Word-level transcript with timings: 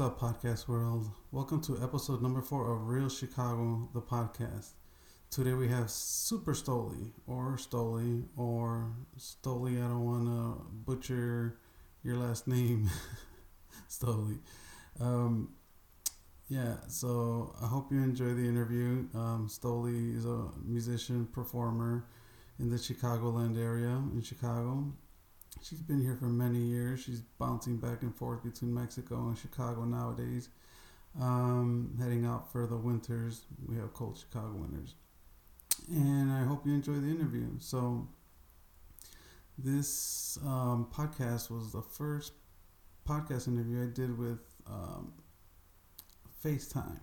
What's 0.00 0.12
up, 0.12 0.18
podcast 0.18 0.66
world? 0.66 1.10
Welcome 1.30 1.60
to 1.64 1.78
episode 1.82 2.22
number 2.22 2.40
four 2.40 2.72
of 2.72 2.88
Real 2.88 3.10
Chicago, 3.10 3.86
the 3.92 4.00
podcast. 4.00 4.70
Today 5.30 5.52
we 5.52 5.68
have 5.68 5.90
Super 5.90 6.54
Stolie, 6.54 7.12
or 7.26 7.58
Stolie, 7.58 8.24
or 8.34 8.94
Stolie. 9.18 9.76
I 9.76 9.88
don't 9.88 10.06
want 10.06 10.24
to 10.24 10.64
butcher 10.86 11.58
your 12.02 12.16
last 12.16 12.48
name, 12.48 12.88
Stolie. 13.88 14.38
Um, 14.98 15.50
yeah, 16.48 16.76
so 16.88 17.54
I 17.62 17.66
hope 17.66 17.92
you 17.92 18.02
enjoy 18.02 18.32
the 18.32 18.48
interview. 18.48 19.06
Um, 19.14 19.50
Stolie 19.50 20.16
is 20.16 20.24
a 20.24 20.48
musician, 20.64 21.26
performer 21.26 22.06
in 22.58 22.70
the 22.70 22.76
Chicagoland 22.76 23.62
area 23.62 24.02
in 24.14 24.22
Chicago. 24.22 24.94
She's 25.62 25.80
been 25.80 26.00
here 26.00 26.16
for 26.16 26.26
many 26.26 26.58
years. 26.58 27.00
She's 27.00 27.20
bouncing 27.38 27.76
back 27.76 28.02
and 28.02 28.14
forth 28.14 28.42
between 28.42 28.72
Mexico 28.74 29.28
and 29.28 29.36
Chicago 29.36 29.84
nowadays. 29.84 30.48
Um, 31.20 31.96
heading 32.00 32.24
out 32.24 32.50
for 32.50 32.66
the 32.66 32.76
winters. 32.76 33.42
We 33.68 33.76
have 33.76 33.92
cold 33.92 34.18
Chicago 34.18 34.54
winters. 34.54 34.94
And 35.90 36.30
I 36.30 36.44
hope 36.44 36.66
you 36.66 36.72
enjoy 36.72 36.94
the 36.94 37.08
interview. 37.08 37.48
So, 37.58 38.08
this 39.58 40.38
um, 40.44 40.88
podcast 40.92 41.50
was 41.50 41.72
the 41.72 41.82
first 41.82 42.32
podcast 43.06 43.48
interview 43.48 43.82
I 43.82 43.86
did 43.92 44.16
with 44.16 44.38
um, 44.66 45.12
FaceTime. 46.44 47.00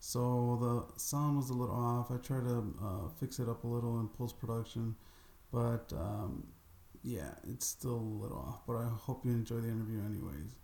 So 0.00 0.58
the 0.60 0.98
sound 0.98 1.36
was 1.36 1.50
a 1.50 1.52
little 1.52 1.74
off. 1.74 2.10
I 2.10 2.16
tried 2.16 2.44
to 2.44 2.74
uh, 2.82 3.08
fix 3.18 3.38
it 3.38 3.48
up 3.48 3.64
a 3.64 3.66
little 3.66 4.00
in 4.00 4.08
post 4.08 4.38
production, 4.38 4.96
but 5.52 5.92
um, 5.92 6.46
yeah, 7.02 7.30
it's 7.48 7.66
still 7.66 7.96
a 7.96 8.18
little 8.22 8.38
off. 8.38 8.60
But 8.66 8.76
I 8.76 8.88
hope 8.88 9.24
you 9.24 9.32
enjoy 9.32 9.56
the 9.56 9.68
interview, 9.68 10.00
anyways. 10.04 10.54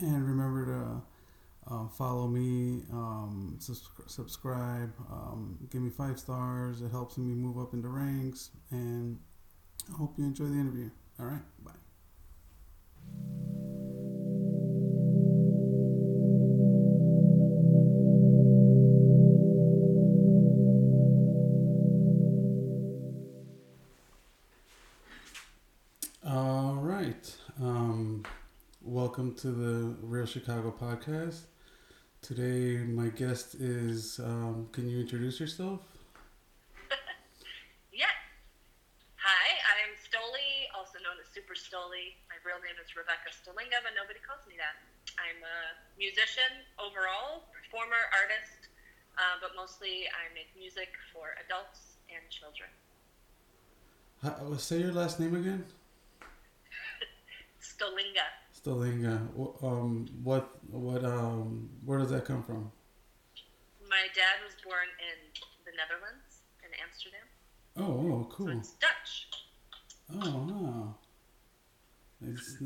And 0.00 0.26
remember 0.26 0.66
to 0.66 1.74
uh, 1.74 1.88
follow 1.88 2.26
me, 2.26 2.82
um, 2.92 3.58
subscribe, 3.58 4.92
um, 5.10 5.58
give 5.70 5.82
me 5.82 5.90
five 5.90 6.18
stars. 6.18 6.82
It 6.82 6.90
helps 6.90 7.18
me 7.18 7.34
move 7.34 7.58
up 7.58 7.74
in 7.74 7.82
the 7.82 7.88
ranks. 7.88 8.50
And 8.70 9.18
I 9.92 9.96
hope 9.96 10.14
you 10.18 10.24
enjoy 10.24 10.44
the 10.44 10.58
interview. 10.58 10.90
All 11.18 11.26
right, 11.26 11.42
bye. 11.64 11.83
Welcome 29.14 29.38
to 29.46 29.54
the 29.54 29.94
Real 30.02 30.26
Chicago 30.26 30.74
podcast. 30.74 31.46
Today, 32.18 32.82
my 32.82 33.14
guest 33.14 33.54
is. 33.54 34.18
Um, 34.18 34.66
can 34.74 34.90
you 34.90 34.98
introduce 34.98 35.38
yourself? 35.38 35.86
Yes. 37.94 38.10
Hi, 39.22 39.46
I'm 39.70 39.94
Stolie, 40.02 40.66
also 40.74 40.98
known 40.98 41.14
as 41.22 41.30
Super 41.30 41.54
Stolie. 41.54 42.18
My 42.26 42.42
real 42.42 42.58
name 42.58 42.74
is 42.82 42.90
Rebecca 42.98 43.30
Stoelinga, 43.30 43.86
but 43.86 43.94
nobody 43.94 44.18
calls 44.18 44.42
me 44.50 44.58
that. 44.58 44.82
I'm 45.14 45.38
a 45.46 45.58
musician 45.94 46.66
overall, 46.82 47.46
performer, 47.54 48.10
artist, 48.18 48.66
uh, 49.14 49.38
but 49.38 49.54
mostly 49.54 50.10
I 50.10 50.26
make 50.34 50.50
music 50.58 50.90
for 51.14 51.38
adults 51.38 52.02
and 52.10 52.26
children. 52.34 52.66
How, 54.26 54.58
say 54.58 54.82
your 54.82 54.90
last 54.90 55.22
name 55.22 55.38
again. 55.38 55.62
Stoelinga. 57.62 58.26
Stoelinga. 58.64 59.28
Wh- 59.36 59.62
Um, 59.62 60.06
what? 60.22 60.50
What? 60.70 61.04
Um, 61.04 61.68
where 61.84 61.98
does 61.98 62.10
that 62.10 62.24
come 62.24 62.42
from? 62.42 62.70
My 63.88 64.06
dad 64.14 64.42
was 64.44 64.54
born 64.64 64.88
in 64.98 65.42
the 65.64 65.72
Netherlands, 65.76 66.40
in 66.64 66.70
Amsterdam. 66.82 67.26
Oh, 67.76 68.26
oh, 68.40 68.44
So 68.44 68.48
it's 68.58 68.72
Dutch. 68.74 69.28
Oh, 70.14 70.46
wow. 70.48 70.94
It's, 72.26 72.56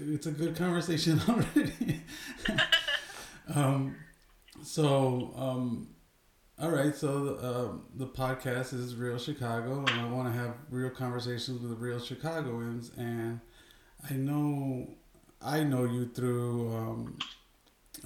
it's 0.00 0.26
a 0.26 0.30
good 0.30 0.54
conversation 0.56 1.20
already. 1.28 2.02
um, 3.54 3.96
so, 4.62 5.32
um, 5.36 5.88
all 6.60 6.70
right. 6.70 6.94
So, 6.94 7.34
uh, 7.36 7.78
the 7.96 8.06
podcast 8.06 8.72
is 8.74 8.94
Real 8.94 9.18
Chicago, 9.18 9.80
and 9.80 9.90
I 10.00 10.08
want 10.08 10.32
to 10.32 10.38
have 10.38 10.54
real 10.70 10.90
conversations 10.90 11.60
with 11.62 11.78
real 11.80 11.98
Chicagoans. 12.00 12.92
And 12.96 13.40
I 14.08 14.14
know, 14.14 14.94
I 15.40 15.62
know 15.62 15.84
you 15.84 16.06
through 16.06 16.74
um, 16.74 17.18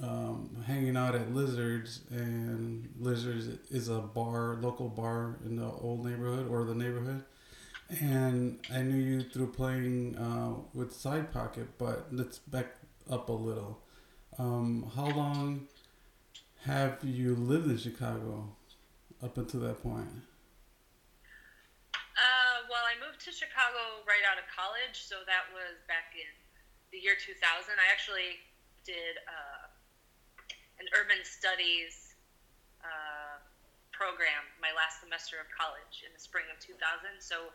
um, 0.01 0.63
hanging 0.67 0.95
out 0.95 1.15
at 1.15 1.33
Lizards, 1.33 2.01
and 2.11 2.89
Lizards 2.99 3.47
is 3.71 3.89
a 3.89 3.99
bar, 3.99 4.57
local 4.61 4.87
bar 4.87 5.37
in 5.45 5.55
the 5.55 5.65
old 5.65 6.05
neighborhood 6.05 6.47
or 6.49 6.63
the 6.65 6.75
neighborhood. 6.75 7.23
And 8.01 8.59
I 8.73 8.81
knew 8.81 8.97
you 8.97 9.23
through 9.23 9.51
playing 9.51 10.15
uh, 10.17 10.61
with 10.73 10.93
Side 10.93 11.31
Pocket, 11.31 11.67
but 11.77 12.07
let's 12.11 12.39
back 12.39 12.75
up 13.09 13.29
a 13.29 13.33
little. 13.33 13.79
Um, 14.37 14.91
how 14.95 15.09
long 15.09 15.67
have 16.65 16.99
you 17.03 17.35
lived 17.35 17.69
in 17.69 17.77
Chicago 17.77 18.55
up 19.21 19.37
until 19.37 19.59
that 19.61 19.81
point? 19.83 20.07
Uh, 21.93 22.57
well, 22.69 22.81
I 22.85 22.95
moved 23.05 23.23
to 23.25 23.31
Chicago 23.31 24.05
right 24.07 24.23
out 24.29 24.37
of 24.37 24.45
college, 24.49 25.01
so 25.03 25.15
that 25.27 25.49
was 25.53 25.81
back 25.87 26.13
in 26.15 26.42
the 26.93 27.01
year 27.01 27.17
2000. 27.17 27.41
I 27.41 27.89
actually 27.89 28.37
did 28.85 29.17
uh, 29.25 29.65
an 30.77 30.85
urban 30.93 31.25
studies 31.25 32.13
uh, 32.85 33.41
program 33.89 34.45
my 34.61 34.69
last 34.77 35.01
semester 35.01 35.41
of 35.41 35.49
college 35.49 36.05
in 36.05 36.13
the 36.13 36.21
spring 36.21 36.45
of 36.53 36.61
2000. 36.61 36.77
So 37.17 37.49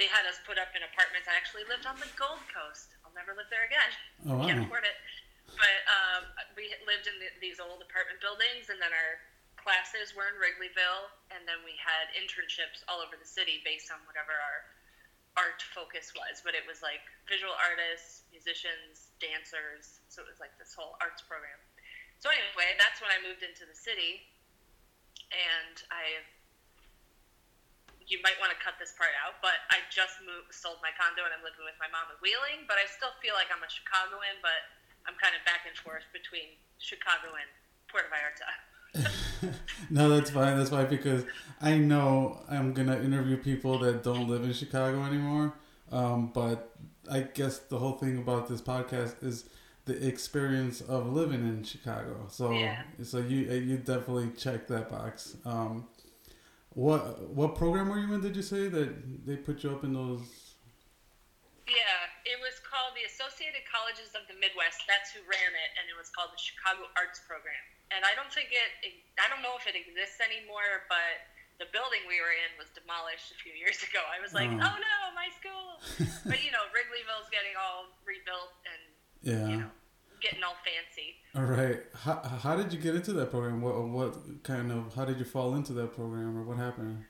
they 0.00 0.08
had 0.08 0.24
us 0.24 0.40
put 0.48 0.56
up 0.56 0.72
in 0.72 0.80
apartments. 0.80 1.28
I 1.28 1.36
actually 1.36 1.68
lived 1.68 1.84
on 1.84 2.00
the 2.00 2.08
Gold 2.16 2.40
Coast. 2.48 2.96
I'll 3.04 3.12
never 3.12 3.36
live 3.36 3.52
there 3.52 3.68
again. 3.68 3.92
Oh, 4.24 4.40
Can't 4.40 4.64
afford 4.64 4.88
it. 4.88 4.96
But 5.52 5.80
um, 5.88 6.22
we 6.56 6.72
lived 6.88 7.08
in 7.08 7.16
the, 7.20 7.28
these 7.40 7.56
old 7.56 7.80
apartment 7.80 8.20
buildings, 8.20 8.68
and 8.68 8.76
then 8.78 8.92
our 8.92 9.12
classes 9.56 10.12
were 10.12 10.28
in 10.28 10.36
Wrigleyville, 10.36 11.08
and 11.32 11.48
then 11.48 11.64
we 11.64 11.72
had 11.80 12.12
internships 12.14 12.84
all 12.84 13.00
over 13.00 13.16
the 13.16 13.26
city 13.26 13.64
based 13.64 13.88
on 13.88 13.98
whatever 14.04 14.36
our 14.36 14.68
art 15.36 15.60
focus 15.74 16.14
was. 16.16 16.40
But 16.40 16.54
it 16.54 16.64
was 16.64 16.80
like 16.80 17.02
visual 17.28 17.52
artists, 17.58 18.24
musicians, 18.32 19.12
dancers. 19.18 20.00
So 20.08 20.24
it 20.24 20.28
was 20.30 20.40
like 20.40 20.54
this 20.56 20.72
whole 20.72 20.96
arts 21.02 21.20
program. 21.20 21.58
So 22.18 22.30
anyway, 22.32 22.74
that's 22.78 22.98
when 22.98 23.14
I 23.14 23.18
moved 23.22 23.46
into 23.46 23.62
the 23.68 23.76
city, 23.76 24.26
and 25.30 25.76
I. 25.92 26.24
You 28.08 28.16
might 28.24 28.40
want 28.40 28.48
to 28.48 28.56
cut 28.64 28.80
this 28.80 28.96
part 28.96 29.12
out, 29.20 29.36
but 29.44 29.68
I 29.68 29.84
just 29.92 30.16
moved, 30.24 30.48
sold 30.48 30.80
my 30.80 30.88
condo, 30.96 31.28
and 31.28 31.32
I'm 31.36 31.44
living 31.44 31.60
with 31.60 31.76
my 31.76 31.92
mom 31.92 32.08
in 32.08 32.16
Wheeling. 32.24 32.64
But 32.64 32.80
I 32.80 32.88
still 32.88 33.12
feel 33.20 33.36
like 33.36 33.52
I'm 33.52 33.60
a 33.60 33.68
Chicagoan, 33.68 34.40
but 34.40 34.64
I'm 35.04 35.12
kind 35.20 35.36
of 35.36 35.44
back 35.44 35.68
and 35.68 35.76
forth 35.76 36.08
between 36.16 36.56
Chicago 36.80 37.36
and 37.36 37.50
Puerto 37.92 38.08
Vallarta. 38.08 38.48
no, 39.90 40.08
that's 40.10 40.30
fine. 40.30 40.56
That's 40.58 40.70
fine 40.70 40.88
because 40.88 41.24
I 41.60 41.76
know 41.78 42.40
I'm 42.48 42.72
gonna 42.72 42.98
interview 43.00 43.36
people 43.36 43.78
that 43.80 44.02
don't 44.02 44.28
live 44.28 44.44
in 44.44 44.52
Chicago 44.52 45.02
anymore. 45.04 45.54
Um, 45.90 46.28
but 46.34 46.74
I 47.10 47.20
guess 47.20 47.58
the 47.58 47.78
whole 47.78 47.92
thing 47.92 48.18
about 48.18 48.48
this 48.48 48.60
podcast 48.60 49.22
is 49.22 49.44
the 49.86 50.06
experience 50.06 50.80
of 50.82 51.12
living 51.12 51.40
in 51.40 51.64
Chicago. 51.64 52.26
So, 52.28 52.50
Yeah. 52.52 52.82
so 53.02 53.18
you 53.18 53.38
you 53.52 53.78
definitely 53.78 54.30
check 54.36 54.66
that 54.68 54.90
box. 54.90 55.36
Um, 55.44 55.88
what 56.70 57.30
what 57.30 57.54
program 57.54 57.88
were 57.88 57.98
you 57.98 58.12
in? 58.14 58.20
Did 58.20 58.36
you 58.36 58.42
say 58.42 58.68
that 58.68 59.26
they 59.26 59.36
put 59.36 59.64
you 59.64 59.70
up 59.70 59.84
in 59.84 59.94
those? 59.94 60.20
Yeah, 61.66 62.04
it 62.24 62.38
was 62.40 62.60
called 62.60 62.92
the 62.94 63.07
Associated 63.18 63.66
Colleges 63.66 64.14
of 64.14 64.22
the 64.30 64.38
Midwest. 64.38 64.86
That's 64.86 65.10
who 65.10 65.18
ran 65.26 65.50
it, 65.50 65.70
and 65.74 65.90
it 65.90 65.98
was 65.98 66.06
called 66.14 66.30
the 66.30 66.38
Chicago 66.38 66.86
Arts 66.94 67.18
Program. 67.26 67.58
And 67.90 68.06
I 68.06 68.14
don't 68.14 68.30
think 68.30 68.54
it, 68.54 68.70
I 69.18 69.26
don't 69.26 69.42
know 69.42 69.58
if 69.58 69.66
it 69.66 69.74
exists 69.74 70.22
anymore, 70.22 70.86
but 70.86 71.26
the 71.58 71.66
building 71.74 72.06
we 72.06 72.22
were 72.22 72.30
in 72.30 72.54
was 72.54 72.70
demolished 72.78 73.34
a 73.34 73.38
few 73.42 73.50
years 73.58 73.82
ago. 73.82 73.98
I 74.06 74.22
was 74.22 74.30
like, 74.38 74.46
Oh. 74.46 74.62
oh, 74.62 74.76
no, 74.78 74.94
my 75.18 75.26
school. 75.34 75.82
but 76.30 76.38
you 76.46 76.54
know, 76.54 76.62
Wrigleyville's 76.70 77.26
getting 77.34 77.58
all 77.58 77.90
rebuilt 78.06 78.54
and 78.70 78.82
Yeah. 79.26 79.46
you 79.50 79.58
know 79.66 79.72
getting 80.22 80.46
all 80.46 80.54
fancy. 80.62 81.18
All 81.34 81.46
right. 81.46 81.82
How, 82.06 82.22
how 82.22 82.54
did 82.54 82.70
you 82.70 82.78
get 82.78 82.94
into 82.94 83.10
that 83.18 83.34
program? 83.34 83.58
What 83.66 83.82
what 83.90 84.14
kind 84.46 84.70
of 84.70 84.94
how 84.94 85.02
did 85.10 85.18
you 85.18 85.26
fall 85.26 85.58
into 85.58 85.74
that 85.74 85.90
program, 85.98 86.38
or 86.38 86.46
what 86.46 86.54
happened? 86.58 87.02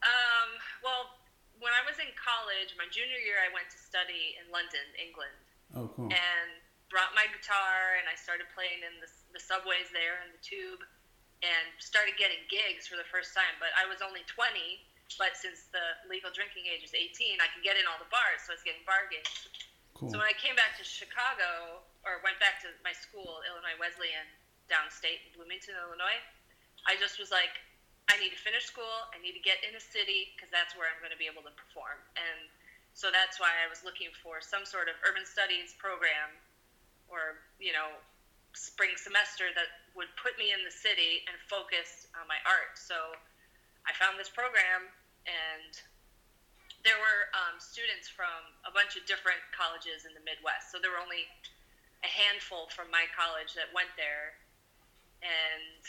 Um, 0.00 0.48
well, 0.80 1.12
when 1.60 1.72
I 1.76 1.84
was 1.84 2.00
in 2.00 2.08
college, 2.16 2.72
my 2.79 2.79
junior 2.90 3.18
year, 3.22 3.38
I 3.40 3.50
went 3.54 3.70
to 3.72 3.78
study 3.78 4.36
in 4.38 4.46
London, 4.50 4.84
England, 4.98 5.34
Oh, 5.74 5.86
cool. 5.94 6.10
and 6.10 6.48
brought 6.90 7.14
my 7.14 7.26
guitar, 7.30 7.96
and 8.02 8.10
I 8.10 8.18
started 8.18 8.50
playing 8.54 8.82
in 8.82 8.98
the, 8.98 9.10
the 9.34 9.42
subways 9.42 9.86
there 9.94 10.18
and 10.26 10.34
the 10.34 10.42
tube, 10.42 10.82
and 11.46 11.66
started 11.78 12.18
getting 12.20 12.42
gigs 12.50 12.90
for 12.90 12.98
the 12.98 13.06
first 13.08 13.32
time. 13.32 13.54
But 13.62 13.70
I 13.78 13.86
was 13.86 14.02
only 14.02 14.26
20, 14.26 14.50
but 15.16 15.38
since 15.38 15.70
the 15.70 15.82
legal 16.10 16.34
drinking 16.34 16.66
age 16.66 16.82
is 16.82 16.92
18, 16.92 17.38
I 17.40 17.46
could 17.54 17.62
get 17.64 17.78
in 17.78 17.86
all 17.86 17.96
the 18.02 18.10
bars, 18.10 18.44
so 18.44 18.52
I 18.52 18.58
was 18.58 18.66
getting 18.66 18.82
bar 18.84 19.06
gigs. 19.08 19.30
Cool. 19.94 20.10
So 20.10 20.18
when 20.18 20.26
I 20.28 20.34
came 20.36 20.58
back 20.58 20.74
to 20.76 20.84
Chicago, 20.84 21.80
or 22.04 22.18
went 22.24 22.40
back 22.40 22.58
to 22.64 22.72
my 22.80 22.92
school, 22.96 23.44
Illinois 23.44 23.76
Wesleyan, 23.78 24.24
downstate 24.72 25.20
in 25.26 25.30
Bloomington, 25.36 25.76
Illinois. 25.76 26.20
I 26.88 26.96
just 26.96 27.20
was 27.20 27.28
like, 27.28 27.52
I 28.08 28.16
need 28.18 28.32
to 28.32 28.40
finish 28.40 28.64
school. 28.66 28.88
I 29.12 29.20
need 29.20 29.36
to 29.36 29.44
get 29.44 29.60
in 29.62 29.76
a 29.76 29.82
city 29.82 30.32
because 30.34 30.48
that's 30.48 30.72
where 30.74 30.88
I'm 30.88 30.96
going 31.04 31.12
to 31.12 31.20
be 31.20 31.28
able 31.28 31.44
to 31.44 31.52
perform. 31.54 32.00
And 32.16 32.48
so 33.00 33.08
that's 33.08 33.40
why 33.40 33.48
I 33.48 33.64
was 33.64 33.80
looking 33.80 34.12
for 34.12 34.44
some 34.44 34.68
sort 34.68 34.92
of 34.92 35.00
urban 35.08 35.24
studies 35.24 35.72
program 35.80 36.36
or, 37.08 37.40
you 37.56 37.72
know, 37.72 37.96
spring 38.52 38.92
semester 39.00 39.48
that 39.56 39.72
would 39.96 40.12
put 40.20 40.36
me 40.36 40.52
in 40.52 40.60
the 40.68 40.74
city 40.74 41.24
and 41.24 41.32
focus 41.48 42.12
on 42.12 42.28
my 42.28 42.36
art. 42.44 42.76
So 42.76 43.16
I 43.88 43.96
found 43.96 44.20
this 44.20 44.28
program 44.28 44.92
and 45.24 45.72
there 46.84 47.00
were 47.00 47.32
um, 47.32 47.56
students 47.56 48.04
from 48.04 48.52
a 48.68 48.72
bunch 48.76 49.00
of 49.00 49.08
different 49.08 49.40
colleges 49.48 50.04
in 50.04 50.12
the 50.12 50.20
Midwest. 50.20 50.68
So 50.68 50.76
there 50.76 50.92
were 50.92 51.00
only 51.00 51.24
a 52.04 52.10
handful 52.12 52.68
from 52.68 52.92
my 52.92 53.08
college 53.16 53.56
that 53.56 53.72
went 53.72 53.96
there. 53.96 54.36
And 55.24 55.80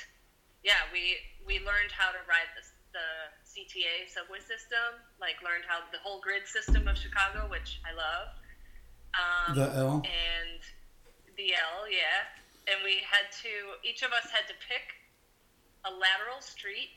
yeah, 0.64 0.80
we 0.96 1.20
we 1.44 1.60
learned 1.60 1.92
how 1.92 2.16
to 2.16 2.24
ride 2.24 2.48
the, 2.56 2.64
the 2.94 3.32
CTA 3.48 4.08
subway 4.08 4.40
system, 4.40 5.00
like 5.20 5.40
learned 5.44 5.66
how 5.68 5.84
the 5.92 6.00
whole 6.00 6.20
grid 6.22 6.48
system 6.48 6.88
of 6.88 6.96
Chicago, 6.98 7.48
which 7.50 7.82
I 7.84 7.92
love. 7.96 8.28
Um, 9.12 9.50
the 9.56 9.68
L 9.76 9.96
and 10.08 10.62
the 11.36 11.56
L, 11.56 11.88
yeah. 11.88 12.28
And 12.70 12.80
we 12.86 13.04
had 13.04 13.28
to 13.44 13.52
each 13.84 14.04
of 14.04 14.12
us 14.14 14.30
had 14.32 14.48
to 14.48 14.56
pick 14.64 14.96
a 15.84 15.92
lateral 15.92 16.40
street 16.40 16.94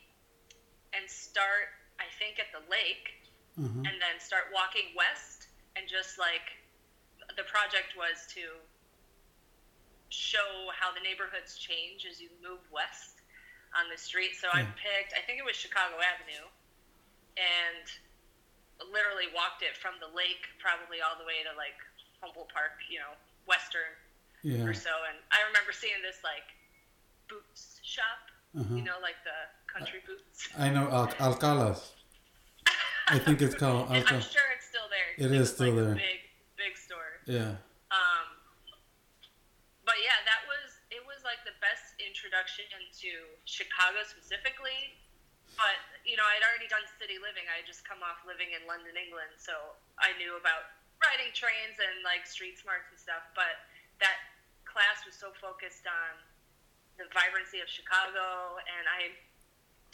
and 0.93 1.08
start, 1.08 1.73
I 1.99 2.06
think, 2.20 2.38
at 2.38 2.52
the 2.55 2.62
lake, 2.70 3.19
uh-huh. 3.58 3.88
and 3.88 3.97
then 3.99 4.17
start 4.20 4.52
walking 4.55 4.94
west, 4.94 5.50
and 5.75 5.88
just 5.88 6.19
like 6.20 6.55
the 7.35 7.47
project 7.49 7.97
was 7.99 8.29
to 8.37 8.61
show 10.11 10.70
how 10.79 10.94
the 10.94 11.02
neighborhoods 11.02 11.58
change 11.58 12.06
as 12.06 12.20
you 12.20 12.31
move 12.38 12.62
west 12.70 13.13
on 13.75 13.91
the 13.91 13.99
street. 13.99 14.38
So 14.38 14.49
I 14.55 14.62
picked, 14.79 15.12
I 15.15 15.23
think 15.26 15.38
it 15.38 15.47
was 15.47 15.59
Chicago 15.59 15.99
Avenue, 15.99 16.47
and 17.37 17.87
literally 18.91 19.31
walked 19.35 19.62
it 19.62 19.79
from 19.79 19.99
the 20.03 20.11
lake 20.11 20.47
probably 20.59 20.99
all 21.03 21.15
the 21.19 21.26
way 21.26 21.43
to 21.47 21.53
like 21.55 21.79
Humboldt 22.23 22.50
Park, 22.50 22.79
you 22.91 22.99
know, 22.99 23.15
western 23.47 23.94
yeah 24.43 24.65
or 24.65 24.75
so. 24.75 24.93
And 25.09 25.17
I 25.31 25.41
remember 25.47 25.71
seeing 25.71 25.99
this 26.03 26.21
like 26.26 26.47
boots 27.31 27.81
shop, 27.82 28.31
uh-huh. 28.55 28.75
you 28.75 28.82
know, 28.82 28.99
like 29.03 29.19
the 29.23 29.38
country 29.71 30.03
boots. 30.06 30.50
I 30.59 30.71
know 30.71 30.91
Al- 30.91 31.15
Alcala's 31.19 31.94
I 33.09 33.19
think 33.19 33.43
it's 33.43 33.55
called 33.55 33.88
And 33.93 34.05
I'm 34.09 34.21
sure 34.25 34.49
it's 34.56 34.69
still 34.69 34.88
there. 34.88 35.12
It 35.19 35.32
it 35.32 35.41
is 35.41 35.53
still 35.53 35.73
like, 35.76 35.81
a 35.81 35.85
there. 35.85 35.94
Big, 36.00 36.21
big 36.56 36.75
store. 36.76 37.21
yeah 37.26 37.61
Um, 37.93 38.26
but 39.85 40.00
yeah, 40.00 40.17
that 40.25 40.49
was 40.49 40.73
it. 40.88 41.05
Was 41.05 41.21
like 41.25 41.44
the 41.44 41.56
best 41.61 41.84
introduction 42.05 42.69
to 42.71 43.12
Chicago 43.49 44.05
specifically. 44.05 44.95
But 45.56 45.79
you 46.05 46.19
know, 46.19 46.27
I'd 46.27 46.45
already 46.45 46.69
done 46.69 46.85
city 47.01 47.17
living. 47.19 47.47
I 47.49 47.62
had 47.62 47.67
just 47.67 47.87
come 47.87 48.05
off 48.05 48.21
living 48.29 48.53
in 48.53 48.65
London, 48.69 48.95
England, 48.95 49.35
so 49.41 49.75
I 49.97 50.12
knew 50.21 50.37
about 50.37 50.71
riding 51.01 51.31
trains 51.35 51.79
and 51.81 52.05
like 52.05 52.27
street 52.27 52.59
smarts 52.59 52.91
and 52.91 52.99
stuff. 52.99 53.23
But 53.33 53.56
that 54.03 54.19
class 54.67 55.06
was 55.06 55.15
so 55.15 55.31
focused 55.39 55.87
on 55.87 56.12
the 56.99 57.06
vibrancy 57.11 57.59
of 57.62 57.69
Chicago, 57.71 58.59
and 58.67 58.85
I 58.87 59.15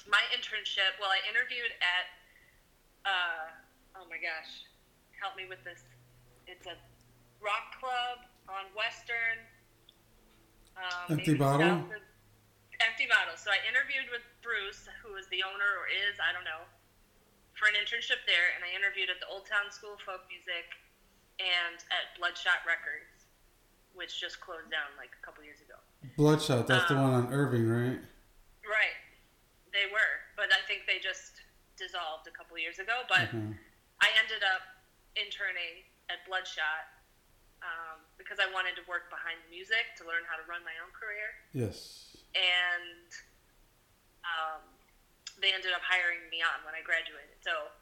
my 0.08 0.22
internship. 0.32 0.96
Well, 1.00 1.12
I 1.12 1.20
interviewed 1.28 1.72
at. 1.80 2.06
Uh, 3.04 4.00
oh 4.00 4.04
my 4.08 4.20
gosh, 4.20 4.68
help 5.16 5.36
me 5.36 5.48
with 5.48 5.60
this. 5.64 5.84
It's 6.48 6.68
a 6.68 6.76
rock 7.40 7.76
club 7.80 8.28
on 8.48 8.68
Western. 8.76 9.40
Um, 10.76 11.18
Empty 11.18 11.34
Bottle? 11.34 11.84
of- 11.90 11.92
Empty 12.80 13.06
Bottle. 13.12 13.36
So 13.36 13.50
I 13.52 13.60
interviewed 13.68 14.08
with 14.08 14.24
Bruce, 14.40 14.88
who 15.04 15.16
is 15.20 15.28
the 15.28 15.44
owner 15.44 15.68
or 15.80 15.84
is, 15.92 16.16
I 16.16 16.32
don't 16.32 16.44
know, 16.48 16.64
for 17.52 17.68
an 17.68 17.76
internship 17.76 18.24
there, 18.24 18.56
and 18.56 18.64
I 18.64 18.72
interviewed 18.72 19.12
at 19.12 19.20
the 19.20 19.28
Old 19.28 19.44
Town 19.44 19.68
School 19.68 19.92
of 19.94 20.00
Folk 20.00 20.24
Music 20.32 20.64
and 21.36 21.76
at 21.92 22.16
Bloodshot 22.16 22.64
Records, 22.64 23.28
which 23.92 24.16
just 24.16 24.40
closed 24.40 24.72
down 24.72 24.88
like 24.96 25.12
a 25.12 25.20
couple 25.20 25.44
years 25.44 25.60
ago. 25.60 25.76
Bloodshot 26.16 26.64
that's 26.64 26.88
the 26.88 26.96
Um, 26.96 27.04
one 27.04 27.12
on 27.12 27.24
Irving 27.32 27.68
right 27.68 28.00
Right. 28.64 28.96
They 29.76 29.86
were, 29.92 30.14
but 30.40 30.48
I 30.56 30.64
think 30.64 30.88
they 30.88 30.98
just 31.04 31.44
dissolved 31.76 32.24
a 32.28 32.32
couple 32.32 32.56
years 32.56 32.78
ago. 32.80 33.04
But 33.08 33.28
Okay. 33.28 33.52
I 34.00 34.08
ended 34.16 34.40
up 34.40 34.64
interning 35.20 35.84
at 36.08 36.24
Bloodshot 36.24 36.88
um, 37.60 38.00
because 38.20 38.36
I 38.36 38.46
wanted 38.52 38.76
to 38.76 38.84
work 38.84 39.08
behind 39.08 39.40
the 39.48 39.50
music 39.50 39.96
to 39.96 40.04
learn 40.04 40.22
how 40.28 40.36
to 40.36 40.44
run 40.44 40.60
my 40.62 40.76
own 40.84 40.92
career. 40.92 41.32
yes 41.56 42.12
And 42.36 43.08
um, 44.22 44.60
they 45.40 45.56
ended 45.56 45.72
up 45.72 45.80
hiring 45.80 46.20
me 46.28 46.44
on 46.44 46.60
when 46.68 46.76
I 46.76 46.84
graduated. 46.84 47.40
So 47.40 47.72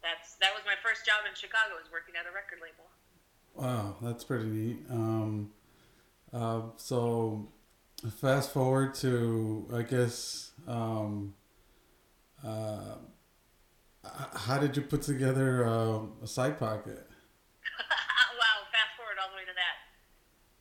that's 0.00 0.40
that 0.40 0.56
was 0.56 0.64
my 0.64 0.80
first 0.80 1.04
job 1.04 1.28
in 1.28 1.36
Chicago 1.36 1.76
was 1.76 1.92
working 1.92 2.16
at 2.16 2.24
a 2.24 2.32
record 2.32 2.64
label. 2.64 2.88
Wow, 3.54 3.96
that's 4.00 4.24
pretty 4.24 4.48
neat. 4.48 4.78
Um, 4.90 5.50
uh, 6.32 6.62
so, 6.76 7.48
fast 8.20 8.52
forward 8.52 8.94
to, 8.94 9.68
I 9.74 9.82
guess, 9.82 10.52
um, 10.68 11.34
uh, 12.46 12.94
how 14.04 14.58
did 14.58 14.76
you 14.76 14.82
put 14.82 15.02
together 15.02 15.66
uh, 15.66 16.00
a 16.22 16.26
side 16.26 16.58
pocket? 16.58 17.06
wow! 18.38 18.56
Fast 18.70 18.96
forward 18.96 19.18
all 19.20 19.30
the 19.30 19.36
way 19.36 19.44
to 19.44 19.54
that. 19.54 19.76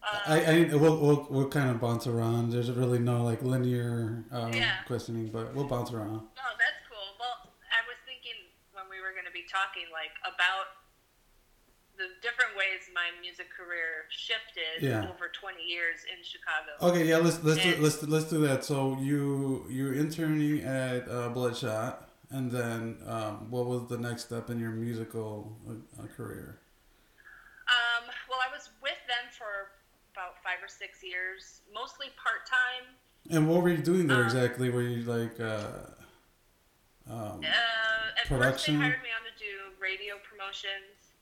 Uh, 0.02 0.20
I, 0.28 0.36
I 0.46 0.76
we'll, 0.76 0.98
we'll, 0.98 1.28
we'll 1.30 1.50
kind 1.50 1.70
of 1.70 1.80
bounce 1.82 2.08
around. 2.08 2.52
There's 2.52 2.72
really 2.72 3.00
no 3.00 3.24
like 3.24 3.44
linear 3.44 4.24
um, 4.32 4.54
Yeah. 4.54 4.82
questioning, 4.88 5.28
but 5.28 5.54
we'll 5.54 5.68
bounce 5.68 5.92
around. 5.92 6.22
Oh, 6.24 6.54
that's 6.58 6.80
cool. 6.90 7.16
Well, 7.20 7.52
I 7.68 7.84
was 7.88 7.98
thinking 8.06 8.38
when 8.72 8.86
we 8.90 9.02
were 9.02 9.12
going 9.12 9.26
to 9.28 9.32
be 9.36 9.44
talking, 9.52 9.84
like 9.92 10.16
about 10.24 10.80
the 11.98 12.08
different 12.24 12.56
ways 12.56 12.88
my 12.96 13.12
music 13.20 13.48
career 13.52 14.08
shifted 14.10 14.80
Yeah. 14.82 15.04
over 15.12 15.28
20 15.36 15.62
years 15.68 16.00
in 16.08 16.24
Chicago. 16.24 16.72
Okay, 16.82 17.06
yeah, 17.08 17.18
let's 17.18 17.44
let's 17.44 17.62
do, 17.62 17.76
let's 17.84 18.02
let's 18.04 18.30
do 18.30 18.40
that. 18.48 18.64
So 18.64 18.98
you 19.02 19.66
you're 19.70 19.94
interning 19.94 20.64
at 20.64 21.10
uh, 21.12 21.28
Bloodshot, 21.28 22.08
and 22.32 22.50
then 22.50 23.00
um, 23.06 23.52
what 23.52 23.66
was 23.66 23.90
the 23.90 23.98
next 23.98 24.24
step 24.32 24.50
in 24.50 24.60
your 24.62 24.72
musical 24.72 25.52
uh, 25.68 26.08
career? 26.16 26.60
Um, 27.68 28.08
well, 28.32 28.40
I 28.40 28.50
was 28.56 28.70
with 28.82 28.98
them 29.06 29.28
for 29.38 29.76
about 30.16 30.40
five 30.42 30.59
or 30.70 30.78
six 30.78 31.02
years, 31.02 31.66
mostly 31.74 32.14
part 32.14 32.46
time. 32.46 32.94
And 33.34 33.50
what 33.50 33.66
were 33.66 33.74
you 33.74 33.82
doing 33.82 34.06
there 34.06 34.22
Um, 34.22 34.30
exactly? 34.30 34.70
Were 34.70 34.86
you 34.86 35.02
like 35.10 35.34
uh, 35.42 35.90
um, 37.10 37.42
Uh, 37.42 38.14
at 38.22 38.30
first, 38.30 38.30
Production? 38.30 38.78
they 38.78 38.86
hired 38.86 39.02
me 39.02 39.10
on 39.10 39.26
to 39.26 39.34
do 39.42 39.74
radio 39.82 40.22
promotions, 40.22 41.18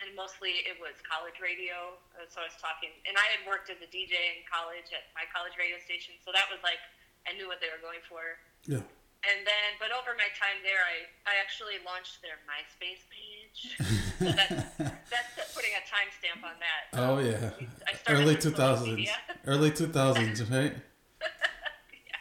and 0.00 0.08
mostly 0.16 0.64
it 0.64 0.80
was 0.80 0.96
college 1.04 1.36
radio. 1.40 2.00
So 2.32 2.40
I 2.40 2.48
was 2.48 2.56
talking, 2.56 2.90
and 3.04 3.14
I 3.20 3.26
had 3.36 3.44
worked 3.44 3.68
as 3.68 3.76
a 3.84 3.88
DJ 3.92 4.16
in 4.36 4.40
college 4.48 4.88
at 4.96 5.04
my 5.12 5.28
college 5.28 5.52
radio 5.60 5.76
station, 5.84 6.16
so 6.24 6.32
that 6.32 6.48
was 6.48 6.60
like 6.64 6.80
I 7.28 7.36
knew 7.36 7.44
what 7.48 7.60
they 7.60 7.68
were 7.68 7.82
going 7.84 8.00
for. 8.08 8.40
yeah? 8.64 8.80
And 9.26 9.42
then, 9.42 9.74
but 9.82 9.90
over 9.90 10.14
my 10.14 10.30
time 10.38 10.62
there, 10.62 10.86
I, 10.86 11.10
I 11.26 11.34
actually 11.42 11.82
launched 11.82 12.22
their 12.22 12.38
MySpace 12.46 13.02
page. 13.10 13.74
So 14.16 14.32
that's, 14.32 14.72
that's 15.12 15.52
putting 15.52 15.76
a 15.76 15.84
timestamp 15.84 16.40
on 16.40 16.56
that. 16.56 16.88
Oh 16.96 17.20
yeah, 17.20 17.52
I 17.84 17.92
started 18.00 18.24
early 18.24 18.32
with 18.32 18.40
two 18.48 18.56
social 18.56 18.64
thousands, 18.64 18.96
media. 18.96 19.12
early 19.44 19.68
two 19.76 19.92
thousands, 19.92 20.40
right? 20.48 20.72
yeah. 20.72 22.16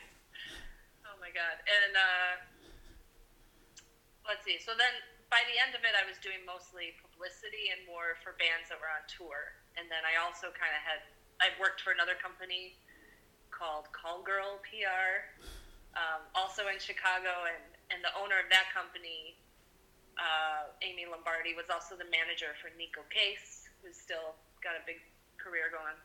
Oh 1.07 1.15
my 1.23 1.31
god. 1.31 1.55
And 1.63 1.95
uh, 1.95 2.31
let's 4.27 4.43
see. 4.43 4.59
So 4.59 4.75
then, 4.75 4.91
by 5.31 5.39
the 5.47 5.55
end 5.55 5.71
of 5.71 5.87
it, 5.87 5.95
I 5.95 6.03
was 6.03 6.19
doing 6.19 6.43
mostly 6.43 6.99
publicity 6.99 7.71
and 7.71 7.79
more 7.87 8.19
for 8.27 8.35
bands 8.43 8.67
that 8.67 8.75
were 8.75 8.91
on 8.91 9.07
tour. 9.07 9.55
And 9.79 9.87
then 9.87 10.03
I 10.03 10.19
also 10.19 10.51
kind 10.51 10.75
of 10.75 10.83
had 10.83 10.99
I 11.39 11.55
worked 11.55 11.79
for 11.79 11.95
another 11.95 12.19
company 12.19 12.75
called 13.55 13.87
Call 13.95 14.19
Girl 14.19 14.59
PR, 14.67 15.31
um, 15.95 16.21
also 16.35 16.67
in 16.67 16.77
Chicago, 16.79 17.47
and 17.47 17.63
and 17.91 17.99
the 18.03 18.13
owner 18.17 18.37
of 18.39 18.49
that 18.51 18.67
company. 18.71 19.37
Uh, 20.15 20.71
Amy 20.79 21.03
Lombardi 21.03 21.51
was 21.59 21.67
also 21.67 21.99
the 21.99 22.07
manager 22.07 22.55
for 22.63 22.71
Neko 22.79 23.03
Case, 23.11 23.67
who's 23.83 23.99
still 23.99 24.39
got 24.63 24.79
a 24.79 24.83
big 24.87 25.03
career 25.35 25.67
going. 25.67 25.99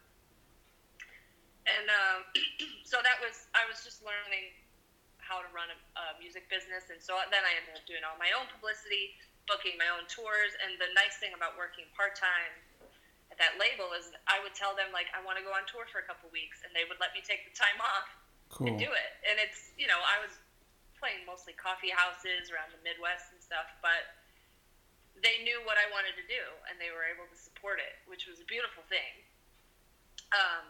And 1.70 1.86
um, 1.86 2.18
so 2.90 2.98
that 3.06 3.22
was 3.22 3.46
I 3.54 3.64
was 3.70 3.86
just 3.86 4.02
learning 4.02 4.50
how 5.22 5.38
to 5.38 5.50
run 5.54 5.70
a, 5.70 5.78
a 5.78 6.04
music 6.18 6.50
business, 6.50 6.90
and 6.90 6.98
so 6.98 7.14
then 7.30 7.46
I 7.46 7.52
ended 7.54 7.78
up 7.78 7.86
doing 7.86 8.02
all 8.02 8.18
my 8.18 8.34
own 8.34 8.50
publicity, 8.50 9.14
booking 9.46 9.78
my 9.78 9.86
own 9.94 10.10
tours. 10.10 10.58
And 10.58 10.74
the 10.82 10.90
nice 10.98 11.22
thing 11.22 11.30
about 11.38 11.54
working 11.54 11.86
part 11.94 12.18
time 12.18 12.50
at 13.30 13.38
that 13.38 13.54
label 13.62 13.94
is 13.94 14.10
I 14.26 14.42
would 14.42 14.58
tell 14.58 14.74
them 14.74 14.90
like 14.90 15.06
I 15.14 15.22
want 15.22 15.38
to 15.38 15.44
go 15.46 15.54
on 15.54 15.62
tour 15.70 15.86
for 15.86 16.02
a 16.02 16.06
couple 16.06 16.26
weeks, 16.34 16.66
and 16.66 16.74
they 16.74 16.82
would 16.90 16.98
let 16.98 17.14
me 17.14 17.22
take 17.22 17.46
the 17.46 17.54
time 17.54 17.78
off 17.78 18.19
Cool. 18.50 18.66
and 18.66 18.76
do 18.76 18.90
it. 18.90 19.12
And 19.30 19.38
it's 19.38 19.70
you 19.78 19.86
know 19.86 19.98
I 20.02 20.18
was 20.20 20.34
playing 20.98 21.24
mostly 21.24 21.56
coffee 21.56 21.88
houses 21.88 22.52
around 22.52 22.76
the 22.76 22.82
Midwest 22.84 23.32
and 23.32 23.40
stuff, 23.40 23.72
but 23.80 24.20
they 25.18 25.40
knew 25.42 25.64
what 25.64 25.80
I 25.80 25.88
wanted 25.88 26.12
to 26.20 26.26
do, 26.28 26.44
and 26.68 26.76
they 26.76 26.92
were 26.92 27.08
able 27.08 27.24
to 27.28 27.38
support 27.38 27.80
it, 27.80 27.98
which 28.04 28.28
was 28.28 28.40
a 28.40 28.46
beautiful 28.46 28.84
thing. 28.88 29.24
Um, 30.32 30.68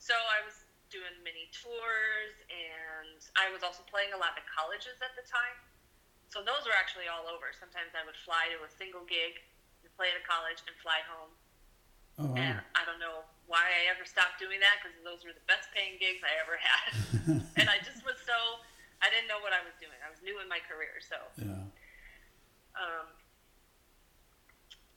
so 0.00 0.16
I 0.16 0.40
was 0.42 0.64
doing 0.88 1.12
mini 1.20 1.52
tours, 1.52 2.34
and 2.48 3.20
I 3.36 3.52
was 3.52 3.60
also 3.60 3.84
playing 3.88 4.16
a 4.16 4.20
lot 4.20 4.36
of 4.40 4.44
colleges 4.48 4.96
at 5.04 5.12
the 5.16 5.24
time. 5.28 5.56
So 6.32 6.44
those 6.44 6.64
were 6.64 6.76
actually 6.76 7.08
all 7.08 7.28
over. 7.28 7.52
Sometimes 7.56 7.92
I 7.96 8.04
would 8.04 8.16
fly 8.16 8.52
to 8.52 8.64
a 8.64 8.70
single 8.72 9.04
gig, 9.04 9.40
and 9.84 9.88
play 9.96 10.12
at 10.12 10.16
a 10.16 10.24
college, 10.24 10.60
and 10.64 10.74
fly 10.80 11.00
home. 11.08 11.32
Oh, 12.18 12.26
wow. 12.26 12.38
And 12.38 12.56
I 12.74 12.82
don't 12.84 12.98
know 12.98 13.22
why 13.46 13.62
I 13.62 13.88
ever 13.94 14.04
stopped 14.04 14.42
doing 14.42 14.60
that 14.60 14.82
because 14.82 14.92
those 15.06 15.22
were 15.24 15.32
the 15.32 15.46
best 15.48 15.70
paying 15.72 15.96
gigs 16.02 16.20
I 16.20 16.34
ever 16.42 16.56
had. 16.60 16.88
and 17.62 17.66
I 17.70 17.78
just 17.80 18.02
was 18.04 18.18
so 18.26 18.36
I 18.98 19.06
didn't 19.14 19.30
know 19.30 19.38
what 19.38 19.54
I 19.54 19.62
was 19.62 19.74
doing. 19.78 19.94
I 20.02 20.10
was 20.10 20.18
new 20.26 20.42
in 20.42 20.50
my 20.50 20.58
career, 20.66 20.98
so. 20.98 21.18
yeah. 21.38 21.62
Um, 22.74 23.06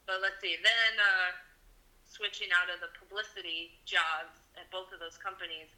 but 0.06 0.18
let's 0.18 0.42
see. 0.42 0.58
Then 0.58 0.92
uh, 0.98 1.30
switching 2.02 2.50
out 2.50 2.66
of 2.66 2.82
the 2.82 2.90
publicity 2.98 3.78
jobs 3.86 4.42
at 4.58 4.66
both 4.74 4.90
of 4.90 4.98
those 4.98 5.14
companies. 5.14 5.70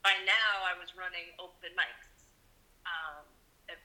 By 0.00 0.16
now, 0.24 0.64
I 0.64 0.72
was 0.80 0.96
running 0.96 1.36
open 1.36 1.76
mics. 1.76 2.08
Um, 2.88 3.28
it, 3.68 3.80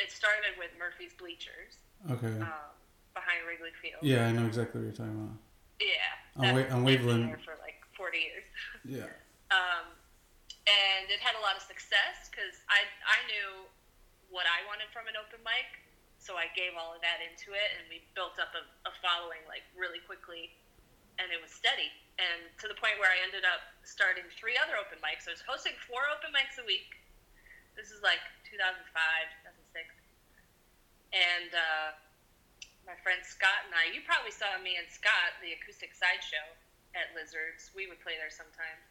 it 0.00 0.08
started 0.08 0.56
with 0.56 0.72
Murphy's 0.80 1.12
Bleachers 1.12 1.76
Okay. 2.08 2.32
um, 2.40 2.72
behind 3.12 3.44
Wrigley 3.44 3.76
Field. 3.82 4.00
Yeah, 4.00 4.24
I 4.28 4.32
know 4.32 4.46
exactly 4.48 4.80
what 4.80 4.88
you're 4.88 4.96
talking 4.96 5.20
about. 5.20 5.36
Yeah. 5.80 6.40
On 6.40 6.54
Wa- 6.56 6.70
on 6.72 6.80
Waveland. 6.84 7.28
there 7.28 7.42
for 7.44 7.56
like 7.62 7.80
40 7.96 8.18
years. 8.18 8.46
Yeah. 8.86 9.10
Um, 9.50 9.86
and 10.66 11.06
it 11.10 11.22
had 11.22 11.38
a 11.38 11.42
lot 11.42 11.54
of 11.54 11.62
success 11.62 12.26
because 12.30 12.58
I, 12.66 12.82
I 13.06 13.18
knew 13.30 13.66
what 14.30 14.46
I 14.50 14.66
wanted 14.66 14.90
from 14.90 15.06
an 15.06 15.14
open 15.14 15.38
mic. 15.46 15.66
So 16.18 16.34
I 16.34 16.50
gave 16.58 16.74
all 16.74 16.90
of 16.90 16.98
that 17.06 17.22
into 17.22 17.54
it, 17.54 17.70
and 17.78 17.86
we 17.86 18.02
built 18.18 18.34
up 18.42 18.50
a, 18.58 18.62
a 18.88 18.92
following 18.98 19.38
like 19.46 19.62
really 19.78 20.02
quickly, 20.02 20.50
and 21.22 21.30
it 21.30 21.38
was 21.38 21.54
steady. 21.54 21.86
And 22.18 22.50
to 22.58 22.66
the 22.66 22.74
point 22.74 22.98
where 22.98 23.12
I 23.12 23.20
ended 23.22 23.46
up 23.46 23.62
starting 23.86 24.26
three 24.34 24.58
other 24.58 24.74
open 24.74 24.98
mics. 25.04 25.28
So 25.28 25.30
I 25.30 25.38
was 25.38 25.44
hosting 25.46 25.76
four 25.86 26.02
open 26.10 26.34
mics 26.34 26.58
a 26.58 26.66
week. 26.66 26.98
This 27.78 27.94
is 27.94 28.02
like 28.02 28.18
2005, 28.48 28.82
2006. 29.76 29.86
And 31.14 31.50
uh, 31.54 31.88
my 32.86 32.94
friend 33.02 33.18
Scott 33.26 33.66
and 33.66 33.74
I, 33.74 33.90
you 33.90 34.00
probably 34.06 34.30
saw 34.30 34.54
me 34.62 34.78
and 34.78 34.86
Scott, 34.86 35.34
the 35.42 35.52
acoustic 35.58 35.90
sideshow 35.92 36.42
at 36.94 37.10
Lizards. 37.18 37.74
We 37.74 37.90
would 37.90 37.98
play 38.00 38.14
there 38.16 38.30
sometimes. 38.30 38.86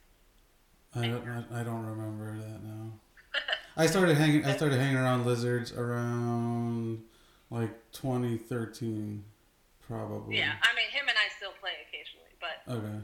I 0.95 1.11
don't, 1.11 1.23
I, 1.51 1.61
I 1.61 1.63
don't 1.63 1.83
remember 1.87 2.35
that 2.35 2.59
now. 2.63 2.91
I 3.77 3.87
started 3.87 4.15
hanging. 4.15 4.45
I 4.45 4.55
started 4.55 4.79
hanging 4.79 4.95
around 4.95 5.25
lizards 5.25 5.75
around 5.75 7.03
like 7.51 7.75
2013, 7.91 9.23
probably. 9.87 10.39
Yeah, 10.39 10.55
I 10.63 10.71
mean, 10.71 10.87
him 10.95 11.07
and 11.11 11.17
I 11.19 11.27
still 11.35 11.51
play 11.59 11.75
occasionally, 11.83 12.31
but 12.39 12.63
Okay. 12.71 12.99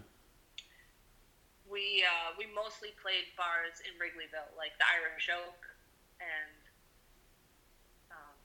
we 1.67 1.99
uh, 2.07 2.31
we 2.39 2.47
mostly 2.55 2.95
played 3.03 3.27
bars 3.35 3.83
in 3.83 3.91
Wrigleyville, 3.99 4.55
like 4.55 4.71
the 4.79 4.87
Irish 4.87 5.27
Oak, 5.27 5.59
and 6.23 6.55
um, 8.15 8.35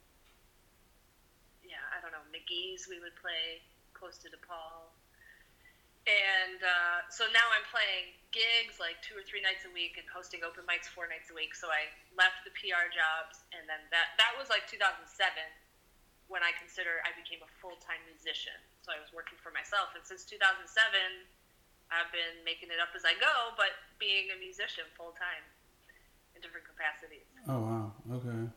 yeah, 1.63 1.87
I 1.95 2.03
don't 2.03 2.11
know, 2.11 2.27
McGee's. 2.47 2.87
We 2.87 3.03
would 3.03 3.19
play 3.19 3.67
close 3.91 4.23
to 4.23 4.31
DePaul, 4.31 4.95
and 6.07 6.63
uh, 6.63 7.03
so 7.11 7.27
now 7.35 7.43
I'm 7.51 7.67
playing 7.67 8.15
gigs 8.31 8.79
like 8.79 9.03
two 9.03 9.19
or 9.19 9.27
three 9.27 9.43
nights 9.43 9.67
a 9.67 9.73
week 9.75 9.99
and 9.99 10.07
hosting 10.07 10.47
open 10.47 10.63
mics 10.63 10.87
four 10.87 11.11
nights 11.11 11.35
a 11.35 11.35
week. 11.35 11.59
So 11.59 11.67
I 11.67 11.91
left 12.15 12.47
the 12.47 12.55
PR 12.55 12.87
jobs, 12.95 13.43
and 13.51 13.67
then 13.67 13.83
that 13.91 14.15
that 14.23 14.39
was 14.39 14.47
like 14.47 14.71
2007 14.71 15.03
when 16.31 16.47
I 16.47 16.55
consider 16.55 17.03
I 17.03 17.11
became 17.19 17.43
a 17.43 17.51
full 17.59 17.83
time 17.83 17.99
musician. 18.07 18.55
So 18.87 18.95
I 18.95 19.03
was 19.03 19.11
working 19.11 19.43
for 19.43 19.51
myself, 19.51 19.99
and 19.99 20.07
since 20.07 20.23
2007. 20.23 20.71
I've 21.87 22.11
been 22.11 22.43
making 22.43 22.75
it 22.75 22.83
up 22.83 22.91
as 22.99 23.07
I 23.07 23.15
go, 23.15 23.55
but 23.55 23.71
being 24.03 24.35
a 24.35 24.39
musician 24.43 24.91
full 24.99 25.15
time 25.15 25.47
in 26.35 26.43
different 26.43 26.67
capacities. 26.67 27.31
Oh 27.47 27.63
wow. 27.63 27.87
Okay. 28.11 28.51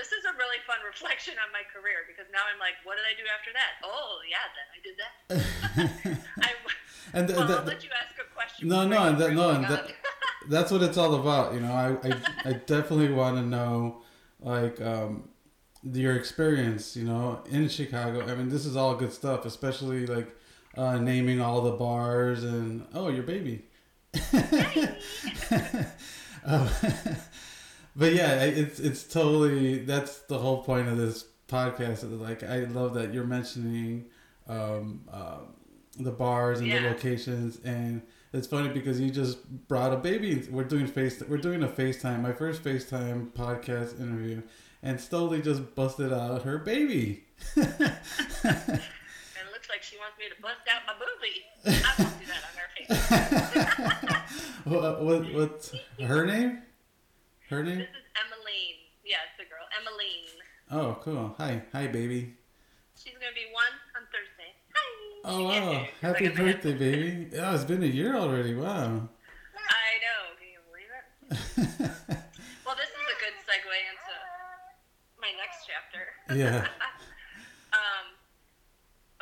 This 0.00 0.12
is 0.16 0.24
a 0.24 0.32
really 0.38 0.56
fun 0.66 0.78
reflection 0.86 1.34
on 1.44 1.52
my 1.52 1.60
career 1.68 2.08
because 2.08 2.24
now 2.32 2.40
I'm 2.48 2.56
like, 2.58 2.72
what 2.88 2.96
did 2.96 3.04
I 3.04 3.12
do 3.20 3.28
after 3.28 3.52
that? 3.52 3.72
Oh, 3.84 4.24
yeah, 4.32 4.48
then 4.56 4.68
I 4.72 4.80
did 4.80 4.96
that. 4.96 5.12
I, 6.40 6.48
and 7.12 7.28
th- 7.28 7.36
well, 7.38 7.46
th- 7.46 7.58
I'll 7.58 7.66
let 7.66 7.84
you 7.84 7.90
ask 7.92 8.16
a 8.18 8.24
question. 8.34 8.68
No, 8.68 8.88
no, 8.88 9.14
that- 9.14 9.34
no, 9.34 9.50
and 9.50 9.66
on. 9.66 9.70
that- 9.70 9.92
that's 10.48 10.70
what 10.72 10.80
it's 10.80 10.96
all 10.96 11.16
about. 11.16 11.52
You 11.52 11.60
know, 11.60 11.72
I 11.72 12.08
I, 12.08 12.16
I 12.48 12.52
definitely 12.54 13.10
want 13.12 13.36
to 13.36 13.42
know 13.42 14.00
like 14.40 14.80
um, 14.80 15.28
your 15.84 16.16
experience. 16.16 16.96
You 16.96 17.04
know, 17.04 17.42
in 17.50 17.68
Chicago. 17.68 18.26
I 18.26 18.34
mean, 18.34 18.48
this 18.48 18.64
is 18.64 18.76
all 18.76 18.94
good 18.94 19.12
stuff, 19.12 19.44
especially 19.44 20.06
like 20.06 20.34
uh, 20.78 20.96
naming 20.96 21.42
all 21.42 21.60
the 21.60 21.72
bars 21.72 22.42
and 22.42 22.86
oh, 22.94 23.08
your 23.10 23.24
baby. 23.24 23.66
Um, 26.44 26.68
but 28.00 28.14
yeah, 28.14 28.44
it's 28.44 28.80
it's 28.80 29.04
totally 29.04 29.80
that's 29.80 30.20
the 30.20 30.38
whole 30.38 30.62
point 30.62 30.88
of 30.88 30.96
this 30.96 31.26
podcast. 31.48 32.18
Like, 32.18 32.42
I 32.42 32.60
love 32.60 32.94
that 32.94 33.12
you're 33.12 33.26
mentioning 33.26 34.06
um, 34.48 35.02
um, 35.12 35.54
the 35.98 36.10
bars 36.10 36.60
and 36.60 36.72
the 36.72 36.80
locations, 36.80 37.58
and 37.62 38.00
it's 38.32 38.46
funny 38.46 38.70
because 38.70 38.98
you 38.98 39.10
just 39.10 39.46
brought 39.68 39.92
a 39.92 39.98
baby. 39.98 40.48
We're 40.50 40.64
doing 40.64 40.86
face. 40.86 41.22
We're 41.28 41.36
doing 41.36 41.62
a 41.62 41.68
FaceTime. 41.68 42.22
My 42.22 42.32
first 42.32 42.64
FaceTime 42.64 43.32
podcast 43.32 44.00
interview, 44.00 44.40
and 44.82 44.98
slowly 44.98 45.42
just 45.42 45.74
busted 45.74 46.10
out 46.10 46.42
her 46.44 46.56
baby. 46.56 47.24
And 48.42 49.46
it 49.46 49.52
looks 49.52 49.68
like 49.68 49.82
she 49.82 49.96
wants 49.98 50.16
me 50.18 50.24
to 50.34 50.40
bust 50.40 50.66
out 50.70 50.82
my 50.86 50.94
boobie. 50.94 51.42
I 51.84 51.94
won't 52.02 52.18
do 52.18 52.26
that 52.26 52.42
on 52.48 52.54
her 52.56 52.68
face. 54.16 54.64
what, 54.64 55.04
what 55.04 55.34
what's 55.34 55.74
her 56.00 56.24
name? 56.24 56.62
Her 57.50 57.64
name? 57.66 57.82
This 57.82 57.90
is 57.90 58.06
Emmeline. 58.14 58.78
Yeah, 59.02 59.26
it's 59.26 59.42
a 59.42 59.46
girl. 59.50 59.66
Emmeline. 59.74 60.38
Oh, 60.70 61.02
cool. 61.02 61.34
Hi, 61.42 61.58
hi, 61.74 61.90
baby. 61.90 62.38
She's 62.94 63.18
going 63.18 63.26
to 63.26 63.34
be 63.34 63.50
one 63.50 63.74
on 63.98 64.06
Thursday. 64.14 64.54
Hi. 64.70 64.86
Oh 65.26 65.44
wow! 65.50 65.84
Happy 66.00 66.30
Like 66.30 66.36
birthday, 66.38 66.72
baby! 66.72 67.28
Yeah, 67.28 67.52
it's 67.52 67.64
been 67.68 67.82
a 67.82 67.90
year 67.90 68.14
already. 68.16 68.54
Wow. 68.54 69.04
I 69.04 69.90
know. 70.00 70.20
Can 70.38 70.48
you 70.48 70.62
believe 70.70 70.92
it? 70.96 71.04
Well, 72.64 72.78
this 72.78 72.88
is 72.88 73.02
a 73.02 73.18
good 73.18 73.34
segue 73.42 73.66
into 73.66 74.14
my 75.18 75.34
next 75.34 75.66
chapter. 75.66 76.06
yeah. 76.30 76.62
um, 77.74 78.06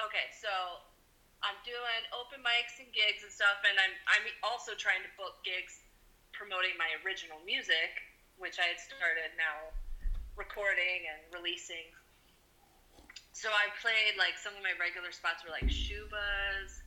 okay, 0.04 0.28
so 0.36 0.52
I'm 1.40 1.56
doing 1.64 2.02
open 2.12 2.44
mics 2.44 2.76
and 2.76 2.92
gigs 2.92 3.24
and 3.24 3.32
stuff, 3.32 3.56
and 3.64 3.80
I'm 3.80 3.94
I'm 4.04 4.24
also 4.44 4.76
trying 4.76 5.00
to 5.00 5.10
book 5.16 5.40
gigs 5.48 5.80
promoting 6.36 6.76
my 6.76 6.92
original 7.02 7.40
music, 7.42 7.90
which 8.38 8.58
I 8.58 8.66
had 8.70 8.78
started 8.80 9.34
now 9.36 9.74
recording 10.38 11.06
and 11.10 11.20
releasing. 11.34 11.90
So 13.34 13.50
I 13.50 13.70
played 13.82 14.18
like 14.18 14.34
some 14.38 14.54
of 14.54 14.62
my 14.62 14.74
regular 14.78 15.10
spots 15.14 15.42
were 15.46 15.50
like 15.54 15.66
Shuba's, 15.70 16.82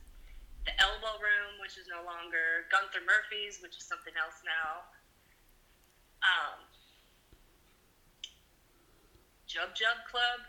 the 0.68 0.72
Elbow 0.80 1.16
Room, 1.20 1.60
which 1.60 1.76
is 1.80 1.88
no 1.88 2.04
longer 2.04 2.68
Gunther 2.72 3.04
Murphy's, 3.04 3.60
which 3.64 3.76
is 3.76 3.84
something 3.84 4.12
else 4.20 4.40
now. 4.44 4.84
Um, 6.24 6.60
Jub 9.48 9.72
Jub 9.76 9.98
Club. 10.08 10.40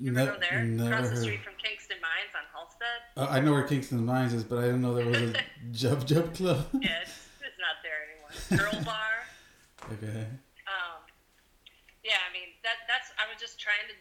You 0.00 0.10
ever 0.16 0.32
Ne- 0.32 0.38
there? 0.40 0.64
never 0.64 0.90
Across 0.96 1.10
the 1.10 1.16
street 1.22 1.40
from 1.44 1.54
Kingston 1.62 1.98
Mines 2.02 2.32
on 2.34 2.44
Halsted. 2.50 3.00
Uh, 3.16 3.30
I 3.30 3.40
know 3.40 3.52
where 3.52 3.62
Kingston 3.62 4.04
Mines 4.04 4.34
is, 4.34 4.42
but 4.44 4.58
I 4.58 4.62
didn't 4.62 4.82
know 4.82 4.94
there 4.94 5.06
was 5.06 5.16
a 5.16 5.32
Jub 5.72 6.02
Jub 6.04 6.34
Club. 6.34 6.66
Yeah, 6.74 7.00
it's, 7.02 7.12
it's 7.40 7.60
not 7.60 7.78
there 7.84 8.00
anymore. 8.10 8.72
Girl 8.72 8.84
Bar. 8.84 9.23
Okay. 9.92 10.24
Um, 10.64 11.00
yeah, 12.00 12.20
I 12.24 12.30
mean 12.32 12.56
that 12.64 12.84
that's 12.88 13.12
I 13.20 13.28
was 13.28 13.36
just 13.36 13.60
trying 13.60 13.84
to 13.92 13.96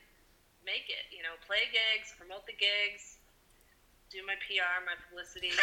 make 0.64 0.88
it, 0.88 1.12
you 1.12 1.24
know, 1.24 1.36
play 1.44 1.68
gigs, 1.72 2.16
promote 2.16 2.48
the 2.48 2.56
gigs, 2.56 3.20
do 4.08 4.24
my 4.24 4.40
PR, 4.48 4.84
my 4.88 4.96
publicity. 5.08 5.52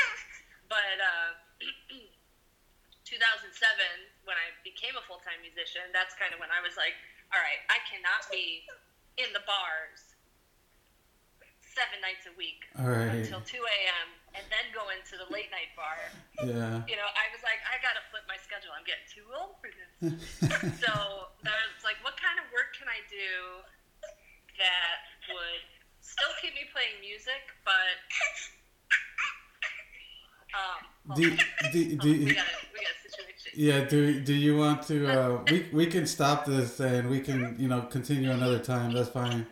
But 0.71 1.03
uh, 1.03 1.35
2007, 3.03 3.50
when 4.23 4.39
I 4.39 4.55
became 4.62 4.95
a 4.95 5.03
full 5.03 5.19
time 5.19 5.43
musician, 5.43 5.91
that's 5.91 6.15
kind 6.15 6.31
of 6.31 6.39
when 6.39 6.55
I 6.55 6.62
was 6.62 6.79
like, 6.79 6.95
all 7.35 7.43
right, 7.43 7.59
I 7.67 7.83
cannot 7.91 8.23
be 8.31 8.62
in 9.19 9.35
the 9.35 9.43
bars 9.50 10.15
seven 11.75 11.99
nights 11.99 12.31
a 12.31 12.35
week 12.39 12.71
All 12.79 12.87
right. 12.87 13.27
until 13.27 13.43
2 13.43 13.59
a.m. 13.59 14.09
and 14.35 14.45
then 14.49 14.65
go 14.71 14.87
into 14.95 15.19
the 15.19 15.27
late 15.35 15.51
night 15.51 15.71
bar 15.75 15.99
Yeah. 16.43 16.83
you 16.87 16.95
know, 16.95 17.09
I 17.19 17.27
was 17.35 17.43
like, 17.43 17.59
I 17.67 17.77
gotta 17.83 18.03
flip 18.15 18.23
my 18.31 18.39
schedule. 18.43 18.71
I'm 18.75 18.87
getting 18.87 19.09
too 19.11 19.27
old 19.35 19.59
for 19.59 19.71
this. 19.75 19.91
so 20.85 20.93
I 21.43 21.59
was 21.75 21.83
like, 21.83 21.99
what 22.07 22.15
kind 22.21 22.39
of 22.39 22.47
work 22.55 22.71
can 22.79 22.87
I 22.87 23.03
do 23.11 23.63
that 24.63 24.99
would 25.35 25.63
still 26.01 26.31
keep 26.43 26.55
me 26.55 26.65
playing 26.71 26.99
music, 27.03 27.43
but 27.67 27.97
um, 30.55 31.17
Do, 31.17 31.31
do, 31.73 31.97
do, 31.97 32.11
we 32.27 32.35
got 32.35 32.47
a, 32.47 32.57
we 32.75 32.81
got 32.83 32.95
a 32.95 33.01
situation. 33.03 33.51
yeah. 33.55 33.85
Do 33.85 34.21
do 34.21 34.35
you 34.35 34.57
want 34.57 34.83
to? 34.89 35.07
Uh, 35.07 35.43
we 35.51 35.67
we 35.73 35.87
can 35.87 36.07
stop 36.07 36.45
this 36.45 36.81
and 36.81 37.09
we 37.09 37.21
can 37.21 37.57
you 37.59 37.69
know 37.69 37.83
continue 37.83 38.31
another 38.31 38.59
time. 38.59 38.93
That's 38.93 39.09
fine. 39.11 39.47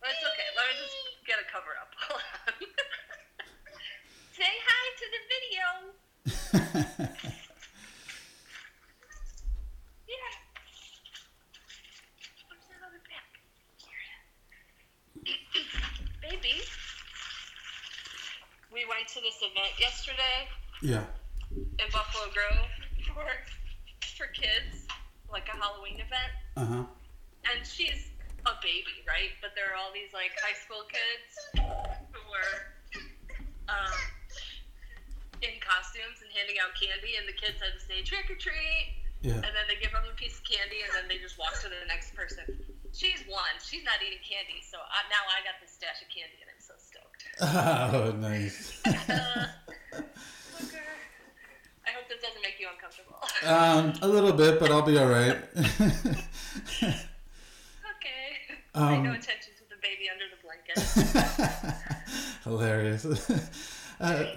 But 0.00 0.10
okay. 0.10 0.48
Let 0.56 0.66
me 0.68 0.74
just 0.78 0.94
get 1.26 1.38
a 1.40 1.46
cover 1.50 1.72
up. 1.80 1.88
Hold 2.06 2.20
on. 2.20 2.54
Say 4.36 4.44
hi 4.44 4.84
to 5.00 5.06
the 5.14 5.22
video. 5.32 6.39
Yeah. 6.52 6.58
Where's 12.48 12.66
that 12.66 12.82
other 12.82 12.98
bag? 13.06 13.30
Here. 13.78 15.30
Baby. 16.22 16.58
We 18.72 18.84
went 18.88 19.06
to 19.14 19.20
this 19.20 19.38
event 19.42 19.78
yesterday 19.78 20.48
yeah. 20.82 21.04
in 21.50 21.90
Buffalo 21.92 22.32
Grove 22.34 22.70
for 23.14 23.26
for 24.16 24.26
kids, 24.32 24.86
like 25.30 25.48
a 25.48 25.56
Halloween 25.56 25.94
event. 25.94 26.32
Uh 26.56 26.64
huh. 26.64 26.84
And 27.50 27.66
she's 27.66 28.10
a 28.46 28.52
baby, 28.62 29.04
right? 29.06 29.30
But 29.40 29.50
there 29.54 29.70
are 29.72 29.76
all 29.76 29.92
these 29.94 30.12
like 30.12 30.32
high 30.42 30.58
school 30.58 30.82
kids 30.90 31.30
who 32.12 32.20
were 32.30 32.74
um, 33.68 33.94
in 35.42 35.56
costumes 35.60 36.20
and 36.20 36.28
handing 36.36 36.56
out 36.60 36.72
candy, 36.76 37.16
and 37.16 37.24
the 37.28 37.36
kids 37.36 37.56
had 37.60 37.72
to 37.76 37.82
say 37.82 38.02
trick 38.04 38.28
or 38.30 38.36
treat, 38.36 38.96
Yeah. 39.24 39.40
and 39.40 39.52
then 39.52 39.66
they 39.68 39.76
give 39.80 39.92
them 39.92 40.04
a 40.04 40.14
piece 40.16 40.36
of 40.38 40.44
candy, 40.44 40.80
and 40.84 40.92
then 40.92 41.08
they 41.08 41.16
just 41.20 41.38
walk 41.40 41.56
to 41.64 41.68
the 41.68 41.80
next 41.88 42.12
person. 42.14 42.44
She's 42.92 43.22
one. 43.30 43.54
She's 43.62 43.84
not 43.84 44.02
eating 44.04 44.20
candy, 44.26 44.60
so 44.60 44.76
I, 44.82 45.06
now 45.08 45.22
I 45.30 45.40
got 45.46 45.56
this 45.62 45.72
stash 45.72 46.02
of 46.02 46.08
candy, 46.12 46.36
and 46.42 46.50
I'm 46.50 46.60
so 46.60 46.74
stoked. 46.76 47.22
Oh, 47.40 48.12
nice. 48.18 48.80
I 51.86 51.92
hope 51.96 52.08
this 52.08 52.20
doesn't 52.22 52.42
make 52.42 52.60
you 52.60 52.68
uncomfortable. 52.70 53.16
um, 53.46 53.92
a 54.02 54.08
little 54.12 54.32
bit, 54.32 54.60
but 54.60 54.70
I'll 54.70 54.82
be 54.82 54.98
all 54.98 55.08
right. 55.08 55.36
okay. 55.56 57.00
Pay 58.74 58.74
no 58.74 58.74
Um, 58.74 59.06
attention 59.06 59.52
to 59.58 59.64
the 59.68 59.76
baby 59.82 60.08
under 60.12 60.28
the 60.30 60.36
blanket. 60.42 60.78
Hilarious. 62.44 63.04
Uh, 64.00 64.36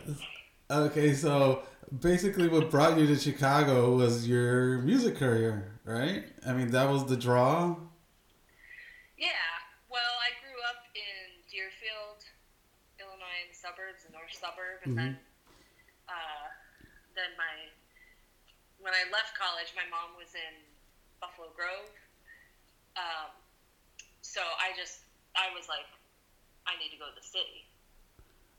okay, 0.70 1.14
so 1.14 1.64
basically, 2.00 2.48
what 2.48 2.70
brought 2.70 2.98
you 2.98 3.08
to 3.08 3.16
Chicago 3.16 3.96
was 3.96 4.28
your 4.28 4.80
music 4.80 5.16
career, 5.18 5.80
right? 5.86 6.26
I 6.46 6.54
mean, 6.54 6.72
that 6.72 6.90
was 6.90 7.06
the 7.06 7.18
draw. 7.18 7.76
Yeah. 9.18 9.54
Well, 9.90 10.16
I 10.20 10.34
grew 10.42 10.58
up 10.70 10.84
in 10.96 11.44
Deerfield, 11.52 12.26
Illinois, 13.00 13.40
in 13.46 13.52
the 13.52 13.58
suburbs, 13.58 14.04
the 14.08 14.14
north 14.14 14.34
suburb, 14.34 14.82
and 14.86 14.98
then 14.98 15.18
uh, 16.10 16.48
then 17.16 17.32
my 17.38 17.70
when 18.84 18.92
I 18.92 19.08
left 19.16 19.38
college, 19.40 19.72
my 19.80 19.88
mom 19.88 20.20
was 20.20 20.36
in 20.36 20.54
Buffalo 21.24 21.56
Grove. 21.56 21.88
Um, 23.00 23.32
so 24.22 24.44
I 24.60 24.76
just 24.76 25.08
I 25.38 25.54
was 25.56 25.72
like, 25.72 25.88
I 26.68 26.76
need 26.82 26.92
to 26.92 27.00
go 27.00 27.08
to 27.08 27.16
the 27.16 27.24
city. 27.24 27.64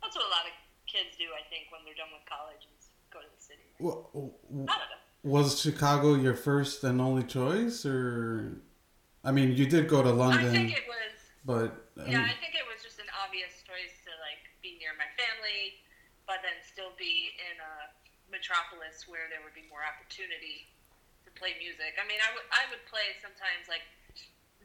That's 0.01 0.17
what 0.17 0.25
a 0.25 0.33
lot 0.33 0.49
of 0.49 0.55
kids 0.95 1.19
do, 1.19 1.27
I 1.35 1.43
think, 1.51 1.75
when 1.75 1.83
they're 1.83 1.99
done 1.99 2.15
with 2.15 2.23
college, 2.31 2.63
is 2.71 2.95
go 3.11 3.19
to 3.19 3.27
the 3.27 3.43
city. 3.43 3.67
Wa- 3.83 4.07
w- 4.15 4.31
I 4.71 4.79
don't 4.79 4.91
know. 4.95 5.03
Was 5.27 5.59
Chicago 5.59 6.15
your 6.15 6.39
first 6.39 6.85
and 6.87 7.01
only 7.03 7.27
choice, 7.27 7.83
or? 7.83 8.63
I 9.27 9.33
mean, 9.35 9.57
you 9.59 9.67
did 9.67 9.89
go 9.91 10.05
to 10.05 10.13
London. 10.15 10.47
I 10.47 10.53
think 10.55 10.71
it 10.77 10.85
was. 10.87 11.17
but 11.49 11.71
I 11.99 12.07
Yeah, 12.13 12.23
mean, 12.23 12.29
I 12.31 12.37
think 12.39 12.55
it 12.55 12.63
was 12.71 12.85
just 12.85 13.01
an 13.03 13.09
obvious 13.25 13.65
choice 13.67 13.95
to 14.07 14.13
like 14.23 14.45
be 14.63 14.77
near 14.79 14.93
my 15.01 15.09
family, 15.17 15.81
but 16.29 16.45
then 16.45 16.55
still 16.63 16.93
be 17.01 17.33
in 17.41 17.57
a 17.59 17.75
metropolis 18.31 19.09
where 19.09 19.27
there 19.33 19.41
would 19.43 19.57
be 19.57 19.65
more 19.73 19.81
opportunity 19.83 20.69
to 21.25 21.33
play 21.41 21.57
music. 21.57 21.97
I 21.97 22.05
mean, 22.05 22.21
I 22.21 22.31
would 22.37 22.47
I 22.55 22.63
would 22.71 22.85
play 22.87 23.17
sometimes 23.19 23.67
like. 23.67 23.83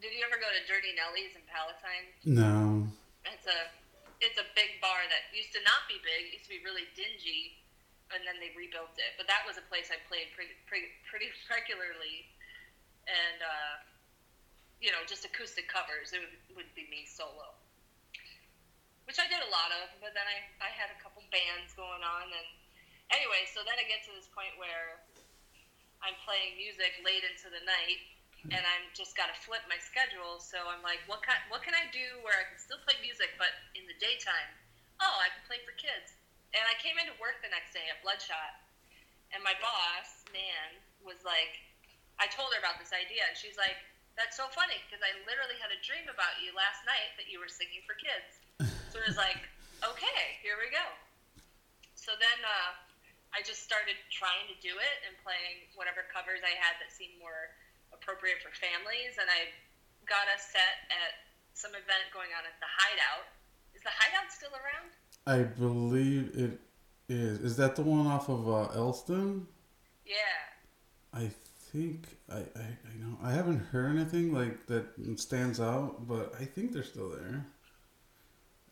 Did 0.00 0.16
you 0.16 0.24
ever 0.24 0.40
go 0.40 0.48
to 0.48 0.60
Durty 0.64 0.92
Nellie's 0.96 1.36
in 1.36 1.44
Palatine? 1.44 2.08
no. 2.24 2.88
It's 3.28 3.44
a 3.48 3.68
it's 4.20 4.36
a 4.36 4.46
big 4.52 4.80
bar 4.84 5.00
that 5.08 5.32
used 5.32 5.52
to 5.56 5.60
not 5.64 5.88
be 5.88 5.96
big. 6.04 6.36
Used 6.36 6.44
to 6.48 6.52
be 6.52 6.60
really 6.60 6.84
dingy, 6.92 7.56
and 8.12 8.20
then 8.28 8.36
they 8.36 8.52
rebuilt 8.52 8.92
it. 9.00 9.16
But 9.16 9.24
that 9.32 9.48
was 9.48 9.56
a 9.56 9.64
place 9.72 9.88
I 9.88 9.96
played 10.12 10.28
pretty 10.36 10.52
pretty, 10.68 10.92
pretty 11.10 11.32
regularly, 11.48 12.28
and 13.08 13.40
uh, 13.40 13.74
you 14.78 14.92
know 14.92 15.00
just 15.08 15.24
acoustic 15.24 15.66
covers. 15.72 16.12
It 16.12 16.20
would, 16.20 16.64
would 16.64 16.72
be 16.76 16.84
me 16.92 17.08
solo, 17.08 17.56
which 19.08 19.16
I 19.16 19.26
did 19.26 19.40
a 19.40 19.50
lot 19.50 19.72
of. 19.80 19.88
But 20.04 20.12
then 20.12 20.28
I 20.28 20.44
I 20.60 20.70
had 20.76 20.92
a 20.92 20.98
couple 21.00 21.24
bands 21.32 21.72
going 21.72 22.04
on, 22.04 22.28
and 22.28 22.48
anyway, 23.08 23.48
so 23.48 23.64
then 23.64 23.80
I 23.80 23.88
get 23.88 24.04
to 24.04 24.12
this 24.12 24.28
point 24.28 24.52
where 24.60 25.00
I'm 26.04 26.16
playing 26.28 26.60
music 26.60 27.00
late 27.04 27.24
into 27.24 27.48
the 27.48 27.64
night 27.64 28.19
and 28.48 28.62
I'm 28.64 28.84
just 28.96 29.12
got 29.12 29.28
to 29.28 29.36
flip 29.36 29.60
my 29.68 29.76
schedule. 29.76 30.40
So 30.40 30.56
I'm 30.72 30.80
like, 30.80 31.04
what 31.04 31.20
kind, 31.20 31.40
what 31.52 31.60
can 31.60 31.76
I 31.76 31.84
do 31.92 32.20
where 32.24 32.36
I 32.36 32.48
can 32.48 32.56
still 32.56 32.80
play 32.88 32.96
music, 33.04 33.36
but 33.36 33.52
in 33.76 33.84
the 33.84 33.96
daytime? 34.00 34.48
Oh, 35.04 35.16
I 35.20 35.28
can 35.32 35.44
play 35.44 35.60
for 35.64 35.76
kids. 35.76 36.16
And 36.56 36.64
I 36.66 36.74
came 36.80 36.96
into 36.98 37.14
work 37.20 37.38
the 37.44 37.52
next 37.52 37.70
day 37.76 37.86
at 37.86 38.02
Bloodshot, 38.02 38.58
and 39.30 39.38
my 39.46 39.54
boss, 39.62 40.26
Nan, 40.34 40.82
was 40.98 41.22
like, 41.22 41.62
I 42.18 42.26
told 42.26 42.50
her 42.52 42.58
about 42.58 42.82
this 42.82 42.90
idea, 42.90 43.22
and 43.22 43.38
she's 43.38 43.54
like, 43.54 43.78
that's 44.18 44.34
so 44.34 44.50
funny 44.52 44.76
because 44.84 45.00
I 45.00 45.14
literally 45.24 45.56
had 45.62 45.70
a 45.70 45.78
dream 45.80 46.10
about 46.10 46.42
you 46.42 46.50
last 46.52 46.82
night 46.84 47.14
that 47.16 47.30
you 47.30 47.38
were 47.38 47.48
singing 47.48 47.80
for 47.86 47.94
kids. 47.96 48.42
So 48.90 48.98
it 48.98 49.06
was 49.06 49.16
like, 49.16 49.38
okay, 49.80 50.36
here 50.42 50.58
we 50.58 50.68
go. 50.68 50.86
So 51.94 52.12
then 52.18 52.38
uh, 52.42 52.74
I 53.32 53.40
just 53.46 53.62
started 53.62 53.96
trying 54.10 54.50
to 54.50 54.56
do 54.58 54.74
it 54.76 54.96
and 55.06 55.14
playing 55.22 55.70
whatever 55.78 56.04
covers 56.10 56.42
I 56.42 56.52
had 56.58 56.76
that 56.82 56.90
seemed 56.90 57.16
more 57.22 57.54
appropriate 58.00 58.40
for 58.42 58.50
families, 58.56 59.16
and 59.20 59.28
I 59.28 59.52
got 60.08 60.24
us 60.34 60.48
set 60.50 60.88
at 60.90 61.12
some 61.54 61.70
event 61.72 62.08
going 62.12 62.32
on 62.36 62.42
at 62.48 62.56
the 62.60 62.66
Hideout. 62.68 63.28
Is 63.74 63.82
the 63.82 63.92
Hideout 63.92 64.32
still 64.32 64.50
around? 64.56 64.90
I 65.28 65.44
believe 65.44 66.32
it 66.34 66.58
is. 67.08 67.38
Is 67.40 67.56
that 67.56 67.76
the 67.76 67.82
one 67.82 68.06
off 68.06 68.28
of 68.28 68.48
uh, 68.48 68.72
Elston? 68.74 69.46
Yeah. 70.06 70.14
I 71.12 71.30
think 71.72 72.06
I, 72.30 72.38
I 72.38 72.66
I 72.88 72.92
know 72.98 73.18
I 73.22 73.32
haven't 73.32 73.58
heard 73.70 73.94
anything 73.96 74.32
like 74.32 74.66
that 74.66 74.86
stands 75.16 75.60
out, 75.60 76.06
but 76.08 76.34
I 76.40 76.44
think 76.44 76.72
they're 76.72 76.82
still 76.82 77.10
there. 77.10 77.44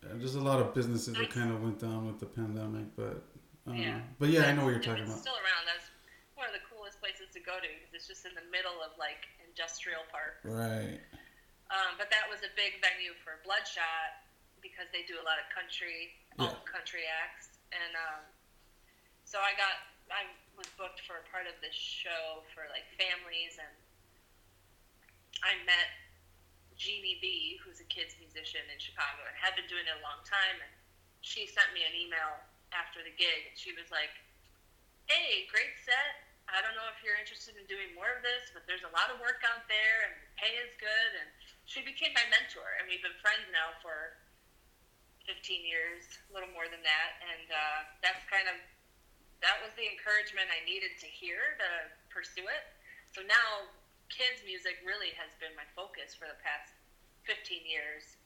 There's 0.02 0.36
a 0.36 0.40
lot 0.40 0.60
of 0.60 0.74
businesses 0.74 1.14
that 1.14 1.30
kind 1.30 1.50
of 1.50 1.62
went 1.62 1.78
down 1.80 2.06
with 2.06 2.18
the 2.20 2.26
pandemic, 2.26 2.94
but 2.96 3.22
uh, 3.68 3.72
Yeah. 3.72 4.00
but 4.18 4.28
yeah, 4.30 4.46
I 4.46 4.52
know 4.52 4.64
what 4.64 4.70
you're 4.70 4.80
talking 4.82 5.04
about. 5.04 5.18
still 5.18 5.34
around. 5.34 5.66
That's 5.66 5.90
one 6.34 6.46
of 6.46 6.54
the 6.54 6.62
coolest 6.70 7.00
places 7.00 7.26
to 7.34 7.37
go 7.48 7.56
to 7.56 7.64
because 7.80 7.96
it's 7.96 8.04
just 8.04 8.28
in 8.28 8.36
the 8.36 8.44
middle 8.52 8.76
of 8.84 8.92
like 9.00 9.24
industrial 9.40 10.04
park. 10.12 10.44
Right. 10.44 11.00
Um, 11.72 11.96
but 11.96 12.12
that 12.12 12.28
was 12.28 12.44
a 12.44 12.52
big 12.52 12.76
venue 12.84 13.16
for 13.24 13.40
Bloodshot 13.48 14.20
because 14.60 14.84
they 14.92 15.08
do 15.08 15.16
a 15.16 15.24
lot 15.24 15.40
of 15.40 15.48
country, 15.48 16.12
Yeah. 16.36 16.52
alt 16.52 16.68
country 16.68 17.08
acts, 17.08 17.56
and 17.72 17.96
um, 17.96 18.20
so 19.24 19.40
I 19.40 19.56
got 19.56 19.80
I 20.12 20.28
was 20.60 20.68
booked 20.76 21.00
for 21.08 21.20
a 21.20 21.24
part 21.32 21.48
of 21.48 21.56
this 21.64 21.76
show 21.76 22.44
for 22.52 22.68
like 22.68 22.84
families, 23.00 23.56
and 23.56 23.72
I 25.40 25.56
met 25.64 25.88
Jeanie 26.76 27.16
B, 27.20 27.56
who's 27.64 27.80
a 27.80 27.88
kids 27.88 28.16
musician 28.20 28.64
in 28.68 28.78
Chicago 28.80 29.24
and 29.24 29.36
had 29.36 29.56
been 29.56 29.68
doing 29.72 29.84
it 29.88 29.94
a 29.96 30.02
long 30.04 30.20
time, 30.28 30.56
and 30.60 30.72
she 31.24 31.48
sent 31.48 31.72
me 31.72 31.84
an 31.84 31.94
email 31.96 32.40
after 32.76 33.00
the 33.04 33.12
gig, 33.16 33.48
and 33.48 33.56
she 33.56 33.72
was 33.76 33.88
like, 33.92 34.12
"Hey, 35.08 35.48
great 35.52 35.76
set." 35.84 36.27
I 36.48 36.64
don't 36.64 36.72
know 36.74 36.88
if 36.88 36.98
you're 37.04 37.18
interested 37.20 37.54
in 37.60 37.64
doing 37.68 37.92
more 37.92 38.08
of 38.08 38.24
this, 38.24 38.48
but 38.56 38.64
there's 38.64 38.84
a 38.84 38.92
lot 38.96 39.12
of 39.12 39.20
work 39.20 39.44
out 39.44 39.68
there 39.68 39.96
and 40.08 40.12
the 40.16 40.28
pay 40.40 40.52
is 40.56 40.72
good. 40.80 41.10
And 41.20 41.28
she 41.68 41.84
became 41.84 42.16
my 42.16 42.24
mentor, 42.32 42.64
and 42.80 42.88
we've 42.88 43.04
been 43.04 43.16
friends 43.20 43.44
now 43.52 43.76
for 43.84 44.16
15 45.28 45.36
years, 45.60 46.08
a 46.28 46.30
little 46.32 46.48
more 46.56 46.64
than 46.72 46.80
that. 46.80 47.10
And 47.20 47.46
uh, 47.52 47.78
that's 48.00 48.24
kind 48.32 48.48
of 48.48 48.56
that 49.44 49.60
was 49.62 49.70
the 49.78 49.86
encouragement 49.86 50.50
I 50.50 50.64
needed 50.66 50.98
to 50.98 51.06
hear 51.06 51.54
to 51.62 51.68
pursue 52.10 52.48
it. 52.48 52.64
So 53.14 53.22
now, 53.22 53.70
kids 54.10 54.42
music 54.42 54.82
really 54.82 55.14
has 55.14 55.30
been 55.38 55.54
my 55.54 55.68
focus 55.78 56.16
for 56.16 56.26
the 56.26 56.38
past 56.42 56.74
15 57.28 57.62
years. 57.62 58.18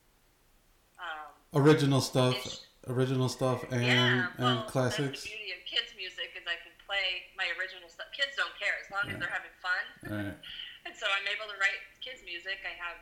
Um, 0.97 1.35
Original 1.59 2.01
stuff, 2.01 2.39
original 2.87 3.29
stuff, 3.29 3.65
and 3.73 3.83
yeah, 3.83 4.33
well, 4.39 4.63
and 4.63 4.71
classics. 4.71 5.27
The 5.27 5.35
beauty 5.35 5.51
of 5.53 5.61
kids 5.67 5.91
music 5.99 6.33
is 6.39 6.45
I 6.47 6.57
can 6.63 6.72
play 6.93 7.33
my 7.41 7.49
original 7.57 7.89
stuff. 7.89 8.13
Kids 8.13 8.37
don't 8.37 8.53
care 8.61 8.77
as 8.77 8.93
long 8.93 9.09
as 9.09 9.17
they're 9.17 9.33
having 9.33 9.57
fun. 9.65 9.85
Right. 10.05 10.37
And 10.83 10.91
so 10.99 11.07
I'm 11.07 11.23
able 11.31 11.47
to 11.47 11.55
write 11.63 11.79
kids 12.03 12.27
music. 12.27 12.59
I 12.67 12.75
have 12.75 12.99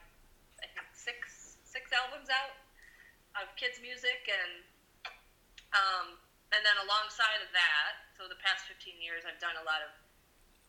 I 0.61 0.69
think 0.69 0.85
six 0.93 1.57
six 1.65 1.89
albums 1.97 2.29
out 2.29 2.53
of 3.41 3.49
kids 3.57 3.81
music 3.81 4.29
and 4.29 4.61
um, 5.73 6.21
and 6.53 6.61
then 6.61 6.77
alongside 6.85 7.41
of 7.41 7.49
that, 7.57 8.13
so 8.21 8.29
the 8.29 8.37
past 8.45 8.69
15 8.69 9.01
years 9.01 9.25
I've 9.25 9.41
done 9.41 9.57
a 9.57 9.65
lot 9.65 9.81
of 9.81 9.97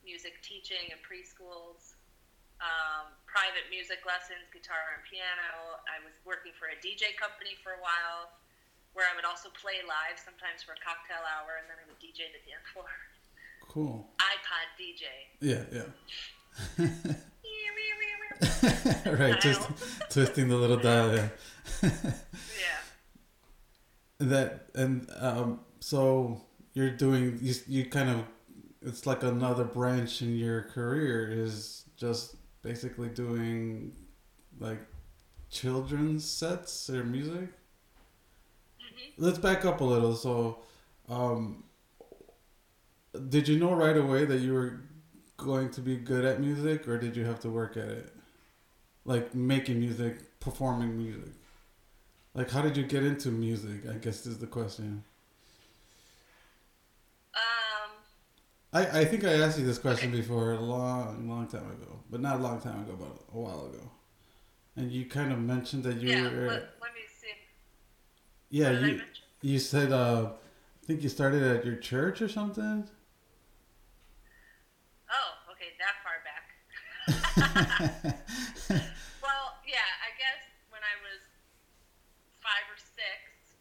music 0.07 0.39
teaching 0.39 0.87
in 0.87 1.03
preschools, 1.03 1.99
um, 2.63 3.11
private 3.27 3.67
music 3.67 4.07
lessons, 4.07 4.47
guitar 4.55 4.95
and 4.95 5.03
piano. 5.03 5.83
I 5.91 5.99
was 5.99 6.15
working 6.23 6.55
for 6.55 6.71
a 6.71 6.79
DJ 6.79 7.11
company 7.19 7.59
for 7.59 7.75
a 7.75 7.81
while 7.83 8.31
where 8.93 9.07
I 9.07 9.15
would 9.15 9.25
also 9.25 9.49
play 9.55 9.79
live 9.87 10.19
sometimes 10.19 10.63
for 10.63 10.73
a 10.73 10.81
cocktail 10.83 11.23
hour 11.23 11.59
and 11.59 11.67
then 11.69 11.77
I 11.79 11.85
would 11.87 11.99
DJ 11.99 12.27
the 12.31 12.41
dance 12.43 12.67
floor. 12.73 12.91
Cool. 13.67 14.07
iPod 14.19 14.67
DJ. 14.75 15.07
Yeah, 15.39 15.63
yeah. 15.71 15.87
right, 19.19 19.39
just 19.39 19.61
twisting 20.09 20.49
the 20.49 20.57
little 20.57 20.77
dial. 20.77 21.15
Yeah. 21.15 21.29
Yeah. 21.81 22.81
that 24.19 24.65
and 24.75 25.09
um, 25.19 25.61
so 25.79 26.41
you're 26.73 26.91
doing 26.91 27.39
you, 27.41 27.53
you 27.67 27.85
kind 27.85 28.09
of 28.09 28.25
it's 28.81 29.05
like 29.05 29.23
another 29.23 29.63
branch 29.63 30.21
in 30.21 30.35
your 30.35 30.63
career 30.63 31.29
is 31.31 31.85
just 31.97 32.35
basically 32.61 33.09
doing 33.09 33.93
like 34.59 34.79
children's 35.49 36.29
sets 36.29 36.89
or 36.89 37.03
music. 37.03 37.49
Let's 39.17 39.37
back 39.37 39.65
up 39.65 39.81
a 39.81 39.83
little. 39.83 40.15
So, 40.15 40.59
um, 41.09 41.63
did 43.29 43.47
you 43.47 43.59
know 43.59 43.73
right 43.73 43.97
away 43.97 44.25
that 44.25 44.39
you 44.39 44.53
were 44.53 44.81
going 45.37 45.69
to 45.71 45.81
be 45.81 45.97
good 45.97 46.25
at 46.25 46.39
music, 46.39 46.87
or 46.87 46.97
did 46.97 47.15
you 47.15 47.25
have 47.25 47.39
to 47.41 47.49
work 47.49 47.77
at 47.77 47.89
it? 47.89 48.13
Like 49.05 49.33
making 49.33 49.79
music, 49.79 50.39
performing 50.39 50.97
music. 50.97 51.33
Like, 52.33 52.49
how 52.49 52.61
did 52.61 52.77
you 52.77 52.83
get 52.83 53.03
into 53.03 53.29
music? 53.29 53.87
I 53.89 53.95
guess 53.95 54.25
is 54.25 54.37
the 54.37 54.47
question. 54.47 55.03
Um, 57.35 57.91
I, 58.71 59.01
I 59.01 59.05
think 59.05 59.25
I 59.25 59.33
asked 59.33 59.59
you 59.59 59.65
this 59.65 59.77
question 59.77 60.11
before 60.11 60.53
a 60.53 60.59
long, 60.59 61.27
long 61.27 61.47
time 61.47 61.69
ago, 61.71 61.99
but 62.09 62.21
not 62.21 62.37
a 62.37 62.39
long 62.39 62.61
time 62.61 62.81
ago, 62.81 62.95
but 62.97 63.35
a 63.35 63.39
while 63.39 63.65
ago. 63.65 63.91
And 64.77 64.89
you 64.89 65.05
kind 65.05 65.33
of 65.33 65.39
mentioned 65.39 65.83
that 65.83 65.97
you 65.97 66.09
yeah. 66.09 66.23
were, 66.23 66.47
Let, 66.47 66.69
let 66.81 66.93
me. 66.93 67.00
Yeah, 68.51 68.71
you 68.83 69.01
you 69.41 69.57
said, 69.57 69.95
uh, 69.95 70.35
I 70.35 70.85
think 70.85 71.01
you 71.01 71.09
started 71.09 71.41
at 71.41 71.65
your 71.65 71.79
church 71.79 72.21
or 72.21 72.27
something. 72.27 72.83
Oh, 75.07 75.31
okay, 75.55 75.71
that 75.79 75.95
far 76.03 76.19
back. 76.27 76.45
well, 79.23 79.55
yeah, 79.63 79.87
I 80.03 80.11
guess 80.19 80.43
when 80.67 80.83
I 80.83 80.95
was 80.99 81.23
five 82.43 82.67
or 82.67 82.75
six, 82.75 83.55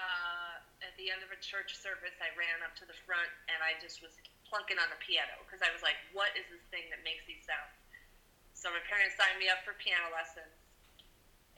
uh, 0.00 0.64
at 0.80 0.96
the 0.96 1.12
end 1.12 1.20
of 1.20 1.28
a 1.28 1.38
church 1.44 1.76
service, 1.76 2.16
I 2.24 2.32
ran 2.32 2.64
up 2.64 2.72
to 2.80 2.88
the 2.88 2.96
front 3.04 3.28
and 3.52 3.60
I 3.60 3.76
just 3.84 4.00
was 4.00 4.16
plunking 4.48 4.80
on 4.80 4.88
the 4.88 4.98
piano 5.04 5.36
because 5.44 5.60
I 5.60 5.68
was 5.68 5.84
like, 5.84 6.00
what 6.16 6.32
is 6.40 6.48
this 6.48 6.64
thing 6.72 6.88
that 6.88 7.04
makes 7.04 7.28
these 7.28 7.44
sounds? 7.44 7.76
So 8.56 8.72
my 8.72 8.80
parents 8.88 9.12
signed 9.20 9.36
me 9.36 9.52
up 9.52 9.60
for 9.60 9.76
piano 9.76 10.08
lessons 10.08 10.56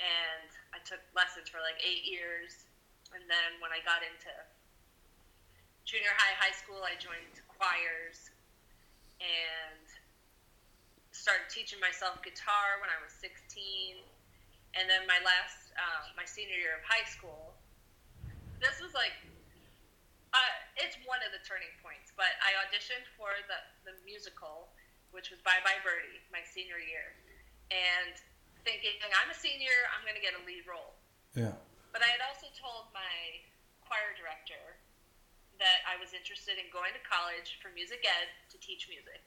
and 0.00 0.50
I 0.74 0.82
took 0.82 0.98
lessons 1.14 1.46
for 1.46 1.62
like 1.62 1.78
eight 1.78 2.02
years. 2.02 2.66
And 3.14 3.22
then 3.30 3.62
when 3.62 3.70
I 3.70 3.78
got 3.86 4.02
into 4.02 4.34
junior 5.86 6.10
high, 6.18 6.34
high 6.34 6.56
school, 6.58 6.82
I 6.82 6.98
joined 6.98 7.38
choirs 7.46 8.34
and 9.22 9.86
started 11.14 11.46
teaching 11.46 11.78
myself 11.78 12.18
guitar 12.26 12.82
when 12.82 12.90
I 12.90 12.98
was 12.98 13.14
16. 13.22 14.02
And 14.74 14.90
then 14.90 15.06
my 15.06 15.22
last, 15.22 15.70
uh, 15.78 16.10
my 16.18 16.26
senior 16.26 16.58
year 16.58 16.74
of 16.74 16.82
high 16.82 17.06
school, 17.06 17.54
this 18.58 18.82
was 18.82 18.90
like, 18.98 19.14
uh, 20.34 20.54
it's 20.82 20.98
one 21.06 21.22
of 21.22 21.30
the 21.30 21.38
turning 21.46 21.70
points. 21.78 22.10
But 22.18 22.34
I 22.42 22.58
auditioned 22.66 23.06
for 23.14 23.30
the, 23.46 23.58
the 23.86 23.94
musical, 24.02 24.74
which 25.14 25.30
was 25.30 25.38
Bye 25.46 25.62
Bye 25.62 25.78
Birdie, 25.86 26.18
my 26.34 26.42
senior 26.42 26.82
year. 26.82 27.14
And 27.70 28.18
thinking, 28.64 28.96
I'm 29.04 29.30
a 29.30 29.36
senior, 29.36 29.76
I'm 29.92 30.02
going 30.02 30.16
to 30.16 30.24
get 30.24 30.34
a 30.34 30.42
lead 30.48 30.64
role. 30.64 30.96
Yeah. 31.36 31.54
But 31.92 32.02
I 32.02 32.10
had 32.10 32.24
also 32.24 32.50
told 32.56 32.90
my 32.90 33.44
choir 33.84 34.16
director 34.16 34.80
that 35.62 35.86
I 35.86 35.94
was 36.02 36.10
interested 36.16 36.58
in 36.58 36.66
going 36.74 36.90
to 36.96 37.02
college 37.06 37.62
for 37.62 37.70
music 37.70 38.02
ed 38.02 38.28
to 38.50 38.56
teach 38.58 38.90
music. 38.90 39.22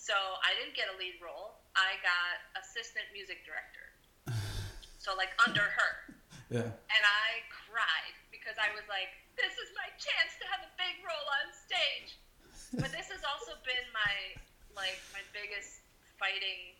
So 0.00 0.16
I 0.16 0.56
didn't 0.58 0.74
get 0.74 0.90
a 0.90 0.96
lead 0.96 1.20
role. 1.20 1.60
I 1.76 2.00
got 2.02 2.40
assistant 2.58 3.06
music 3.14 3.44
director. 3.46 3.86
So 5.00 5.16
like 5.16 5.32
under 5.40 5.64
her. 5.64 5.92
Yeah. 6.52 6.68
And 6.68 7.02
I 7.08 7.40
cried 7.48 8.12
because 8.28 8.52
I 8.60 8.68
was 8.76 8.84
like, 8.84 9.08
this 9.32 9.56
is 9.56 9.72
my 9.72 9.88
chance 9.96 10.36
to 10.36 10.44
have 10.52 10.60
a 10.60 10.68
big 10.76 11.00
role 11.00 11.26
on 11.40 11.48
stage. 11.56 12.20
But 12.76 12.92
this 12.92 13.08
has 13.08 13.24
also 13.24 13.56
been 13.64 13.80
my 13.96 14.36
like 14.76 15.00
my 15.16 15.24
biggest 15.32 15.80
fighting 16.20 16.76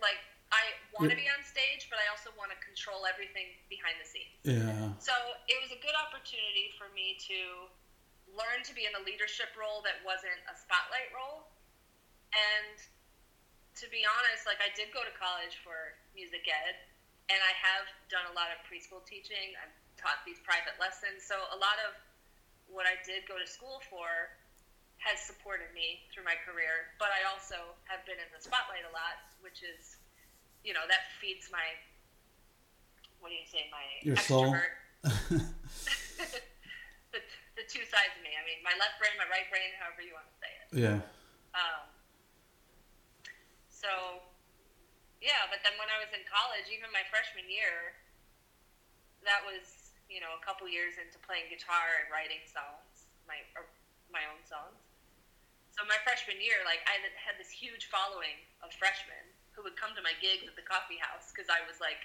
like 0.00 0.18
I 0.52 0.76
want 0.92 1.08
to 1.08 1.16
be 1.16 1.26
on 1.32 1.40
stage, 1.42 1.88
but 1.88 1.96
I 1.96 2.06
also 2.12 2.28
want 2.36 2.52
to 2.52 2.58
control 2.60 3.08
everything 3.08 3.56
behind 3.72 3.96
the 3.96 4.04
scenes. 4.04 4.36
Yeah. 4.44 4.92
So 5.00 5.16
it 5.48 5.56
was 5.64 5.72
a 5.72 5.80
good 5.80 5.96
opportunity 5.96 6.76
for 6.76 6.92
me 6.92 7.16
to 7.32 7.66
learn 8.36 8.60
to 8.68 8.72
be 8.76 8.84
in 8.84 8.92
a 8.96 9.02
leadership 9.02 9.52
role 9.56 9.80
that 9.88 10.04
wasn't 10.04 10.36
a 10.48 10.54
spotlight 10.56 11.08
role. 11.16 11.48
And 12.36 12.76
to 13.80 13.88
be 13.88 14.04
honest, 14.04 14.44
like 14.44 14.60
I 14.60 14.68
did 14.76 14.92
go 14.92 15.00
to 15.00 15.12
college 15.16 15.56
for 15.64 15.96
music 16.12 16.44
ed, 16.44 16.76
and 17.32 17.40
I 17.40 17.52
have 17.56 17.88
done 18.12 18.28
a 18.28 18.34
lot 18.36 18.52
of 18.52 18.60
preschool 18.68 19.00
teaching. 19.08 19.56
I've 19.56 19.72
taught 19.96 20.20
these 20.28 20.40
private 20.44 20.76
lessons. 20.76 21.24
So 21.24 21.36
a 21.52 21.58
lot 21.58 21.80
of 21.88 21.96
what 22.68 22.84
I 22.84 23.00
did 23.08 23.24
go 23.24 23.40
to 23.40 23.48
school 23.48 23.80
for 23.88 24.32
has 25.00 25.16
supported 25.24 25.72
me 25.72 26.04
through 26.12 26.28
my 26.28 26.36
career. 26.44 26.92
But 27.00 27.08
I 27.12 27.24
also 27.28 27.76
have 27.88 28.04
been 28.04 28.20
in 28.20 28.28
the 28.32 28.40
spotlight 28.40 28.84
a 28.84 28.92
lot, 28.92 29.16
which 29.40 29.64
is, 29.64 29.96
you 30.62 30.74
know, 30.74 30.86
that 30.86 31.10
feeds 31.18 31.50
my, 31.50 31.64
what 33.18 33.30
do 33.30 33.36
you 33.36 33.46
say, 33.46 33.68
my 33.70 33.82
Your 34.02 34.16
soul. 34.18 34.54
the, 35.02 35.10
the 37.58 37.66
two 37.66 37.84
sides 37.86 38.14
of 38.14 38.22
me. 38.22 38.30
I 38.38 38.44
mean, 38.46 38.62
my 38.62 38.74
left 38.78 38.98
brain, 39.02 39.18
my 39.18 39.26
right 39.26 39.50
brain, 39.50 39.74
however 39.78 40.02
you 40.02 40.14
want 40.14 40.26
to 40.30 40.36
say 40.38 40.50
it. 40.50 40.66
Yeah. 40.72 40.98
Um, 41.58 41.82
so, 43.66 44.22
yeah, 45.18 45.50
but 45.50 45.58
then 45.66 45.74
when 45.78 45.90
I 45.90 45.98
was 45.98 46.14
in 46.14 46.22
college, 46.30 46.70
even 46.70 46.90
my 46.94 47.02
freshman 47.10 47.50
year, 47.50 47.98
that 49.26 49.42
was, 49.42 49.90
you 50.06 50.22
know, 50.22 50.38
a 50.38 50.42
couple 50.42 50.70
years 50.70 50.94
into 50.98 51.18
playing 51.22 51.50
guitar 51.50 51.98
and 52.02 52.10
writing 52.10 52.42
songs, 52.46 53.06
my 53.26 53.38
my 54.10 54.26
own 54.28 54.42
songs. 54.44 54.76
So 55.72 55.88
my 55.88 55.96
freshman 56.04 56.36
year, 56.36 56.60
like 56.68 56.84
I 56.84 57.00
had 57.16 57.40
this 57.40 57.48
huge 57.48 57.88
following 57.88 58.36
of 58.60 58.76
freshmen 58.76 59.31
who 59.52 59.62
would 59.64 59.76
come 59.76 59.92
to 59.96 60.02
my 60.02 60.16
gigs 60.20 60.48
at 60.48 60.56
the 60.56 60.64
coffee 60.64 61.00
house 61.00 61.32
because 61.32 61.48
I 61.52 61.60
was 61.68 61.80
like 61.80 62.00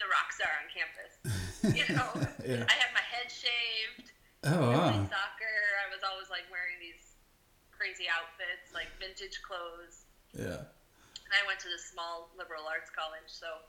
the 0.00 0.08
rock 0.08 0.32
star 0.32 0.52
on 0.60 0.68
campus. 0.72 1.12
You 1.64 1.96
know, 1.96 2.12
yeah. 2.44 2.60
I 2.68 2.76
had 2.76 2.92
my 2.92 3.00
head 3.08 3.32
shaved. 3.32 4.12
Oh 4.44 4.68
wow. 4.68 4.92
soccer. 5.08 5.58
I 5.80 5.88
was 5.88 6.04
always 6.04 6.28
like 6.28 6.44
wearing 6.52 6.76
these 6.76 7.16
crazy 7.72 8.04
outfits, 8.04 8.68
like 8.76 8.92
vintage 9.00 9.40
clothes. 9.40 10.04
Yeah. 10.36 10.60
And 10.60 11.32
I 11.32 11.40
went 11.48 11.64
to 11.64 11.72
this 11.72 11.88
small 11.88 12.28
liberal 12.36 12.68
arts 12.68 12.92
college, 12.92 13.32
so 13.32 13.64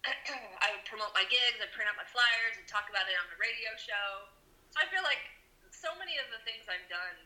I 0.64 0.72
would 0.72 0.88
promote 0.88 1.12
my 1.12 1.28
gigs, 1.28 1.60
I'd 1.60 1.68
print 1.76 1.92
out 1.92 2.00
my 2.00 2.08
flyers, 2.08 2.56
and 2.56 2.64
talk 2.64 2.88
about 2.88 3.04
it 3.04 3.16
on 3.20 3.28
the 3.28 3.36
radio 3.36 3.76
show. 3.76 4.32
So 4.72 4.80
I 4.80 4.88
feel 4.88 5.04
like 5.04 5.20
so 5.68 5.92
many 6.00 6.16
of 6.16 6.28
the 6.32 6.40
things 6.48 6.64
I've 6.72 6.88
done 6.88 7.20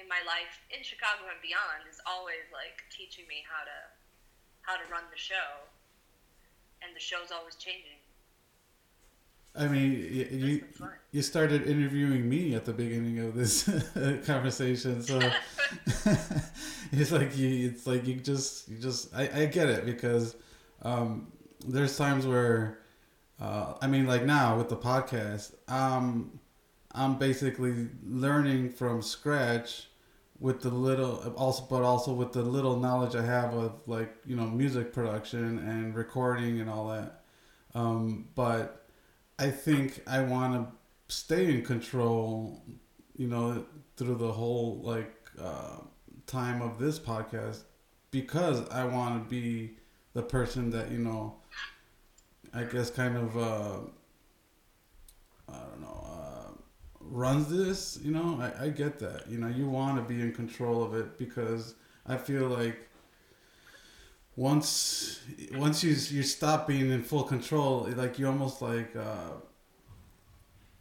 in 0.00 0.08
my 0.08 0.24
life 0.24 0.64
in 0.72 0.80
Chicago 0.80 1.28
and 1.28 1.40
beyond 1.44 1.84
is 1.90 2.00
always 2.08 2.46
like 2.54 2.86
teaching 2.88 3.28
me 3.28 3.44
how 3.44 3.68
to 3.68 3.78
how 4.68 4.76
to 4.76 4.92
run 4.92 5.04
the 5.10 5.18
show, 5.18 5.64
and 6.82 6.94
the 6.94 7.00
show's 7.00 7.32
always 7.32 7.54
changing. 7.54 7.96
I 9.56 9.66
mean, 9.66 9.92
you 9.92 10.60
This 10.60 10.70
is 10.70 10.76
fun. 10.76 10.90
you 11.10 11.22
started 11.22 11.66
interviewing 11.66 12.28
me 12.28 12.54
at 12.54 12.66
the 12.66 12.72
beginning 12.74 13.18
of 13.18 13.34
this 13.34 13.64
conversation, 14.26 15.02
so 15.02 15.18
it's 16.92 17.10
like 17.10 17.36
you 17.36 17.68
it's 17.70 17.86
like 17.86 18.06
you 18.06 18.16
just 18.16 18.68
you 18.68 18.76
just 18.78 19.14
I, 19.14 19.42
I 19.42 19.46
get 19.46 19.68
it 19.70 19.86
because 19.86 20.36
um, 20.82 21.32
there's 21.66 21.96
times 21.96 22.26
where 22.26 22.78
uh, 23.40 23.74
I 23.80 23.86
mean 23.86 24.06
like 24.06 24.24
now 24.24 24.58
with 24.58 24.68
the 24.68 24.76
podcast 24.76 25.54
um, 25.66 26.38
I'm 26.92 27.18
basically 27.18 27.88
learning 28.06 28.70
from 28.70 29.00
scratch 29.00 29.87
with 30.40 30.60
the 30.60 30.70
little 30.70 31.34
also 31.36 31.64
but 31.68 31.82
also 31.82 32.12
with 32.12 32.32
the 32.32 32.42
little 32.42 32.76
knowledge 32.76 33.14
I 33.16 33.24
have 33.24 33.54
of 33.54 33.72
like 33.86 34.14
you 34.24 34.36
know 34.36 34.46
music 34.46 34.92
production 34.92 35.58
and 35.58 35.94
recording 35.94 36.60
and 36.60 36.70
all 36.70 36.88
that. 36.88 37.24
Um, 37.74 38.28
but 38.34 38.86
I 39.38 39.50
think 39.50 40.02
I 40.06 40.22
want 40.22 40.54
to 40.54 41.14
stay 41.14 41.46
in 41.50 41.64
control 41.64 42.62
you 43.16 43.26
know 43.26 43.64
through 43.96 44.16
the 44.16 44.32
whole 44.32 44.80
like 44.82 45.14
uh, 45.40 45.78
time 46.26 46.62
of 46.62 46.78
this 46.78 46.98
podcast 46.98 47.62
because 48.10 48.68
I 48.70 48.84
want 48.84 49.22
to 49.22 49.28
be 49.28 49.72
the 50.14 50.22
person 50.22 50.70
that 50.70 50.90
you 50.90 50.98
know 50.98 51.36
I 52.54 52.64
guess 52.64 52.90
kind 52.90 53.16
of 53.16 53.36
uh, 53.36 53.78
I 55.48 55.58
don't 55.58 55.80
know 55.80 56.06
uh, 56.06 56.37
runs 57.10 57.48
this 57.48 57.98
you 58.02 58.10
know 58.10 58.38
I, 58.40 58.64
I 58.66 58.68
get 58.70 58.98
that 59.00 59.28
you 59.28 59.38
know 59.38 59.48
you 59.48 59.68
want 59.68 59.96
to 59.96 60.02
be 60.02 60.20
in 60.20 60.32
control 60.32 60.82
of 60.82 60.94
it 60.94 61.18
because 61.18 61.74
I 62.06 62.16
feel 62.16 62.48
like 62.48 62.88
once 64.36 65.20
once 65.54 65.82
you 65.82 65.90
you 65.90 66.22
stop 66.22 66.66
being 66.66 66.90
in 66.90 67.02
full 67.02 67.24
control 67.24 67.88
like 67.96 68.18
you 68.18 68.26
almost 68.26 68.62
like 68.62 68.94
uh, 68.96 69.32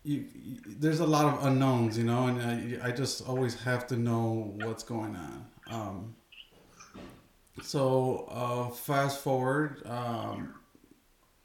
you, 0.07 0.25
you, 0.33 0.57
there's 0.65 1.01
a 1.01 1.05
lot 1.05 1.25
of 1.25 1.45
unknowns, 1.45 1.97
you 1.97 2.05
know, 2.05 2.27
and 2.27 2.41
I, 2.81 2.87
I 2.87 2.91
just 2.91 3.27
always 3.27 3.61
have 3.63 3.85
to 3.87 3.97
know 3.97 4.53
what's 4.63 4.83
going 4.83 5.17
on. 5.17 5.45
Um, 5.69 6.15
so 7.61 8.25
uh, 8.31 8.69
fast 8.69 9.19
forward, 9.19 9.81
um, 9.85 10.55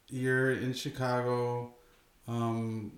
you're 0.09 0.53
in 0.53 0.73
Chicago. 0.75 1.75
Um, 2.29 2.92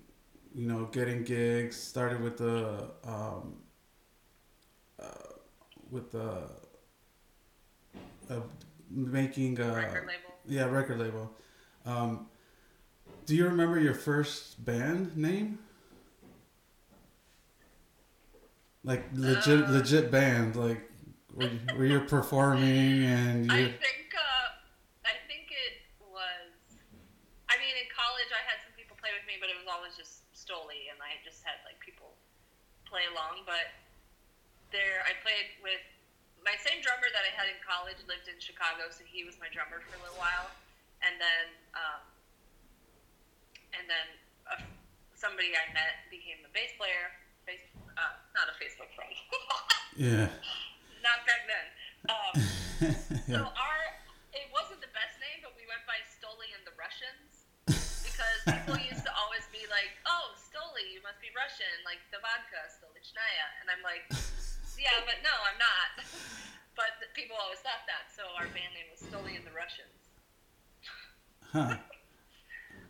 you 0.55 0.67
know, 0.67 0.85
getting 0.91 1.23
gigs. 1.23 1.75
Started 1.79 2.21
with 2.21 2.37
the 2.37 2.89
um, 3.03 3.55
uh, 4.99 5.05
with 5.91 6.11
the 6.11 6.49
uh, 8.29 8.39
making 8.89 9.59
a 9.59 9.73
Record 9.75 10.07
label. 10.07 10.33
yeah 10.47 10.65
record 10.65 10.99
label. 10.99 11.31
Um, 11.85 12.27
do 13.25 13.35
you 13.35 13.45
remember 13.45 13.79
your 13.79 13.93
first 13.93 14.63
band 14.63 15.15
name? 15.17 15.59
Like 18.83 19.03
legit, 19.13 19.65
Uh. 19.65 19.71
legit 19.71 20.11
band, 20.11 20.55
like 20.55 20.89
where, 21.33 21.49
you, 21.49 21.59
where 21.75 21.85
you're 21.85 22.05
performing 22.07 23.03
and 23.03 23.51
I 23.51 23.57
you. 23.59 23.65
think 23.81 24.13
uh, 24.13 24.47
I 25.09 25.17
think 25.27 25.49
it 25.49 25.81
was. 26.05 26.53
I 27.49 27.57
mean, 27.57 27.73
in 27.81 27.89
college, 27.89 28.29
I 28.29 28.41
had 28.45 28.61
some 28.61 28.73
people 28.77 28.93
play 29.01 29.09
with 29.17 29.25
me, 29.25 29.41
but 29.41 29.49
it 29.49 29.57
was 29.57 29.65
always 29.65 29.97
just 29.97 30.21
Stolie, 30.37 30.93
and 30.93 31.01
I 31.01 31.17
just 31.25 31.41
had 31.41 31.57
like 31.65 31.81
people 31.81 32.13
play 32.95 33.11
along. 33.11 33.43
But 33.43 33.75
there, 34.71 35.03
I 35.03 35.11
played 35.19 35.59
with 35.59 35.83
my 36.39 36.55
same 36.63 36.79
drummer 36.79 37.11
that 37.11 37.27
I 37.27 37.31
had 37.35 37.51
in 37.51 37.59
college. 37.59 37.99
Lived 38.07 38.31
in 38.31 38.39
Chicago, 38.39 38.87
so 38.87 39.03
he 39.03 39.27
was 39.27 39.35
my 39.43 39.51
drummer 39.51 39.83
for 39.83 39.99
a 39.99 40.01
little 40.07 40.15
while, 40.15 40.47
and 41.03 41.19
then 41.19 41.45
um, 41.75 42.01
and 43.75 43.83
then 43.91 44.07
uh, 44.47 44.63
somebody 45.19 45.51
I 45.51 45.67
met 45.75 46.07
became 46.07 46.39
the 46.39 46.51
bass 46.55 46.71
player. 46.79 47.11
Bass, 47.43 47.59
uh, 47.99 48.15
not 48.31 48.47
a 48.47 48.55
Facebook 48.55 48.87
friend. 48.95 49.11
Yeah. 49.95 50.27
not 50.99 51.23
back 51.23 51.47
then. 51.47 51.67
Um, 52.11 52.35
So 53.31 53.39
our 53.47 53.79
it 54.35 54.51
wasn't 54.51 54.83
the 54.83 54.91
best 54.91 55.15
name, 55.23 55.39
but 55.39 55.55
we 55.55 55.63
went 55.71 55.87
by 55.87 55.95
Stolie 56.03 56.51
and 56.51 56.67
the 56.67 56.75
Russians 56.75 57.47
because 58.03 58.39
people 58.43 58.75
used 58.91 59.07
to 59.07 59.11
always 59.15 59.47
be 59.55 59.63
like, 59.71 59.95
"Oh, 60.03 60.35
Stolie, 60.35 60.91
you 60.91 60.99
must 60.99 61.23
be 61.23 61.31
Russian, 61.31 61.71
like 61.87 62.03
the 62.11 62.19
vodka 62.19 62.67
Stolichnaya," 63.15 63.47
and 63.63 63.71
I'm 63.71 63.83
like, 63.83 64.03
"Yeah, 64.75 64.99
but 65.07 65.23
no, 65.23 65.31
I'm 65.31 65.59
not." 65.59 66.03
But 66.75 66.99
the 66.99 67.07
people 67.15 67.39
always 67.39 67.63
thought 67.63 67.87
that, 67.87 68.11
so 68.11 68.27
our 68.35 68.51
band 68.51 68.75
name 68.75 68.91
was 68.91 68.99
Stolie 68.99 69.39
and 69.39 69.47
the 69.47 69.55
Russians. 69.55 70.11
Huh. 71.39 71.79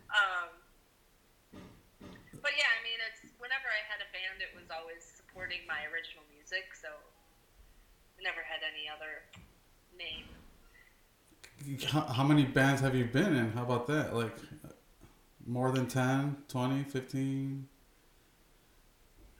Um, 0.06 0.48
but 2.40 2.52
yeah, 2.56 2.70
I 2.72 2.80
mean, 2.86 2.96
it's 3.10 3.34
whenever 3.36 3.68
I 3.68 3.82
had 3.84 4.00
a 4.00 4.08
band, 4.14 4.40
it 4.40 4.54
was 4.56 4.70
always 4.70 5.02
supporting 5.04 5.60
my 5.68 5.84
original 5.92 6.24
music, 6.32 6.72
so 6.72 6.88
I 6.88 8.22
never 8.22 8.40
had 8.40 8.62
any 8.64 8.88
other 8.88 9.26
name. 9.92 10.30
How, 11.90 12.02
how 12.06 12.24
many 12.24 12.44
bands 12.44 12.80
have 12.80 12.94
you 12.94 13.04
been 13.04 13.36
in? 13.36 13.52
How 13.52 13.64
about 13.64 13.86
that? 13.88 14.14
Like 14.14 14.34
more 15.44 15.70
than 15.70 15.86
10, 15.86 16.36
20, 16.48 16.84
15? 16.84 17.68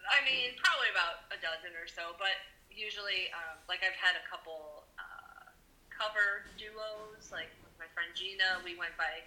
I 0.07 0.23
mean, 0.23 0.55
probably 0.59 0.91
about 0.95 1.27
a 1.35 1.39
dozen 1.43 1.75
or 1.75 1.91
so, 1.91 2.15
but 2.19 2.35
usually, 2.71 3.31
um, 3.35 3.59
like 3.67 3.83
I've 3.83 3.99
had 3.99 4.15
a 4.15 4.25
couple 4.27 4.87
uh, 4.99 5.51
cover 5.91 6.47
duos, 6.61 7.33
like 7.35 7.51
with 7.65 7.75
my 7.81 7.89
friend 7.97 8.13
Gina. 8.15 8.63
We 8.63 8.79
went 8.79 8.95
by 8.95 9.25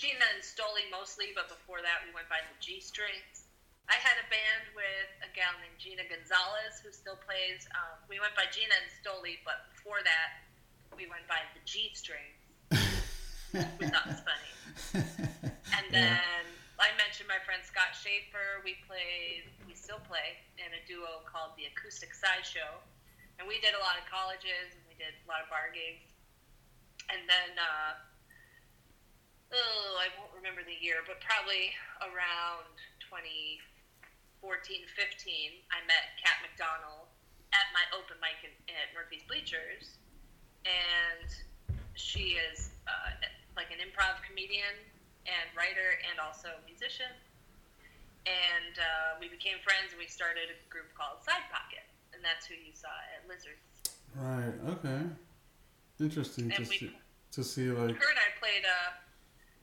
Gina 0.00 0.24
and 0.32 0.42
Stolie 0.42 0.88
mostly, 0.88 1.36
but 1.36 1.50
before 1.52 1.84
that, 1.84 2.02
we 2.06 2.10
went 2.14 2.30
by 2.32 2.40
the 2.40 2.56
G 2.62 2.80
Strings. 2.80 3.50
I 3.90 3.98
had 3.98 4.16
a 4.22 4.26
band 4.30 4.72
with 4.72 5.10
a 5.26 5.30
gal 5.34 5.52
named 5.60 5.76
Gina 5.76 6.06
Gonzalez 6.06 6.80
who 6.80 6.94
still 6.94 7.18
plays. 7.26 7.66
Um, 7.76 7.98
we 8.08 8.22
went 8.22 8.32
by 8.38 8.48
Gina 8.48 8.72
and 8.72 8.88
Stolie, 9.02 9.42
but 9.44 9.68
before 9.74 10.00
that, 10.06 10.48
we 10.94 11.10
went 11.10 11.26
by 11.28 11.42
the 11.52 11.60
G 11.66 11.90
Strings. 11.92 12.40
Thought 13.52 14.06
was 14.08 14.22
funny. 14.24 14.52
And 15.72 15.88
Yeah. 15.88 16.20
I 16.82 16.90
mentioned 16.98 17.30
my 17.30 17.38
friend 17.46 17.62
Scott 17.62 17.94
Schaefer. 17.94 18.58
We 18.66 18.74
played, 18.90 19.46
we 19.70 19.78
still 19.78 20.02
play 20.02 20.42
in 20.58 20.66
a 20.74 20.82
duo 20.82 21.22
called 21.30 21.54
the 21.54 21.70
Acoustic 21.70 22.10
Sideshow. 22.10 22.82
And 23.38 23.46
we 23.46 23.62
did 23.62 23.78
a 23.78 23.82
lot 23.86 24.02
of 24.02 24.04
colleges 24.10 24.74
and 24.74 24.82
we 24.90 24.98
did 24.98 25.14
a 25.14 25.26
lot 25.30 25.46
of 25.46 25.46
bar 25.46 25.70
gigs. 25.70 26.10
And 27.06 27.22
then, 27.30 27.54
uh, 27.54 28.02
oh, 29.54 30.02
I 30.02 30.10
won't 30.18 30.34
remember 30.34 30.66
the 30.66 30.74
year, 30.74 31.06
but 31.06 31.22
probably 31.22 31.70
around 32.02 32.66
2014, 33.06 34.42
15, 34.42 34.42
I 35.70 35.78
met 35.86 36.18
Kat 36.18 36.42
McDonald 36.42 37.06
at 37.54 37.70
my 37.70 37.86
open 37.94 38.18
mic 38.18 38.42
in, 38.42 38.50
at 38.74 38.90
Murphy's 38.90 39.22
Bleachers. 39.30 40.02
And 40.66 41.30
she 41.94 42.42
is 42.42 42.74
uh, 42.90 43.22
like 43.54 43.70
an 43.70 43.78
improv 43.78 44.18
comedian 44.26 44.74
and 45.26 45.46
writer 45.54 45.98
and 46.10 46.18
also 46.18 46.50
musician. 46.66 47.10
And 48.26 48.78
uh, 48.78 49.18
we 49.18 49.26
became 49.26 49.58
friends 49.66 49.90
and 49.90 49.98
we 49.98 50.06
started 50.06 50.50
a 50.50 50.58
group 50.70 50.94
called 50.94 51.22
Side 51.26 51.42
Pocket. 51.50 51.82
And 52.14 52.22
that's 52.22 52.46
who 52.46 52.54
you 52.54 52.70
saw 52.70 52.92
at 53.18 53.26
Lizards. 53.26 53.66
Right. 54.14 54.54
Okay. 54.78 55.02
Interesting 55.98 56.50
to 56.50 56.56
And 56.62 56.66
we, 56.68 56.78
see 56.78 56.92
to 57.32 57.40
see 57.42 57.72
like 57.72 57.96
her 57.96 58.10
and 58.12 58.20
I 58.20 58.30
played, 58.36 58.62
uh, 58.68 58.92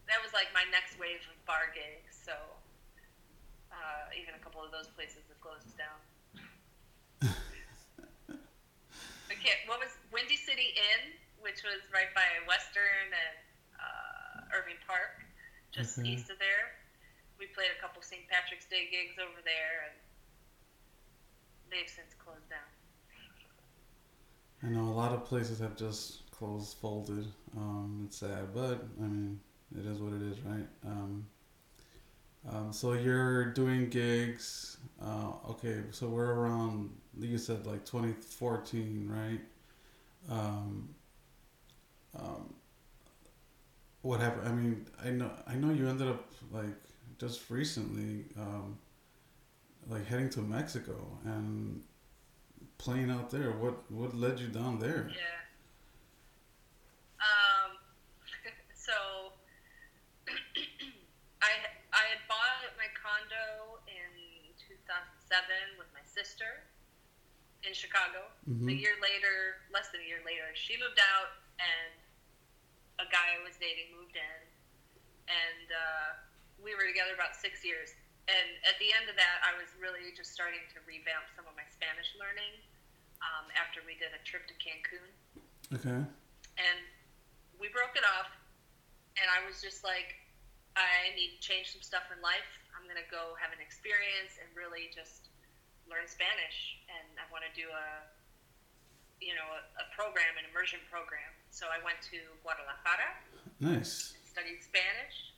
that 0.09 0.19
was 0.25 0.33
like 0.33 0.49
my 0.57 0.65
next 0.73 0.97
wave 0.97 1.21
of 1.29 1.37
bar 1.45 1.69
gigs. 1.71 2.17
So 2.17 2.33
uh, 3.69 4.09
even 4.17 4.33
a 4.33 4.41
couple 4.41 4.65
of 4.65 4.73
those 4.73 4.89
places 4.91 5.21
have 5.29 5.39
closed 5.39 5.69
down. 5.77 5.99
Can't, 9.39 9.63
what 9.71 9.79
was 9.79 9.95
Windy 10.11 10.35
City 10.35 10.75
Inn, 10.75 11.15
which 11.39 11.63
was 11.63 11.79
right 11.95 12.11
by 12.11 12.27
Western 12.43 13.07
and 13.07 13.37
uh, 13.79 14.51
Irving 14.51 14.75
Park, 14.83 15.23
just 15.71 15.99
Okay. 15.99 16.09
east 16.09 16.29
of 16.29 16.39
there. 16.39 16.75
We 17.39 17.47
played 17.47 17.71
a 17.77 17.81
couple 17.81 18.01
St. 18.01 18.27
Patrick's 18.27 18.65
Day 18.65 18.89
gigs 18.91 19.15
over 19.17 19.39
there, 19.43 19.87
and 19.89 19.95
they've 21.71 21.89
since 21.89 22.13
closed 22.15 22.49
down. 22.49 22.67
I 24.63 24.67
know 24.67 24.83
a 24.83 24.95
lot 24.95 25.13
of 25.13 25.25
places 25.25 25.59
have 25.59 25.75
just 25.75 26.29
closed, 26.31 26.77
folded. 26.77 27.25
Um, 27.55 28.03
it's 28.07 28.17
sad, 28.17 28.53
but 28.53 28.85
I 28.99 29.03
mean, 29.03 29.39
it 29.77 29.85
is 29.85 29.99
what 29.99 30.13
it 30.13 30.21
is, 30.21 30.39
right? 30.41 30.67
Um, 30.85 31.25
um, 32.49 32.73
so 32.73 32.93
you're 32.93 33.45
doing 33.45 33.89
gigs. 33.89 34.77
Uh, 35.01 35.31
okay, 35.49 35.81
so 35.91 36.07
we're 36.07 36.33
around. 36.33 36.89
You 37.19 37.37
said 37.37 37.65
like 37.65 37.85
2014, 37.85 39.09
right? 39.09 39.41
Um, 40.29 40.89
um, 42.17 42.53
what 44.01 44.19
happened? 44.19 44.47
I 44.47 44.51
mean, 44.51 44.85
I 45.03 45.09
know, 45.09 45.31
I 45.47 45.55
know 45.55 45.71
you 45.71 45.87
ended 45.87 46.07
up 46.07 46.31
like 46.51 46.75
just 47.19 47.49
recently, 47.49 48.25
um, 48.37 48.77
like 49.87 50.05
heading 50.07 50.29
to 50.31 50.39
Mexico 50.41 50.95
and 51.25 51.83
playing 52.77 53.09
out 53.11 53.29
there. 53.29 53.51
What 53.51 53.89
what 53.91 54.15
led 54.15 54.39
you 54.39 54.47
down 54.47 54.79
there? 54.79 55.09
Yeah. 55.11 55.41
Um, 57.19 57.77
so 58.75 59.33
I 61.41 61.51
I 61.91 62.03
had 62.07 62.21
bought 62.27 62.63
my 62.77 62.87
condo 62.95 63.79
in 63.87 64.53
2007 64.55 65.43
with 65.77 65.87
my 65.93 66.03
sister 66.07 66.63
in 67.67 67.73
Chicago. 67.73 68.31
A 68.47 68.49
Mhm. 68.49 68.79
year 68.79 68.95
later, 69.03 69.59
less 69.73 69.89
than 69.91 69.99
a 70.01 70.07
year 70.07 70.23
later, 70.25 70.47
she 70.55 70.77
moved 70.79 70.99
out, 70.99 71.43
and 71.59 71.91
a 72.99 73.07
guy 73.09 73.35
I 73.35 73.41
was 73.41 73.55
dating 73.57 73.95
moved 73.95 74.15
in, 74.15 74.39
and 75.31 75.67
uh, 75.71 76.07
we 76.59 76.75
were 76.75 76.85
together 76.85 77.15
about 77.15 77.33
six 77.39 77.63
years. 77.63 77.95
And 78.29 78.47
at 78.69 78.77
the 78.77 78.93
end 78.93 79.09
of 79.09 79.17
that, 79.17 79.41
I 79.41 79.57
was 79.57 79.71
really 79.81 80.13
just 80.13 80.35
starting 80.35 80.61
to 80.75 80.77
revamp 80.85 81.25
some 81.33 81.49
of 81.49 81.57
my 81.57 81.65
Spanish 81.73 82.13
learning 82.19 82.61
um, 83.25 83.49
after 83.57 83.81
we 83.83 83.97
did 83.97 84.13
a 84.13 84.21
trip 84.21 84.45
to 84.51 84.55
Cancun 84.61 85.07
Okay. 85.75 86.01
and 86.57 86.79
we 87.61 87.67
broke 87.69 87.93
it 87.93 88.01
off 88.17 88.31
and 89.21 89.27
i 89.29 89.37
was 89.45 89.59
just 89.61 89.83
like 89.85 90.17
i 90.79 91.11
need 91.13 91.35
to 91.37 91.39
change 91.43 91.69
some 91.75 91.83
stuff 91.83 92.07
in 92.09 92.17
life 92.25 92.47
i'm 92.73 92.87
going 92.89 92.97
to 92.97 93.05
go 93.11 93.35
have 93.37 93.51
an 93.53 93.61
experience 93.61 94.39
and 94.41 94.47
really 94.57 94.89
just 94.89 95.29
learn 95.85 96.07
spanish 96.09 96.79
and 96.89 97.05
i 97.21 97.25
want 97.29 97.43
to 97.45 97.51
do 97.53 97.67
a 97.69 97.85
you 99.21 99.35
know 99.37 99.45
a, 99.59 99.61
a 99.83 99.85
program 99.93 100.31
an 100.39 100.47
immersion 100.49 100.79
program 100.89 101.29
so 101.49 101.67
i 101.69 101.79
went 101.83 101.99
to 102.01 102.17
guadalajara 102.45 103.09
Nice. 103.59 104.15
studied 104.25 104.61
spanish 104.63 105.33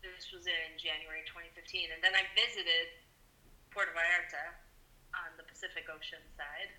this 0.00 0.30
was 0.32 0.46
in 0.48 0.78
january 0.80 1.26
2015 1.28 1.92
and 1.92 2.00
then 2.00 2.14
i 2.14 2.24
visited 2.38 2.90
puerto 3.70 3.92
vallarta 3.92 4.56
on 5.14 5.34
the 5.36 5.44
pacific 5.44 5.90
ocean 5.90 6.22
side 6.36 6.70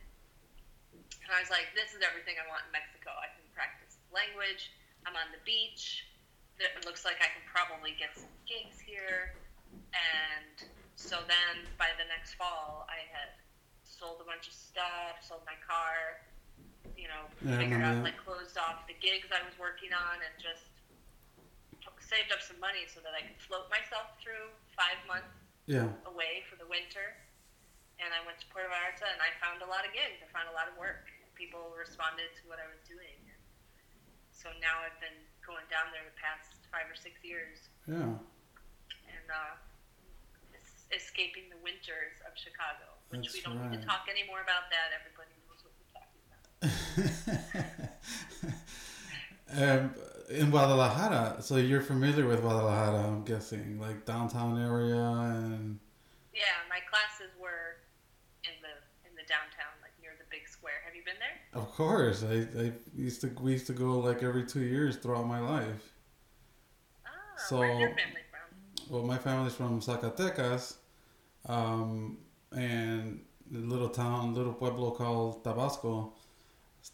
and 1.30 1.38
I 1.38 1.46
was 1.46 1.54
like, 1.54 1.70
this 1.78 1.94
is 1.94 2.02
everything 2.02 2.42
I 2.42 2.46
want 2.50 2.65
in 2.65 2.74
Mexico. 2.74 3.13
I 3.13 3.30
can 3.38 3.46
practice 3.54 4.02
language. 4.10 4.74
I'm 5.06 5.13
on 5.13 5.30
the 5.30 5.38
beach. 5.46 6.10
It 6.58 6.84
looks 6.89 7.06
like 7.06 7.22
I 7.22 7.30
can 7.30 7.46
probably 7.46 7.94
get 7.94 8.18
some 8.18 8.34
gigs 8.50 8.82
here. 8.82 9.38
And 9.94 10.65
so 10.98 11.22
then 11.30 11.70
by 11.78 11.94
the 12.02 12.10
next 12.10 12.34
fall, 12.34 12.89
I 12.89 13.06
had 13.13 13.38
sold 13.86 14.20
a 14.20 14.28
bunch 14.28 14.50
of 14.50 14.58
stuff, 14.58 15.22
sold 15.22 15.46
my 15.46 15.54
car, 15.62 16.26
you 16.98 17.08
know, 17.08 17.24
Yeah, 17.44 17.56
I 17.56 17.63
figured 17.63 17.82
out, 17.82 18.04
like, 18.04 18.18
closed 18.24 18.58
off 18.58 18.88
the 18.88 18.96
gigs 19.00 19.28
I 19.32 19.42
was 19.46 19.56
working 19.60 19.92
on 19.94 20.20
and 20.24 20.34
just 20.42 20.65
saved 22.04 22.34
up 22.34 22.42
some 22.42 22.58
money 22.58 22.89
so 22.89 22.98
that 23.06 23.13
I 23.13 23.22
could 23.22 23.38
float 23.46 23.70
myself 23.70 24.18
through 24.18 24.50
five 24.74 24.98
months 25.06 25.30
Yeah. 25.70 25.94
away 26.10 26.42
for 26.50 26.58
the 26.58 26.65
winter. 26.65 27.13
And 28.02 28.10
I 28.15 28.26
went 28.26 28.42
to 28.42 28.48
Puerto 28.50 28.65
Vallarta 28.72 29.06
and 29.06 29.22
I 29.22 29.30
found 29.38 29.62
a 29.62 29.70
lot 29.70 29.86
of 29.86 29.94
gigs. 29.94 30.18
I 30.24 30.28
found 30.34 30.50
a 30.50 30.56
lot 30.58 30.65
of 30.65 30.74
work. 30.80 31.06
People 31.38 31.70
responded 31.78 32.34
to 32.42 32.44
what 32.50 32.58
I 32.58 32.65
was 32.65 32.82
doing. 32.89 33.13
And 33.30 33.38
so 34.34 34.50
now 34.58 34.82
I've 34.82 34.98
been 34.98 35.13
going 35.46 35.68
down 35.70 35.94
there 35.94 36.02
the 36.02 36.18
past 36.18 36.50
five 36.74 36.89
or 36.89 36.98
six 36.98 37.22
years 37.22 37.70
Yeah. 37.86 38.18
and 39.06 39.28
uh, 39.30 39.54
es- 40.58 40.89
escaping 40.89 41.46
the 41.54 41.62
winters 41.62 42.18
of 42.26 42.34
Chicago. 42.34 42.89
Which 43.13 43.30
we 43.38 43.42
don't 43.46 43.62
need 43.70 43.78
to 43.78 43.86
right. 43.86 43.86
talk 43.86 44.10
anymore 44.10 44.42
about 44.42 44.70
that. 44.74 44.98
Everybody 44.98 45.30
knows 45.46 45.62
what 45.62 45.74
we're 45.78 45.94
talking 45.94 46.22
about. 46.26 46.89
Um, 49.58 49.94
in 50.30 50.50
Guadalajara, 50.52 51.38
so 51.42 51.56
you're 51.58 51.82
familiar 51.82 52.28
with 52.28 52.42
Guadalajara, 52.42 53.08
I'm 53.08 53.24
guessing, 53.24 53.80
like 53.80 54.06
downtown 54.06 54.62
area 54.62 54.96
and 54.96 55.80
Yeah, 56.34 56.42
my 56.70 56.80
classes 56.90 57.34
were 57.42 57.78
in 58.44 58.52
the 58.62 59.10
in 59.10 59.16
the 59.16 59.24
downtown, 59.28 59.74
like 59.82 59.92
near 60.02 60.12
the 60.20 60.26
big 60.30 60.48
square. 60.48 60.82
Have 60.86 60.96
you 60.96 61.02
been 61.04 61.16
there? 61.20 61.62
of 61.62 61.72
course, 61.74 62.24
I, 62.24 62.48
I 62.60 62.72
used 62.96 63.22
to 63.22 63.28
we 63.42 63.54
used 63.54 63.68
to 63.68 63.74
go 63.74 64.00
like 64.00 64.22
every 64.24 64.46
two 64.46 64.62
years 64.62 64.98
throughout 64.98 65.28
my 65.28 65.40
life. 65.40 65.94
Ah, 67.06 67.10
So- 67.48 67.60
where's 67.60 67.80
your 67.80 67.90
family 67.90 68.22
from? 68.30 68.40
Well, 68.94 69.04
my 69.04 69.18
family's 69.18 69.54
from 69.56 69.82
Zacatecas, 69.82 70.76
um, 71.48 72.18
and 72.52 73.20
a 73.54 73.58
little 73.58 73.90
town, 73.90 74.34
little 74.36 74.54
pueblo 74.54 74.92
called 74.92 75.44
Tabasco, 75.44 76.14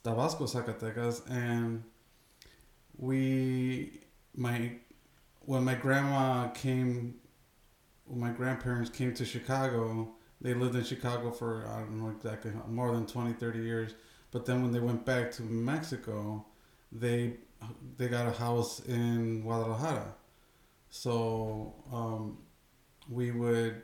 Tabasco, 0.04 0.46
Zacatecas, 0.46 1.30
and 1.30 1.84
we, 2.98 4.00
my, 4.36 4.72
when 5.42 5.64
my 5.64 5.76
grandma 5.76 6.48
came, 6.50 7.16
when 8.06 8.20
my 8.20 8.30
grandparents 8.30 8.90
came 8.90 9.14
to 9.14 9.26
Chicago, 9.26 10.14
they 10.42 10.54
lived 10.54 10.76
in 10.76 10.84
Chicago 10.84 11.32
for, 11.32 11.68
I 11.68 11.80
don't 11.80 12.00
know 12.00 12.10
exactly, 12.10 12.52
more 12.68 12.92
than 12.94 13.06
20, 13.06 13.34
30 13.34 13.60
years, 13.60 13.94
but 14.32 14.46
then 14.46 14.62
when 14.62 14.72
they 14.72 14.80
went 14.80 15.06
back 15.06 15.32
to 15.34 15.44
Mexico, 15.44 16.46
they, 16.92 17.38
they 17.98 18.08
got 18.08 18.28
a 18.28 18.32
house 18.32 18.80
in 18.82 19.42
Guadalajara. 19.42 20.14
So 20.90 21.76
um, 21.92 22.38
we 23.10 23.32
would 23.32 23.82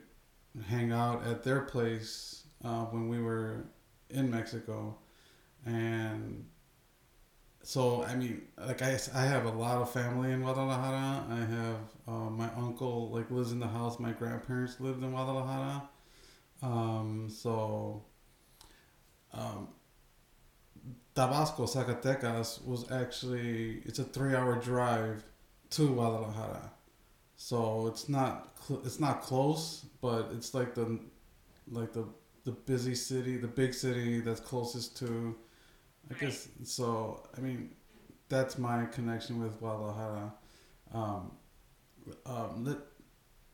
hang 0.68 0.92
out 0.92 1.26
at 1.26 1.44
their 1.44 1.62
place 1.62 2.44
uh, 2.64 2.86
when 2.86 3.08
we 3.08 3.20
were 3.20 3.66
in 4.10 4.30
Mexico, 4.30 4.98
and 5.65 6.45
so 7.63 8.04
I 8.04 8.15
mean, 8.15 8.41
like 8.58 8.82
I, 8.82 8.97
I 9.13 9.21
have 9.21 9.45
a 9.45 9.52
lot 9.52 9.82
of 9.82 9.91
family 9.91 10.32
in 10.32 10.41
Guadalajara. 10.41 11.26
I 11.30 11.36
have 11.38 11.78
uh, 12.08 12.30
my 12.30 12.50
uncle 12.56 13.10
like 13.12 13.30
lives 13.30 13.52
in 13.52 13.60
the 13.60 13.67
house. 13.67 14.00
My 14.00 14.12
grandparents 14.12 14.80
lived 14.80 15.04
in 15.04 15.12
Guadalajara. 15.12 15.84
Um, 16.63 17.30
so 17.30 18.04
um, 19.34 19.67
Tabasco, 21.15 21.65
Zacatecas 21.65 22.63
was 22.65 22.89
actually 22.91 23.82
it's 23.86 24.00
a 24.00 24.04
three 24.04 24.36
hour 24.36 24.56
drive 24.56 25.24
to 25.71 25.88
Guadalajara. 25.93 26.71
So 27.38 27.88
it's 27.88 28.10
not 28.10 28.58
cl- 28.67 28.82
it's 28.86 29.00
not 29.00 29.21
close, 29.24 29.86
but 30.02 30.30
it's 30.34 30.54
like 30.54 30.76
the 30.76 31.00
like 31.71 31.93
the 31.93 32.06
the 32.45 32.52
busy 32.52 32.95
city, 32.95 33.38
the 33.38 33.47
big 33.47 33.74
city 33.74 34.21
that's 34.21 34.41
closest 34.41 34.97
to. 35.00 35.36
I 36.10 36.14
guess 36.20 36.48
so. 36.64 37.24
I 37.38 37.42
mean, 37.42 37.72
that's 38.30 38.58
my 38.58 38.86
connection 38.86 39.42
with 39.42 39.60
Guadalajara. 39.60 40.34
Um, 40.94 41.32
um, 42.26 42.66
let 42.66 42.78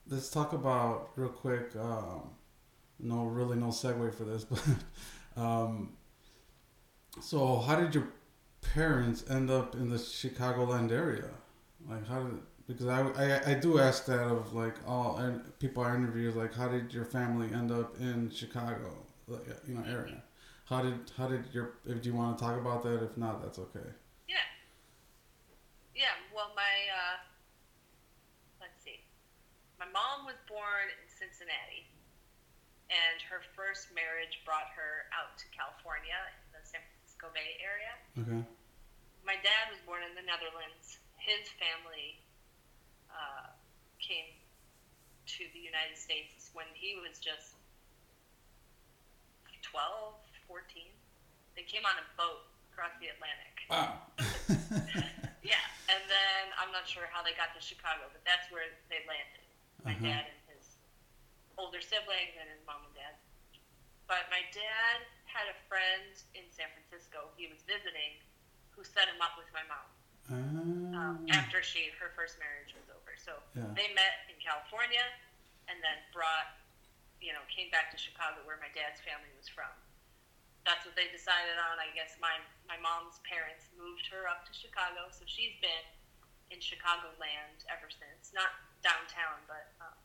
let's 0.09 0.29
talk 0.29 0.53
about 0.53 1.09
real 1.15 1.29
quick. 1.29 1.75
Um, 1.75 2.31
no, 2.99 3.25
really, 3.25 3.57
no 3.57 3.67
segue 3.67 4.13
for 4.13 4.23
this, 4.23 4.43
but 4.45 4.63
um, 5.41 5.93
so 7.21 7.59
how 7.59 7.75
did 7.75 7.93
your 7.93 8.07
parents 8.73 9.23
end 9.29 9.51
up 9.51 9.75
in 9.75 9.89
the 9.89 9.97
Chicagoland 9.97 10.91
area? 10.91 11.29
Like, 11.87 12.07
how 12.07 12.23
did 12.23 12.39
because 12.67 12.87
I, 12.87 13.01
I, 13.01 13.51
I 13.51 13.53
do 13.53 13.79
ask 13.79 14.05
that 14.05 14.27
of 14.27 14.53
like 14.53 14.75
all 14.85 15.17
and 15.17 15.41
people 15.59 15.83
I 15.83 15.95
interview 15.95 16.31
like 16.31 16.53
how 16.53 16.67
did 16.67 16.93
your 16.93 17.05
family 17.05 17.47
end 17.53 17.71
up 17.71 17.97
in 17.99 18.29
Chicago 18.29 18.91
like, 19.27 19.47
you 19.67 19.75
know 19.75 19.83
area 19.89 20.21
how 20.69 20.83
did 20.83 20.99
how 21.15 21.27
did 21.27 21.47
your 21.55 21.79
if 21.87 22.05
you 22.05 22.13
want 22.13 22.37
to 22.37 22.43
talk 22.43 22.59
about 22.59 22.83
that 22.83 23.01
if 23.03 23.15
not 23.17 23.41
that's 23.41 23.59
okay 23.59 23.87
Yeah. 24.27 24.43
Yeah. 25.95 26.15
Well, 26.35 26.51
my 26.55 26.73
uh, 26.91 27.17
let's 28.61 28.77
see. 28.83 28.99
My 29.79 29.87
mom 29.89 30.27
was 30.27 30.37
born 30.49 30.91
in 30.91 31.05
Cincinnati, 31.07 31.87
and 32.91 33.17
her 33.31 33.41
first 33.55 33.93
marriage 33.95 34.43
brought 34.43 34.69
her 34.75 35.07
out 35.15 35.37
to 35.39 35.45
California 35.55 36.17
in 36.35 36.45
the 36.51 36.61
San 36.67 36.83
Francisco 36.83 37.31
Bay 37.31 37.57
Area. 37.63 37.93
okay 38.19 38.41
My 39.23 39.39
dad 39.39 39.71
was 39.71 39.79
born 39.87 40.03
in 40.03 40.13
the 40.19 40.25
Netherlands. 40.25 40.99
His 41.15 41.47
family 41.59 42.19
uh, 43.09 43.55
came 43.99 44.35
to 45.37 45.43
the 45.51 45.59
United 45.59 45.95
States 45.99 46.51
when 46.53 46.67
he 46.73 46.95
was 47.03 47.19
just 47.19 47.57
12, 49.71 50.15
14. 50.47 50.63
They 51.55 51.63
came 51.67 51.83
on 51.85 51.95
a 51.99 52.05
boat 52.15 52.47
across 52.71 52.93
the 53.03 53.11
Atlantic. 53.11 53.55
wow 53.69 53.99
Yeah, 55.45 55.63
and 55.87 56.01
then 56.11 56.41
I'm 56.59 56.71
not 56.75 56.83
sure 56.89 57.07
how 57.07 57.23
they 57.23 57.31
got 57.39 57.55
to 57.55 57.61
Chicago, 57.63 58.11
but 58.11 58.19
that's 58.27 58.47
where 58.51 58.67
they 58.91 58.99
landed. 59.07 59.43
My 59.85 59.95
Uh-huh. 59.95 60.03
dad 60.03 60.23
and 60.27 60.39
his 60.51 60.75
older 61.55 61.79
siblings 61.79 62.35
and 62.35 62.47
his 62.51 62.59
mom 62.67 62.83
and 62.83 62.95
dad. 62.97 63.15
But 64.11 64.27
my 64.31 64.43
dad 64.51 64.97
had 65.27 65.47
a 65.51 65.57
friend 65.71 66.11
in 66.35 66.43
San 66.51 66.67
Francisco 66.75 67.31
he 67.39 67.47
was 67.47 67.59
visiting 67.67 68.19
who 68.75 68.83
set 68.83 69.07
him 69.07 69.19
up 69.23 69.35
with 69.39 69.47
my 69.55 69.63
mom 69.67 69.87
um, 70.31 71.17
Ah, 71.31 71.39
after 71.39 71.63
she 71.63 71.91
her 71.99 72.11
first 72.15 72.35
marriage 72.39 72.71
was 72.75 72.87
over. 72.91 73.15
So 73.19 73.39
yeah 73.55 73.71
they 73.75 73.87
met 73.95 74.27
in 74.31 74.35
California 74.43 75.03
and 75.71 75.79
then 75.83 75.97
brought, 76.15 76.51
you 77.23 77.31
know, 77.35 77.43
came 77.51 77.69
back 77.71 77.91
to 77.91 77.97
Chicago 77.99 78.43
where 78.47 78.59
my 78.59 78.71
dad's 78.75 78.99
family 79.03 79.31
was 79.35 79.47
from. 79.47 79.71
That's 80.67 80.83
what 80.83 80.99
they 80.99 81.07
decided 81.15 81.55
on. 81.55 81.79
I 81.79 81.87
guess 81.95 82.19
my 82.19 82.35
my 82.67 82.75
mom's 82.83 83.23
parents 83.23 83.71
moved 83.79 84.03
her 84.11 84.27
up 84.27 84.43
to 84.43 84.51
Chicago, 84.51 85.07
so 85.15 85.23
she's 85.23 85.55
been 85.63 85.85
in 86.51 86.59
Chicagoland 86.59 87.63
ever 87.71 87.87
since. 87.87 88.35
Not 88.35 88.51
downtown, 88.83 89.39
but 89.47 89.71
um, 89.79 89.95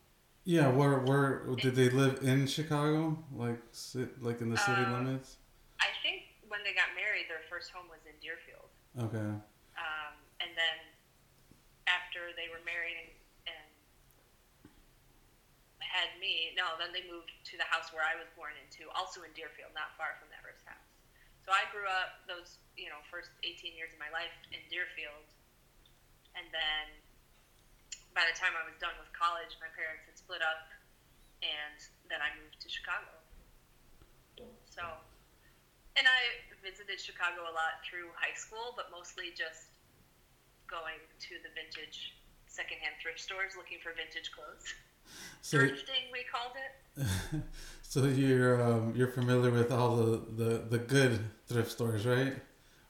yeah 0.47 0.67
where 0.71 0.99
where 1.03 1.43
did 1.59 1.75
they 1.75 1.87
live 1.91 2.19
in 2.23 2.47
Chicago 2.47 3.15
like 3.31 3.59
sit, 3.71 4.19
like 4.23 4.39
in 4.43 4.49
the 4.51 4.59
city 4.59 4.83
Uh, 4.83 4.91
limits 4.99 5.39
I 5.79 5.87
think 6.03 6.35
when 6.51 6.59
they 6.67 6.75
got 6.75 6.91
married, 6.99 7.31
their 7.31 7.43
first 7.47 7.71
home 7.71 7.87
was 7.87 8.03
in 8.07 8.15
Deerfield. 8.19 8.67
okay 9.07 9.31
Um, 9.79 10.13
and 10.43 10.51
then 10.55 10.77
after 11.87 12.31
they 12.35 12.47
were 12.51 12.59
married 12.67 12.95
and, 12.99 13.11
and 13.55 13.67
had 15.79 16.11
me, 16.19 16.51
no, 16.59 16.75
then 16.79 16.91
they 16.91 17.03
moved 17.07 17.31
to 17.47 17.55
the 17.55 17.67
house 17.71 17.91
where 17.95 18.03
I 18.03 18.15
was 18.19 18.27
born 18.35 18.55
into, 18.59 18.89
also 18.91 19.23
in 19.23 19.31
Deerfield, 19.37 19.71
not 19.77 19.95
far 19.95 20.17
from 20.19 20.27
that. 20.33 20.43
So 21.43 21.51
I 21.51 21.67
grew 21.75 21.83
up 21.83 22.23
those, 22.23 22.63
you 22.79 22.87
know, 22.87 23.03
first 23.11 23.35
18 23.43 23.75
years 23.75 23.91
of 23.91 23.99
my 23.99 24.07
life 24.15 24.31
in 24.55 24.63
Deerfield. 24.71 25.27
And 26.39 26.47
then 26.55 26.85
by 28.15 28.23
the 28.23 28.35
time 28.37 28.55
I 28.55 28.63
was 28.63 28.79
done 28.79 28.95
with 28.95 29.11
college, 29.11 29.51
my 29.59 29.69
parents 29.75 30.07
had 30.07 30.15
split 30.15 30.39
up, 30.39 30.71
and 31.43 31.77
then 32.07 32.23
I 32.23 32.31
moved 32.39 32.63
to 32.63 32.69
Chicago. 32.71 33.11
So, 34.71 34.81
and 35.99 36.09
I 36.09 36.41
visited 36.63 36.97
Chicago 36.97 37.45
a 37.45 37.53
lot 37.53 37.83
through 37.85 38.09
high 38.17 38.33
school, 38.33 38.73
but 38.73 38.89
mostly 38.89 39.29
just 39.35 39.69
going 40.65 41.03
to 41.29 41.37
the 41.45 41.51
vintage 41.53 42.17
secondhand 42.49 42.97
thrift 42.97 43.21
stores 43.21 43.53
looking 43.53 43.77
for 43.83 43.93
vintage 43.93 44.31
clothes. 44.31 44.73
so 45.41 45.57
Thrifting, 45.57 46.11
we 46.11 46.23
called 46.31 46.53
it. 46.55 47.41
so 47.81 48.05
you're 48.05 48.61
um, 48.63 48.93
you're 48.95 49.07
familiar 49.07 49.51
with 49.51 49.71
all 49.71 49.95
the, 49.95 50.21
the 50.35 50.63
the 50.69 50.77
good 50.77 51.19
thrift 51.47 51.71
stores 51.71 52.05
right 52.05 52.35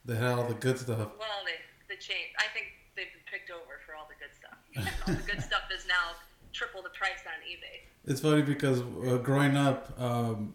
they 0.05 0.15
had 0.15 0.34
all 0.38 0.45
the 0.45 0.53
good 0.55 0.78
stuff 0.78 0.97
Well, 0.97 1.30
they 1.45 1.93
the 1.93 1.99
chain. 2.01 2.26
I 2.39 2.45
think 2.53 2.67
they've 2.95 3.05
been 3.13 3.21
picked 3.32 3.49
over 3.51 3.80
for 3.86 3.95
all 3.95 4.07
the 4.09 4.15
good 4.19 4.34
stuff. 4.36 4.97
all 5.07 5.13
the 5.13 5.32
good 5.32 5.41
stuff 5.43 5.63
is 5.76 5.86
now 5.88 6.15
triple 6.51 6.82
the 6.82 6.89
price 6.89 7.19
on 7.26 7.39
eBay. 7.49 8.11
It's 8.11 8.19
funny 8.21 8.41
because 8.41 8.82
uh, 8.82 9.17
growing 9.17 9.55
up, 9.55 9.93
um, 9.99 10.53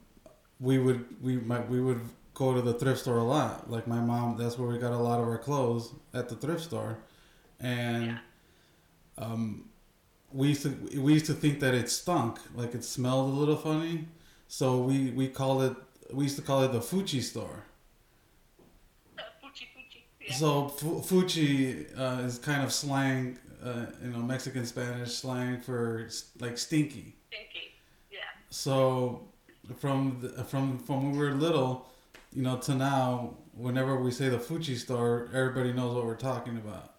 we 0.61 0.79
would 0.79 1.05
we 1.23 1.37
might 1.39 1.69
we 1.69 1.81
would 1.81 2.01
go 2.35 2.55
to 2.55 2.61
the 2.61 2.75
thrift 2.75 3.01
store 3.01 3.19
a 3.19 3.25
lot. 3.25 3.71
Like 3.71 3.87
my 3.89 4.01
mom, 4.01 4.37
that's 4.37 4.59
where 4.59 4.69
we 4.69 4.79
got 4.79 4.93
a 4.93 4.97
lot 4.99 5.21
of 5.21 5.27
our 5.27 5.39
clothes 5.39 5.93
at 6.13 6.29
the 6.29 6.35
thrift 6.37 6.63
store, 6.63 6.99
and 7.61 8.07
Yeah. 8.07 8.19
um, 9.19 9.69
we 10.33 10.49
used 10.49 10.63
to 10.63 11.01
we 11.01 11.13
used 11.15 11.27
to 11.27 11.35
think 11.35 11.61
that 11.61 11.75
it 11.75 11.89
stunk, 11.91 12.39
like 12.55 12.75
it 12.75 12.85
smelled 12.85 13.31
a 13.31 13.37
little 13.37 13.57
funny. 13.57 14.07
So 14.49 14.79
we 14.79 15.11
we 15.11 15.29
called 15.29 15.63
it 15.63 15.77
we 16.13 16.25
used 16.25 16.37
to 16.37 16.43
call 16.43 16.63
it 16.63 16.73
the 16.73 16.81
Fuchi 16.81 17.23
store. 17.23 17.65
Fuchi 19.43 19.67
fuchi. 19.75 20.01
Yeah. 20.21 20.35
So 20.35 20.69
fu- 20.69 21.01
Fuchi 21.01 21.99
uh, 21.99 22.23
is 22.27 22.39
kind 22.39 22.63
of 22.63 22.73
slang, 22.73 23.39
uh, 23.63 23.87
you 24.03 24.11
know, 24.11 24.19
Mexican 24.19 24.67
Spanish 24.67 25.15
slang 25.15 25.61
for 25.61 26.09
like 26.41 26.59
stinky. 26.59 27.15
Stinky. 27.29 27.75
Yeah. 28.11 28.19
So 28.51 29.29
from 29.79 30.19
the, 30.23 30.45
from 30.45 30.79
from 30.79 31.05
when 31.05 31.13
we 31.13 31.19
were 31.19 31.33
little, 31.33 31.89
you 32.33 32.43
know, 32.43 32.57
to 32.59 32.75
now, 32.75 33.35
whenever 33.55 33.97
we 34.01 34.11
say 34.11 34.29
the 34.29 34.39
Fuchi 34.39 34.77
store, 34.77 35.29
everybody 35.33 35.73
knows 35.73 35.95
what 35.95 36.05
we're 36.05 36.15
talking 36.15 36.57
about. 36.57 36.95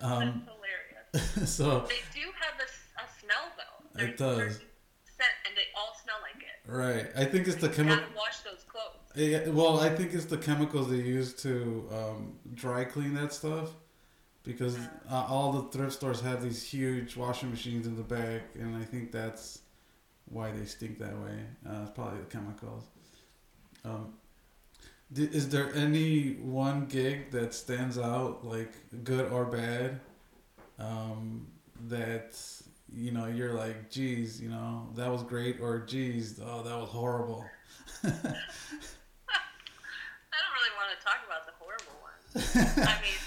Um, 0.00 0.10
That's 0.10 0.56
hilarious. 0.56 0.89
so 1.44 1.80
They 1.88 2.02
do 2.14 2.26
have 2.40 2.60
a, 2.60 3.00
a 3.02 3.06
smell 3.20 3.52
though. 3.56 4.02
It 4.04 4.16
does. 4.16 4.56
Scent, 5.04 5.30
and 5.46 5.56
they 5.56 5.66
all 5.76 5.94
smell 6.02 6.16
like 6.22 6.42
it. 6.42 6.70
right, 6.70 7.06
I 7.16 7.24
think 7.30 7.46
it's 7.48 7.56
the 7.56 7.68
You 7.68 7.74
chemical. 7.74 8.04
wash 8.16 8.38
those 8.40 8.64
clothes. 8.68 8.96
Yeah, 9.16 9.48
well, 9.48 9.80
I 9.80 9.88
think 9.90 10.14
it's 10.14 10.24
the 10.26 10.38
chemicals 10.38 10.88
they 10.90 10.96
use 10.96 11.34
to 11.42 11.88
um, 11.92 12.38
dry 12.54 12.84
clean 12.84 13.14
that 13.14 13.32
stuff, 13.32 13.70
because 14.44 14.78
uh, 15.10 15.26
all 15.28 15.52
the 15.52 15.62
thrift 15.76 15.92
stores 15.94 16.20
have 16.20 16.42
these 16.42 16.62
huge 16.62 17.16
washing 17.16 17.50
machines 17.50 17.86
in 17.86 17.96
the 17.96 18.02
back, 18.04 18.42
and 18.54 18.76
I 18.76 18.84
think 18.84 19.10
that's 19.12 19.60
why 20.26 20.52
they 20.52 20.64
stink 20.64 20.98
that 21.00 21.18
way. 21.18 21.40
Uh, 21.68 21.80
it's 21.82 21.90
probably 21.90 22.20
the 22.20 22.26
chemicals. 22.26 22.84
Um, 23.84 24.14
is 25.14 25.48
there 25.48 25.74
any 25.74 26.34
one 26.34 26.86
gig 26.86 27.32
that 27.32 27.52
stands 27.52 27.98
out, 27.98 28.44
like 28.46 28.72
good 29.02 29.30
or 29.32 29.44
bad, 29.44 30.00
um, 30.80 31.46
that 31.88 32.36
you 32.92 33.12
know 33.12 33.26
you're 33.26 33.54
like, 33.54 33.90
geez, 33.90 34.40
you 34.40 34.48
know 34.48 34.88
that 34.96 35.10
was 35.10 35.22
great, 35.22 35.60
or 35.60 35.78
geez, 35.80 36.40
oh 36.44 36.62
that 36.62 36.76
was 36.76 36.88
horrible. 36.88 37.44
I 38.04 38.08
don't 38.08 38.24
really 40.56 40.74
want 40.76 40.90
to 40.96 41.00
talk 41.04 41.20
about 41.26 41.44
the 41.46 41.52
horrible 41.58 41.96
ones. 42.02 42.86
I 42.88 43.00
mean. 43.02 43.18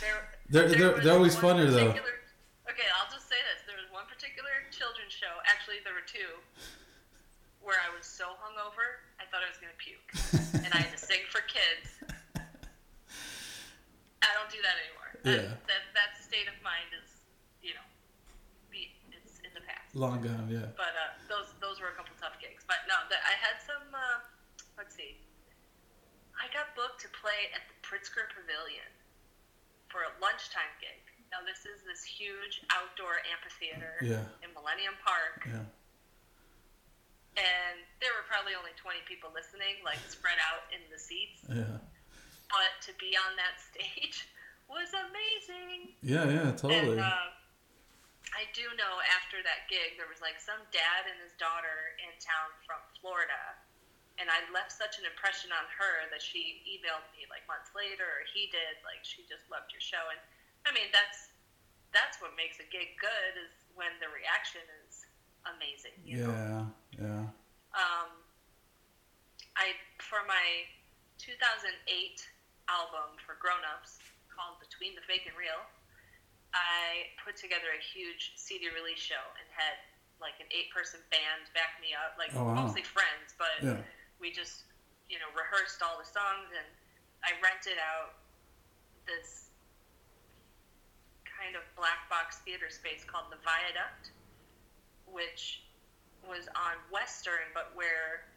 They're, 0.53 0.67
there 0.67 0.77
they're, 0.77 0.99
they're 1.01 1.17
always 1.17 1.35
funner 1.35 1.65
though. 1.65 1.89
Okay, 1.89 2.89
I'll 2.93 3.09
just 3.09 3.25
say 3.25 3.41
this: 3.49 3.65
there 3.65 3.73
was 3.79 3.89
one 3.89 4.05
particular 4.05 4.53
children's 4.69 5.09
show. 5.13 5.41
Actually, 5.49 5.81
there 5.81 5.97
were 5.97 6.05
two. 6.05 6.29
Where 7.63 7.79
I 7.79 7.87
was 7.95 8.03
so 8.05 8.35
hungover, 8.43 9.07
I 9.17 9.23
thought 9.31 9.39
I 9.41 9.47
was 9.47 9.55
gonna 9.57 9.73
puke, 9.79 10.03
and 10.67 10.71
I 10.75 10.83
had 10.83 10.91
to 10.91 10.99
sing 10.99 11.23
for 11.31 11.39
kids. 11.47 11.95
I 14.21 14.29
don't 14.35 14.51
do 14.51 14.59
that 14.61 14.75
anymore. 14.83 15.09
That, 15.23 15.31
Yeah. 15.31 15.55
That 15.71 15.83
that 15.95 16.19
state 16.19 16.51
of 16.51 16.59
mind 16.61 16.91
is, 16.91 17.07
you 17.63 17.71
know, 17.73 17.87
be, 18.69 18.91
it's 19.09 19.39
in 19.41 19.49
the 19.55 19.63
past. 19.63 19.82
Long 19.93 20.21
gone, 20.25 20.49
yeah. 20.49 20.73
But 20.73 20.97
uh, 20.97 21.13
those 21.29 21.53
those 21.61 21.77
were 21.77 21.93
a 21.93 21.95
couple 21.97 22.17
tough 22.17 22.41
gigs. 22.41 22.65
But 22.65 22.81
no, 22.89 22.97
the, 23.13 23.17
I 23.21 23.37
had 23.37 23.61
some. 23.61 23.85
Uh, 23.93 24.25
let's 24.77 24.97
see. 24.97 25.17
I 26.33 26.49
got 26.49 26.73
booked 26.73 26.97
to 27.05 27.09
play 27.13 27.53
at 27.53 27.61
the 27.69 27.77
Pritzker 27.85 28.25
Pavilion 28.33 28.89
for 29.93 30.01
a 30.01 30.11
lunchtime 30.17 30.73
gig. 30.81 30.97
Now 31.29 31.45
this 31.45 31.61
is 31.69 31.85
this 31.85 32.01
huge 32.01 32.65
outdoor 32.73 33.21
amphitheater 33.29 34.01
Yeah, 34.01 34.25
in 34.41 34.49
Millennium 34.57 34.97
Park, 35.01 35.45
yeah. 35.45 35.61
and 37.37 37.77
there 38.01 38.13
were 38.17 38.25
probably 38.29 38.53
only 38.57 38.73
20 38.81 39.01
people 39.09 39.29
listening, 39.33 39.77
like 39.85 40.01
spread 40.09 40.37
out 40.41 40.65
in 40.73 40.81
the 40.89 40.97
seats. 40.97 41.41
Yeah. 41.49 41.81
But 42.49 42.73
to 42.89 42.91
be 43.01 43.13
on 43.17 43.33
that 43.37 43.57
stage 43.69 44.25
was 44.69 44.89
amazing. 44.93 45.93
Yeah, 46.01 46.25
yeah, 46.29 46.49
totally. 46.57 46.97
And 46.97 47.05
uh, 47.05 47.29
I 48.33 48.49
do 48.57 48.65
know 48.73 48.97
after 49.13 49.45
that 49.45 49.69
gig, 49.69 49.95
there 50.01 50.09
was 50.09 50.17
like 50.17 50.41
some 50.41 50.61
dad 50.73 51.05
and 51.05 51.17
his 51.21 51.37
daughter 51.37 51.93
in 52.01 52.13
town 52.17 52.49
from 52.65 52.81
Florida. 52.97 53.57
And 54.17 54.29
I 54.29 54.45
left 54.53 54.73
such 54.73 54.97
an 55.01 55.05
impression 55.05 55.53
on 55.53 55.65
her 55.73 56.05
that 56.13 56.21
she 56.21 56.61
emailed 56.65 57.05
me 57.17 57.25
like 57.29 57.45
months 57.49 57.73
later, 57.73 58.05
or 58.05 58.25
he 58.29 58.49
did. 58.49 58.81
Like 58.85 59.01
she 59.01 59.25
just 59.25 59.49
loved 59.49 59.73
your 59.73 59.81
show, 59.81 60.05
and 60.13 60.21
I 60.65 60.73
mean 60.73 60.93
that's 60.93 61.33
that's 61.93 62.21
what 62.21 62.37
makes 62.37 62.61
a 62.61 62.67
gig 62.69 62.93
good 63.01 63.33
is 63.41 63.53
when 63.73 63.89
the 63.97 64.09
reaction 64.13 64.61
is 64.85 65.09
amazing. 65.49 65.97
You 66.05 66.29
know? 66.29 66.33
yeah, 66.33 66.61
yeah. 67.01 67.25
um, 67.73 68.09
I 69.57 69.73
for 69.97 70.21
my 70.29 70.69
2008 71.17 71.73
album 72.69 73.17
for 73.25 73.33
grown-ups 73.41 73.97
called 74.29 74.61
Between 74.61 74.93
the 74.93 75.01
Fake 75.09 75.25
and 75.25 75.33
Real, 75.33 75.61
I 76.53 77.09
put 77.25 77.35
together 77.35 77.73
a 77.73 77.81
huge 77.81 78.33
CD 78.37 78.69
release 78.69 79.01
show 79.01 79.21
and 79.41 79.47
had 79.53 79.75
like 80.21 80.37
an 80.39 80.47
eight-person 80.53 81.01
band 81.11 81.49
back 81.57 81.81
me 81.81 81.91
up, 81.97 82.15
like 82.17 82.31
Oh, 82.37 82.45
wow. 82.47 82.63
mostly 82.65 82.85
friends, 82.85 83.33
but 83.37 83.57
Yeah. 83.61 83.81
we 84.21 84.31
just 84.31 84.63
you 85.09 85.19
know 85.19 85.27
rehearsed 85.35 85.81
all 85.83 85.97
the 85.99 86.05
songs 86.07 86.47
and 86.55 86.65
I 87.25 87.35
rented 87.41 87.77
out 87.81 88.15
this 89.05 89.49
kind 91.25 91.55
of 91.57 91.63
black 91.75 92.07
box 92.09 92.39
theater 92.45 92.69
space 92.69 93.03
called 93.03 93.27
the 93.33 93.41
Viaduct, 93.43 94.11
which 95.09 95.63
was 96.23 96.47
on 96.55 96.79
Western, 96.91 97.51
but 97.53 97.75
where 97.75 98.29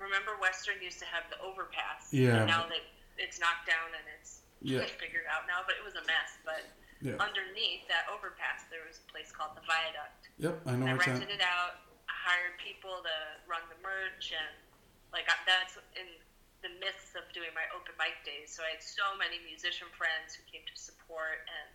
remember 0.00 0.38
Western 0.40 0.80
used 0.80 0.98
to 1.02 1.04
have 1.10 1.26
the 1.28 1.36
overpass. 1.42 2.08
Yeah. 2.14 2.40
And 2.40 2.46
now 2.46 2.64
that 2.70 2.84
it's 3.18 3.36
knocked 3.42 3.66
down 3.66 3.90
and 3.92 4.06
it's 4.16 4.40
Yeah. 4.62 4.86
figured 5.02 5.26
out 5.28 5.44
now, 5.50 5.60
but 5.66 5.74
it 5.76 5.84
was 5.84 5.94
a 5.98 6.04
mess. 6.06 6.38
But 6.46 6.64
Yeah. 6.98 7.14
underneath 7.22 7.86
that 7.86 8.10
overpass, 8.10 8.66
there 8.70 8.82
was 8.82 8.98
a 8.98 9.06
place 9.06 9.30
called 9.30 9.54
the 9.54 9.62
Viaduct. 9.62 10.22
Yep, 10.42 10.54
I 10.66 10.74
know 10.74 10.86
I 10.90 10.98
rented 10.98 11.30
it 11.30 11.42
out. 11.42 11.78
Hired 12.10 12.58
people 12.58 12.98
to 13.06 13.16
run 13.46 13.62
the 13.70 13.78
merch, 13.78 14.34
and 14.34 14.54
like 15.14 15.30
that's 15.46 15.78
in 15.94 16.08
the 16.64 16.72
midst 16.82 17.14
of 17.14 17.22
doing 17.30 17.54
my 17.54 17.64
open 17.70 17.94
mic 17.94 18.18
days. 18.26 18.50
So 18.50 18.66
I 18.66 18.74
had 18.74 18.82
so 18.82 19.14
many 19.14 19.38
musician 19.46 19.86
friends 19.94 20.34
who 20.34 20.42
came 20.50 20.64
to 20.66 20.76
support, 20.76 21.46
and 21.46 21.70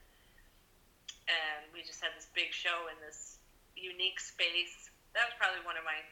and 1.31 1.59
we 1.71 1.85
just 1.85 2.03
had 2.03 2.11
this 2.17 2.27
big 2.35 2.51
show 2.51 2.91
in 2.91 2.97
this 2.99 3.39
unique 3.79 4.19
space. 4.19 4.91
That 5.15 5.23
was 5.29 5.35
probably 5.39 5.63
one 5.63 5.79
of 5.79 5.85
my 5.87 6.03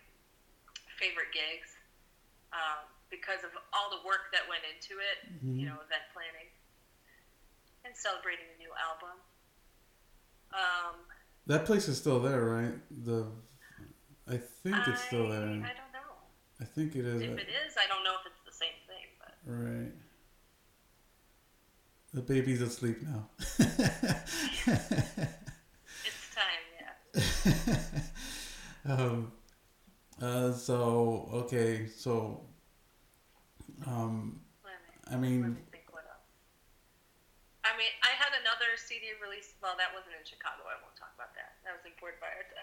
favorite 0.96 1.34
gigs 1.36 1.76
um, 2.54 2.86
because 3.10 3.44
of 3.44 3.52
all 3.74 3.92
the 3.92 4.02
work 4.08 4.32
that 4.32 4.48
went 4.48 4.64
into 4.64 5.02
it. 5.02 5.18
You 5.44 5.66
know, 5.68 5.82
event 5.84 6.06
planning 6.16 6.51
and 7.86 7.96
celebrating 7.96 8.46
a 8.56 8.58
new 8.60 8.70
album. 8.88 9.18
Um, 10.54 10.96
That 11.48 11.66
place 11.66 11.88
is 11.88 11.98
still 11.98 12.20
there, 12.20 12.44
right? 12.44 12.74
The, 13.06 13.28
I 14.28 14.38
think 14.38 14.76
it's 14.88 15.04
still 15.04 15.30
there. 15.30 15.42
I 15.42 15.46
don't 15.46 15.64
know. 15.94 16.12
I 16.60 16.66
think 16.66 16.96
it 16.96 17.06
is. 17.06 17.22
If 17.22 17.30
it 17.30 17.50
is, 17.50 17.76
I 17.78 17.88
don't 17.88 18.04
know 18.04 18.16
if 18.20 18.26
it's 18.28 18.44
the 18.46 18.52
same 18.52 18.78
thing, 18.88 19.08
but 19.20 19.34
Right. 19.46 19.92
The 22.14 22.22
baby's 22.22 22.62
asleep 22.62 23.02
now. 23.04 23.30
it's 23.40 23.70
time, 26.36 26.66
yeah. 27.16 27.76
um, 28.94 29.32
uh, 30.22 30.52
so 30.52 31.30
okay, 31.34 31.88
so 31.88 32.42
um, 33.88 34.42
I 35.10 35.16
mean, 35.16 35.42
me 35.42 35.56
think 35.72 35.86
what 35.92 36.04
else. 36.04 36.20
I 37.64 37.78
mean, 37.78 37.88
I 38.04 38.12
had 38.20 38.34
another 38.42 38.76
CD 38.92 39.16
release. 39.24 39.56
Well, 39.64 39.80
that 39.80 39.96
wasn't 39.96 40.20
in 40.20 40.28
Chicago. 40.28 40.68
I 40.68 40.76
won't 40.84 41.00
talk 41.00 41.16
about 41.16 41.32
that. 41.40 41.56
That 41.64 41.80
was 41.80 41.88
in 41.88 41.96
Puerto 41.96 42.20
Vallarta. 42.20 42.60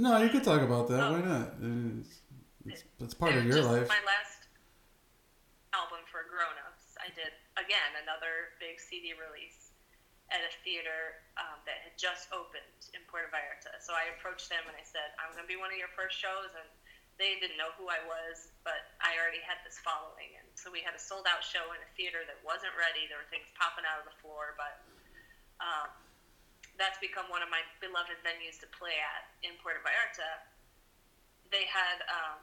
no, 0.00 0.16
you 0.24 0.32
could 0.32 0.40
talk 0.40 0.64
about 0.64 0.88
that. 0.88 1.04
Oh. 1.04 1.12
Why 1.12 1.20
not? 1.20 1.60
It's, 1.60 2.24
it's, 2.64 2.82
it's 3.04 3.12
part 3.12 3.36
of 3.36 3.44
It 3.44 3.52
was 3.52 3.60
your 3.60 3.68
life. 3.68 3.84
My 3.92 4.00
last 4.08 4.48
album 5.76 6.00
for 6.08 6.24
grown-ups, 6.24 6.96
I 6.96 7.12
did 7.12 7.36
again 7.60 7.92
another 8.00 8.56
big 8.56 8.80
CD 8.80 9.12
release 9.12 9.76
at 10.32 10.40
a 10.40 10.52
theater 10.64 11.20
um, 11.36 11.60
that 11.68 11.84
had 11.84 12.00
just 12.00 12.32
opened 12.32 12.88
in 12.96 13.04
Puerto 13.12 13.28
Vallarta. 13.28 13.76
So 13.84 13.92
I 13.92 14.08
approached 14.16 14.48
them 14.48 14.64
and 14.64 14.72
I 14.72 14.84
said, 14.88 15.12
"I'm 15.20 15.36
going 15.36 15.44
to 15.44 15.52
be 15.52 15.60
one 15.60 15.68
of 15.68 15.76
your 15.76 15.92
first 15.92 16.16
shows," 16.16 16.48
and 16.56 16.64
they 17.20 17.36
didn't 17.36 17.60
know 17.60 17.76
who 17.76 17.92
I 17.92 18.00
was, 18.08 18.56
but 18.64 18.96
I 19.04 19.20
already 19.20 19.44
had 19.44 19.60
this 19.68 19.76
following, 19.84 20.32
and 20.32 20.48
so 20.56 20.72
we 20.72 20.80
had 20.80 20.96
a 20.96 21.02
sold-out 21.02 21.44
show 21.44 21.76
in 21.76 21.80
a 21.84 21.90
theater 21.92 22.24
that 22.24 22.40
wasn't 22.40 22.72
ready. 22.72 23.04
There 23.04 23.20
were 23.20 23.28
things 23.28 23.44
popping 23.52 23.84
out 23.84 24.00
of 24.00 24.08
the 24.08 24.16
floor, 24.24 24.56
but 24.56 24.80
um, 25.62 25.88
that's 26.78 26.98
become 26.98 27.30
one 27.30 27.40
of 27.42 27.48
my 27.48 27.62
beloved 27.78 28.18
venues 28.26 28.58
to 28.60 28.66
play 28.74 28.98
at 28.98 29.30
in 29.46 29.54
Puerto 29.62 29.78
Vallarta. 29.86 30.42
They 31.54 31.64
had 31.70 32.02
um, 32.10 32.40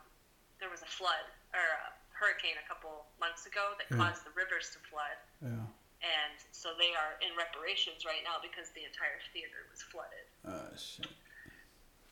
there 0.64 0.70
was 0.72 0.82
a 0.86 0.90
flood 0.90 1.28
or 1.52 1.60
a 1.62 1.86
hurricane 2.16 2.56
a 2.60 2.66
couple 2.68 3.04
months 3.20 3.46
ago 3.48 3.76
that 3.80 3.88
Yeah. 3.92 4.00
caused 4.08 4.24
the 4.24 4.32
rivers 4.36 4.72
to 4.76 4.80
flood, 4.92 5.18
Yeah. 5.42 5.64
and 6.04 6.36
so 6.52 6.76
they 6.76 6.92
are 6.96 7.16
in 7.24 7.32
reparations 7.36 8.04
right 8.06 8.24
now 8.28 8.40
because 8.44 8.70
the 8.76 8.84
entire 8.84 9.20
theater 9.32 9.68
was 9.72 9.82
flooded. 9.88 10.28
Uh, 10.44 10.72
shit. 10.76 11.08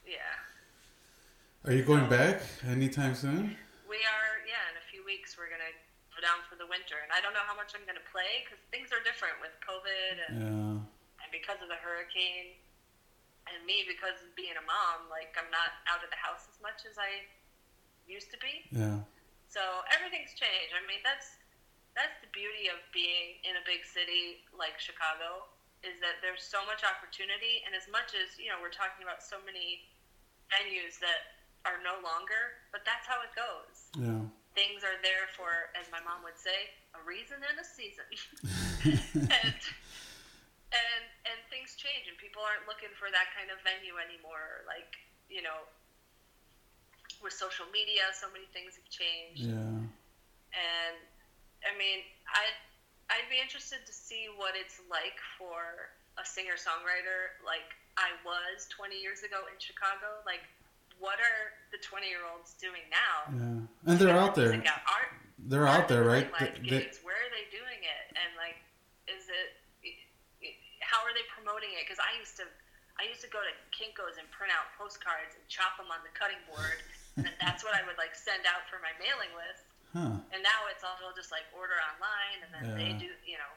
Yeah, 0.08 0.40
Are 1.68 1.76
you 1.76 1.84
going 1.84 2.08
back 2.08 2.40
anytime 2.64 3.14
soon? 3.16 3.58
we 3.88 4.00
are. 4.08 4.32
Yeah, 4.48 4.64
in 4.72 4.78
a 4.80 4.86
few 4.90 5.04
weeks 5.04 5.36
we're 5.38 5.52
gonna 5.52 5.76
go 6.16 6.22
down 6.24 6.40
for 6.48 6.56
the 6.56 6.66
winter, 6.66 6.96
and 7.04 7.12
I 7.12 7.20
don't 7.20 7.36
know 7.36 7.44
how 7.44 7.56
much 7.60 7.76
I'm 7.76 7.84
gonna 7.86 8.00
play 8.10 8.48
because 8.48 8.64
things 8.72 8.92
are 8.96 9.04
different 9.04 9.36
with 9.44 9.52
COVID 9.60 10.16
and, 10.32 10.36
Yeah. 10.40 10.80
And 11.28 11.36
because 11.36 11.60
of 11.60 11.68
the 11.68 11.76
hurricane, 11.84 12.56
and 13.52 13.64
me 13.64 13.84
because 13.88 14.20
of 14.24 14.32
being 14.36 14.56
a 14.56 14.64
mom. 14.64 15.12
Like 15.12 15.36
I'm 15.36 15.52
not 15.52 15.84
out 15.92 16.04
of 16.04 16.12
the 16.12 16.20
house 16.20 16.48
as 16.48 16.60
much 16.64 16.88
as 16.88 16.96
I 16.96 17.28
used 18.08 18.32
to 18.32 18.40
be. 18.40 18.64
Yeah. 18.72 19.04
So 19.52 19.84
everything's 19.92 20.36
changed. 20.36 20.76
I 20.76 20.84
mean, 20.88 21.04
that's 21.04 21.40
that's 21.96 22.16
the 22.24 22.32
beauty 22.32 22.72
of 22.72 22.80
being 22.96 23.42
in 23.44 23.60
a 23.60 23.64
big 23.68 23.84
city 23.84 24.46
like 24.56 24.80
Chicago 24.80 25.48
is 25.86 25.98
that 26.02 26.20
there's 26.26 26.42
so 26.42 26.62
much 26.66 26.82
opportunity, 26.82 27.62
and 27.66 27.78
as 27.78 27.86
much 27.90 28.18
as 28.18 28.36
you 28.40 28.50
know, 28.50 28.60
we're 28.60 28.74
talking 28.74 29.06
about 29.06 29.22
so 29.22 29.38
many 29.46 29.88
venues 30.50 30.98
that 31.00 31.38
are 31.66 31.80
no 31.84 32.00
longer, 32.02 32.64
but 32.72 32.82
that's 32.88 33.06
how 33.06 33.20
it 33.22 33.34
goes. 33.36 33.92
Yeah. 33.98 34.24
Things 34.56 34.82
are 34.82 34.98
there 35.06 35.30
for, 35.38 35.70
as 35.78 35.86
my 35.94 36.02
mom 36.02 36.26
would 36.26 36.40
say, 36.40 36.74
a 36.98 37.02
reason 37.06 37.38
and 37.46 37.62
a 37.62 37.68
season. 37.68 38.10
and 39.46 39.62
and 40.74 41.04
and 41.28 41.38
things 41.52 41.76
change, 41.80 42.08
and 42.12 42.16
people 42.20 42.44
aren't 42.44 42.68
looking 42.68 42.92
for 42.96 43.08
that 43.12 43.32
kind 43.36 43.48
of 43.52 43.60
venue 43.64 43.96
anymore. 44.00 44.64
Like 44.68 44.92
you 45.32 45.44
know, 45.44 45.68
with 47.24 47.34
social 47.34 47.68
media, 47.72 48.08
so 48.16 48.28
many 48.32 48.48
things 48.56 48.76
have 48.80 48.88
changed. 48.92 49.44
Yeah. 49.48 49.84
And 50.56 50.98
I 51.66 51.72
mean, 51.76 52.04
I 52.32 52.52
I'd 53.12 53.28
be 53.32 53.40
interested 53.40 53.84
to 53.88 53.94
see 53.94 54.28
what 54.36 54.54
it's 54.60 54.80
like 54.92 55.16
for 55.40 55.92
a 56.20 56.26
singer 56.26 56.58
songwriter 56.60 57.38
like 57.46 57.68
I 57.98 58.14
was 58.26 58.70
20 58.74 58.94
years 59.00 59.24
ago 59.26 59.46
in 59.50 59.58
Chicago. 59.58 60.22
Like, 60.26 60.46
what 61.02 61.18
are 61.18 61.42
the 61.74 61.82
20 61.82 62.06
year 62.06 62.22
olds 62.30 62.54
doing 62.62 62.86
now? 62.94 63.16
Yeah, 63.34 63.90
and 63.90 63.96
they're 63.98 64.14
out 64.18 64.36
there. 64.38 64.54
Art, 64.54 65.12
They're 65.38 65.66
out 65.70 65.88
there, 65.88 66.04
right? 66.06 66.30
They- 66.38 66.54
they- 66.62 66.86
gigs. 66.86 67.00
Where 67.02 67.18
are 67.18 67.32
they 67.34 67.46
doing 67.50 67.82
it? 67.82 68.06
And 68.18 68.30
like, 68.38 68.58
is 69.10 69.26
it? 69.30 69.50
How 70.82 71.04
promoting 71.58 71.74
it? 71.74 71.90
Because 71.90 71.98
I 71.98 72.14
used 72.22 72.38
to, 72.38 72.46
I 73.02 73.10
used 73.10 73.26
to 73.26 73.32
go 73.34 73.42
to 73.42 73.50
Kinkos 73.74 74.22
and 74.22 74.30
print 74.30 74.54
out 74.54 74.70
postcards 74.78 75.34
and 75.34 75.42
chop 75.50 75.74
them 75.82 75.90
on 75.90 76.06
the 76.06 76.14
cutting 76.14 76.38
board, 76.46 76.78
and 77.18 77.26
that's 77.42 77.66
what 77.66 77.74
I 77.74 77.82
would 77.90 77.98
like 77.98 78.14
send 78.14 78.46
out 78.46 78.70
for 78.70 78.78
my 78.86 78.94
mailing 79.02 79.34
list. 79.34 79.66
huh. 79.94 80.22
And 80.30 80.46
now 80.46 80.70
it's 80.70 80.86
all 80.86 81.02
just 81.18 81.34
like 81.34 81.50
order 81.58 81.78
online, 81.82 82.46
and 82.46 82.52
then 82.54 82.78
they 82.78 82.94
do, 82.94 83.10
you 83.26 83.42
know. 83.42 83.54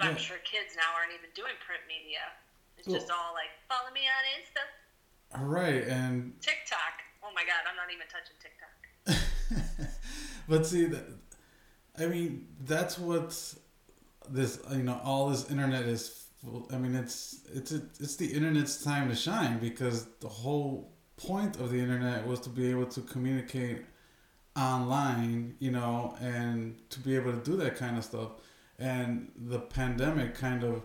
I'm 0.00 0.16
Yeah. 0.16 0.20
sure 0.20 0.36
kids 0.44 0.76
now 0.76 0.92
aren't 0.96 1.12
even 1.12 1.28
doing 1.36 1.56
print 1.64 1.84
media. 1.88 2.32
It's 2.80 2.88
Well- 2.88 2.96
just 2.96 3.12
all 3.12 3.32
like 3.36 3.52
follow 3.68 3.92
me 3.92 4.08
on 4.08 4.22
Insta, 4.40 4.64
All 5.36 5.44
right, 5.48 5.84
and 5.84 6.40
TikTok. 6.40 7.04
Oh 7.22 7.32
my 7.36 7.44
God, 7.44 7.60
I'm 7.68 7.76
not 7.76 7.92
even 7.92 8.08
touching 8.08 8.36
TikTok. 8.40 8.72
but 10.48 10.64
see 10.66 10.86
that 10.86 11.04
i 11.98 12.04
mean 12.06 12.46
that's 12.60 12.98
what 12.98 13.54
this 14.30 14.58
you 14.72 14.82
know 14.82 15.00
all 15.04 15.28
this 15.30 15.50
internet 15.50 15.84
is 15.84 16.24
full- 16.42 16.68
i 16.72 16.76
mean 16.78 16.94
it's 16.94 17.40
it's 17.54 17.72
it's 17.72 18.16
the 18.16 18.26
internet's 18.32 18.82
time 18.82 19.08
to 19.08 19.14
shine 19.14 19.58
because 19.58 20.06
the 20.20 20.28
whole 20.28 20.92
point 21.16 21.56
of 21.56 21.70
the 21.70 21.78
internet 21.78 22.26
was 22.26 22.40
to 22.40 22.48
be 22.50 22.70
able 22.70 22.86
to 22.86 23.00
communicate 23.02 23.82
online 24.56 25.54
you 25.58 25.70
know 25.70 26.16
and 26.20 26.76
to 26.90 27.00
be 27.00 27.14
able 27.14 27.32
to 27.32 27.38
do 27.50 27.56
that 27.56 27.76
kind 27.76 27.96
of 27.98 28.04
stuff 28.04 28.30
and 28.78 29.30
the 29.36 29.58
pandemic 29.58 30.34
kind 30.34 30.64
of 30.64 30.82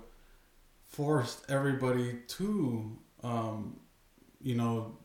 forced 0.88 1.50
everybody 1.50 2.20
to 2.28 2.98
um 3.24 3.80
you 4.42 4.56
know 4.56 4.98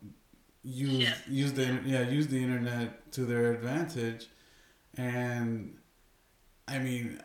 use 0.63 0.93
Yeah. 1.05 1.15
use 1.29 1.53
the 1.53 1.81
yeah 1.85 2.09
use 2.09 2.27
the 2.27 2.43
internet 2.43 3.13
to 3.13 3.25
their 3.25 3.53
advantage 3.53 4.27
and 4.97 5.77
i 6.67 6.79
mean 6.79 7.21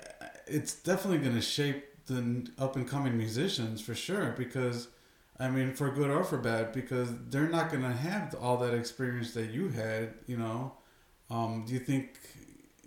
it's 0.54 0.74
definitely 0.74 1.20
going 1.20 1.36
to 1.36 1.42
shape 1.42 1.86
the 2.08 2.48
up 2.58 2.76
and 2.76 2.88
coming 2.88 3.18
musicians 3.18 3.80
for 3.82 3.96
sure 3.96 4.34
because 4.38 4.88
i 5.40 5.48
mean 5.50 5.74
for 5.74 5.90
good 5.92 6.10
or 6.10 6.24
for 6.24 6.38
bad 6.38 6.72
because 6.74 7.10
they're 7.30 7.50
not 7.50 7.70
going 7.70 7.84
to 7.84 7.92
have 7.92 8.36
all 8.42 8.58
that 8.58 8.74
experience 8.74 9.34
that 9.34 9.52
you 9.52 9.70
had 9.70 10.14
you 10.28 10.38
know? 10.38 10.74
Um, 11.30 11.64
do 11.66 11.74
you 11.74 11.80
think 11.80 12.20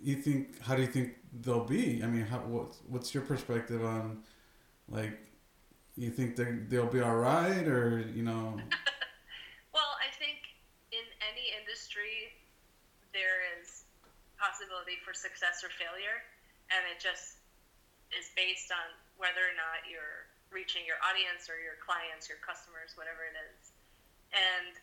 you 0.01 0.15
think 0.15 0.61
how 0.61 0.75
do 0.75 0.81
you 0.81 0.87
think 0.87 1.15
they'll 1.41 1.65
be? 1.65 2.03
I 2.03 2.07
mean 2.07 2.25
how, 2.25 2.37
what, 2.39 2.75
what's 2.87 3.13
your 3.13 3.23
perspective 3.23 3.83
on 3.83 4.19
like 4.87 5.17
you 5.95 6.11
think 6.11 6.35
they 6.35 6.51
they'll 6.69 6.85
be 6.85 7.01
all 7.01 7.15
right 7.17 7.67
or 7.67 8.05
you 8.13 8.23
know? 8.23 8.57
Well, 9.75 9.91
I 9.99 10.07
think 10.15 10.39
in 10.95 11.03
any 11.19 11.51
industry 11.59 12.31
there 13.11 13.43
is 13.59 13.83
possibility 14.39 14.95
for 15.03 15.11
success 15.11 15.67
or 15.67 15.71
failure, 15.75 16.23
and 16.71 16.79
it 16.87 17.03
just 17.03 17.43
is 18.15 18.31
based 18.33 18.71
on 18.71 18.87
whether 19.19 19.43
or 19.43 19.55
not 19.55 19.85
you're 19.87 20.27
reaching 20.51 20.87
your 20.87 20.99
audience 21.03 21.51
or 21.51 21.59
your 21.59 21.75
clients, 21.83 22.31
your 22.31 22.39
customers, 22.39 22.95
whatever 22.95 23.27
it 23.27 23.35
is. 23.35 23.75
And 24.31 24.73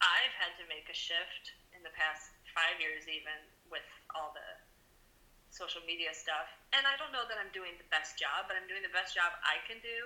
I've 0.00 0.34
had 0.36 0.52
to 0.60 0.64
make 0.68 0.88
a 0.88 0.96
shift 0.96 1.56
in 1.72 1.80
the 1.84 1.92
past 1.96 2.32
five 2.52 2.76
years, 2.80 3.08
even 3.08 3.36
with 3.72 3.84
all 4.12 4.32
the 4.36 4.50
social 5.52 5.80
media 5.84 6.12
stuff. 6.12 6.48
And 6.72 6.84
I 6.86 6.96
don't 6.96 7.12
know 7.12 7.26
that 7.26 7.36
I'm 7.36 7.50
doing 7.52 7.76
the 7.76 7.88
best 7.88 8.16
job, 8.16 8.48
but 8.48 8.56
I'm 8.56 8.68
doing 8.68 8.84
the 8.84 8.92
best 8.92 9.12
job 9.16 9.32
I 9.44 9.60
can 9.66 9.80
do. 9.82 9.98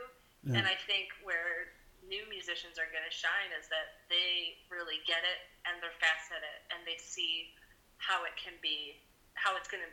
Yeah. 0.46 0.62
And 0.62 0.64
I 0.66 0.76
think 0.86 1.14
where 1.22 1.74
new 2.04 2.24
musicians 2.28 2.76
are 2.76 2.88
going 2.92 3.04
to 3.04 3.14
shine 3.14 3.50
is 3.56 3.66
that 3.72 4.04
they 4.12 4.60
really 4.68 5.00
get 5.08 5.24
it 5.24 5.40
and 5.64 5.80
they're 5.80 5.96
fast 6.00 6.30
at 6.34 6.44
it 6.44 6.60
and 6.72 6.84
they 6.84 7.00
see 7.00 7.54
how 7.96 8.26
it 8.28 8.36
can 8.36 8.52
be, 8.60 9.00
how 9.34 9.56
it's 9.56 9.68
going 9.70 9.84
to 9.84 9.92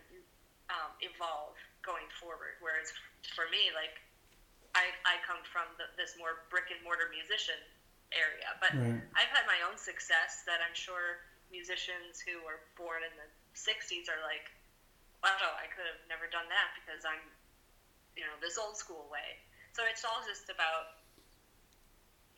um, 0.72 0.91
evolve 0.99 1.55
going 1.82 2.07
forward. 2.17 2.57
Whereas 2.61 2.89
for 3.34 3.49
me, 3.49 3.73
like, 3.73 3.97
I, 4.73 4.88
I 5.03 5.19
come 5.27 5.43
from 5.43 5.67
the, 5.75 5.89
this 5.99 6.15
more 6.15 6.47
brick 6.47 6.71
and 6.71 6.79
mortar 6.82 7.11
musician 7.11 7.59
area, 8.15 8.47
but 8.63 8.71
right 8.71 8.99
I've 9.15 9.32
had 9.32 9.43
my 9.47 9.59
own 9.67 9.75
success 9.75 10.47
that 10.47 10.63
I'm 10.63 10.75
sure 10.75 11.23
musicians 11.51 12.23
who 12.23 12.39
were 12.47 12.63
born 12.79 13.03
in 13.03 13.11
the 13.19 13.27
60s 13.53 14.07
are 14.07 14.23
like, 14.23 14.47
wow, 15.19 15.59
I 15.59 15.67
could 15.69 15.86
have 15.86 16.01
never 16.07 16.25
done 16.32 16.47
that 16.47 16.71
because 16.79 17.03
I'm, 17.03 17.21
you 18.15 18.23
know, 18.25 18.34
this 18.39 18.57
old 18.57 18.79
school 18.79 19.11
way. 19.11 19.38
So 19.75 19.84
it's 19.86 20.03
all 20.07 20.23
just 20.25 20.49
about 20.49 21.03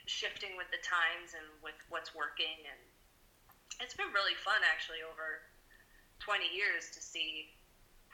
shifting 0.05 0.59
with 0.59 0.67
the 0.73 0.81
times 0.83 1.31
and 1.37 1.45
with 1.63 1.77
what's 1.87 2.11
working. 2.11 2.59
And 2.67 2.81
it's 3.79 3.95
been 3.95 4.11
really 4.11 4.35
fun 4.35 4.59
actually 4.67 5.01
over 5.05 5.45
20 6.19 6.43
years 6.51 6.91
to 6.93 6.99
see 6.99 7.55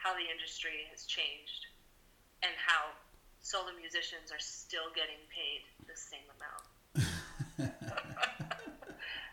how 0.02 0.14
the 0.14 0.24
industry 0.32 0.88
has 0.90 1.04
changed 1.04 1.68
and 2.42 2.52
how 2.56 2.96
solo 3.40 3.68
musicians 3.78 4.32
are 4.32 4.40
still 4.40 4.88
getting 4.96 5.20
paid 5.28 5.60
the 5.86 5.96
same 5.96 6.24
amount. 6.36 6.64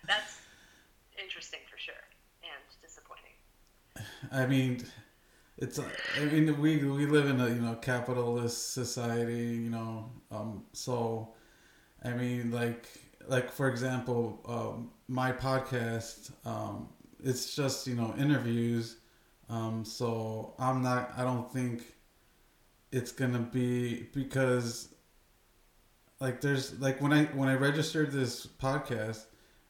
That's 0.07 0.39
interesting 1.21 1.59
for 1.71 1.77
sure 1.79 2.03
and 2.43 2.63
disappointing. 2.81 3.35
I 4.31 4.45
mean, 4.45 4.85
it's. 5.57 5.79
I 5.79 6.25
mean, 6.25 6.59
we 6.59 6.77
we 6.83 7.05
live 7.05 7.27
in 7.27 7.39
a 7.41 7.47
you 7.49 7.61
know 7.61 7.75
capitalist 7.75 8.73
society. 8.73 9.55
You 9.63 9.69
know, 9.69 10.11
um. 10.31 10.65
So, 10.73 11.33
I 12.03 12.11
mean, 12.11 12.51
like 12.51 12.87
like 13.27 13.51
for 13.51 13.69
example, 13.69 14.39
um, 14.45 14.91
my 15.07 15.31
podcast. 15.31 16.31
Um, 16.45 16.89
it's 17.23 17.55
just 17.55 17.87
you 17.87 17.95
know 17.95 18.13
interviews. 18.17 18.97
Um. 19.49 19.85
So 19.85 20.53
I'm 20.59 20.81
not. 20.81 21.11
I 21.17 21.23
don't 21.23 21.51
think 21.51 21.83
it's 22.91 23.11
gonna 23.11 23.39
be 23.39 24.07
because. 24.13 24.89
Like 26.19 26.41
there's 26.41 26.79
like 26.79 26.99
when 26.99 27.13
I 27.13 27.25
when 27.25 27.47
I 27.47 27.53
registered 27.53 28.11
this 28.11 28.47
podcast, 28.47 29.25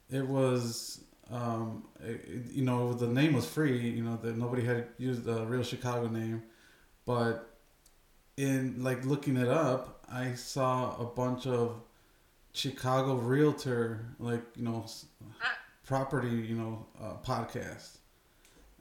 it 0.10 0.26
was 0.26 1.02
um, 1.30 1.84
it, 2.00 2.46
you 2.52 2.64
know, 2.64 2.94
the 2.94 3.08
name 3.08 3.34
was 3.34 3.46
free. 3.46 3.90
You 3.90 4.04
know, 4.04 4.18
that 4.18 4.38
nobody 4.38 4.64
had 4.64 4.88
used 4.98 5.24
the 5.26 5.46
real 5.46 5.64
Chicago 5.64 6.08
name, 6.08 6.44
but 7.06 7.58
in 8.38 8.82
like 8.84 9.04
looking 9.06 9.36
it 9.38 9.48
up, 9.48 10.06
I 10.12 10.34
saw 10.36 10.96
a 10.98 11.06
bunch 11.06 11.48
of 11.48 11.82
Chicago 12.54 13.16
realtor, 13.16 14.06
like 14.20 14.44
you 14.56 14.64
know, 14.64 14.86
property, 15.86 16.30
you 16.30 16.56
know, 16.56 16.86
uh, 17.02 17.14
podcast, 17.26 17.98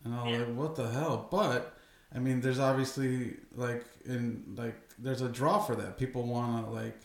and 0.07 0.15
I 0.15 0.23
was 0.25 0.33
Yeah. 0.33 0.39
like, 0.47 0.57
what 0.57 0.77
the 0.77 0.89
hell? 0.89 1.29
But 1.31 1.77
I 2.15 2.19
mean, 2.19 2.41
there's 2.41 2.59
obviously 2.61 3.37
like 3.55 3.85
in 4.05 4.55
like 4.57 4.77
there's 4.99 5.21
a 5.21 5.29
draw 5.29 5.59
for 5.59 5.75
that. 5.77 5.99
People 5.99 6.23
want 6.27 6.65
to 6.65 6.71
like, 6.71 6.99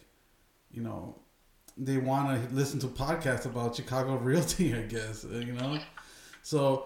you 0.72 0.82
know, 0.82 1.18
they 1.78 1.98
want 1.98 2.26
to 2.50 2.56
listen 2.56 2.80
to 2.82 2.88
podcasts 2.88 3.46
about 3.46 3.76
Chicago 3.76 4.16
realty, 4.30 4.74
I 4.76 4.84
guess, 4.84 5.26
uh, 5.26 5.38
you 5.40 5.54
know. 5.54 5.80
So, 6.44 6.86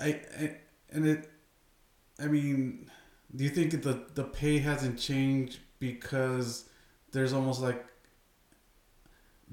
I, 0.00 0.20
I 0.40 0.56
and 0.90 1.06
it, 1.06 1.30
I 2.18 2.26
mean, 2.26 2.90
do 3.34 3.44
you 3.44 3.50
think 3.50 3.82
the 3.82 4.04
the 4.14 4.24
pay 4.24 4.58
hasn't 4.58 4.98
changed 4.98 5.58
because 5.78 6.68
there's 7.12 7.32
almost 7.32 7.60
like 7.60 7.84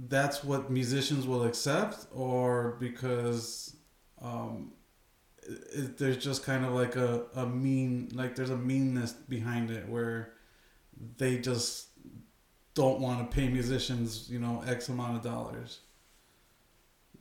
that's 0.10 0.44
what 0.44 0.72
musicians 0.72 1.28
will 1.28 1.44
accept, 1.44 2.08
or 2.14 2.78
because 2.80 3.76
um, 4.22 4.72
it, 5.48 5.98
there's 5.98 6.18
just 6.18 6.44
kind 6.44 6.66
of 6.66 6.74
like 6.74 6.96
a, 6.96 7.24
a 7.36 7.46
mean 7.46 8.10
like 8.14 8.36
there's 8.36 8.50
a 8.50 8.58
meanness 8.58 9.14
behind 9.14 9.72
it 9.72 9.88
where 9.88 10.34
they 11.18 11.38
just 11.38 11.88
don't 12.74 13.00
want 13.00 13.30
to 13.30 13.36
pay 13.36 13.48
musicians, 13.48 14.30
you 14.30 14.40
know, 14.40 14.64
X 14.66 14.90
amount 14.90 15.18
of 15.18 15.24
dollars. 15.24 15.80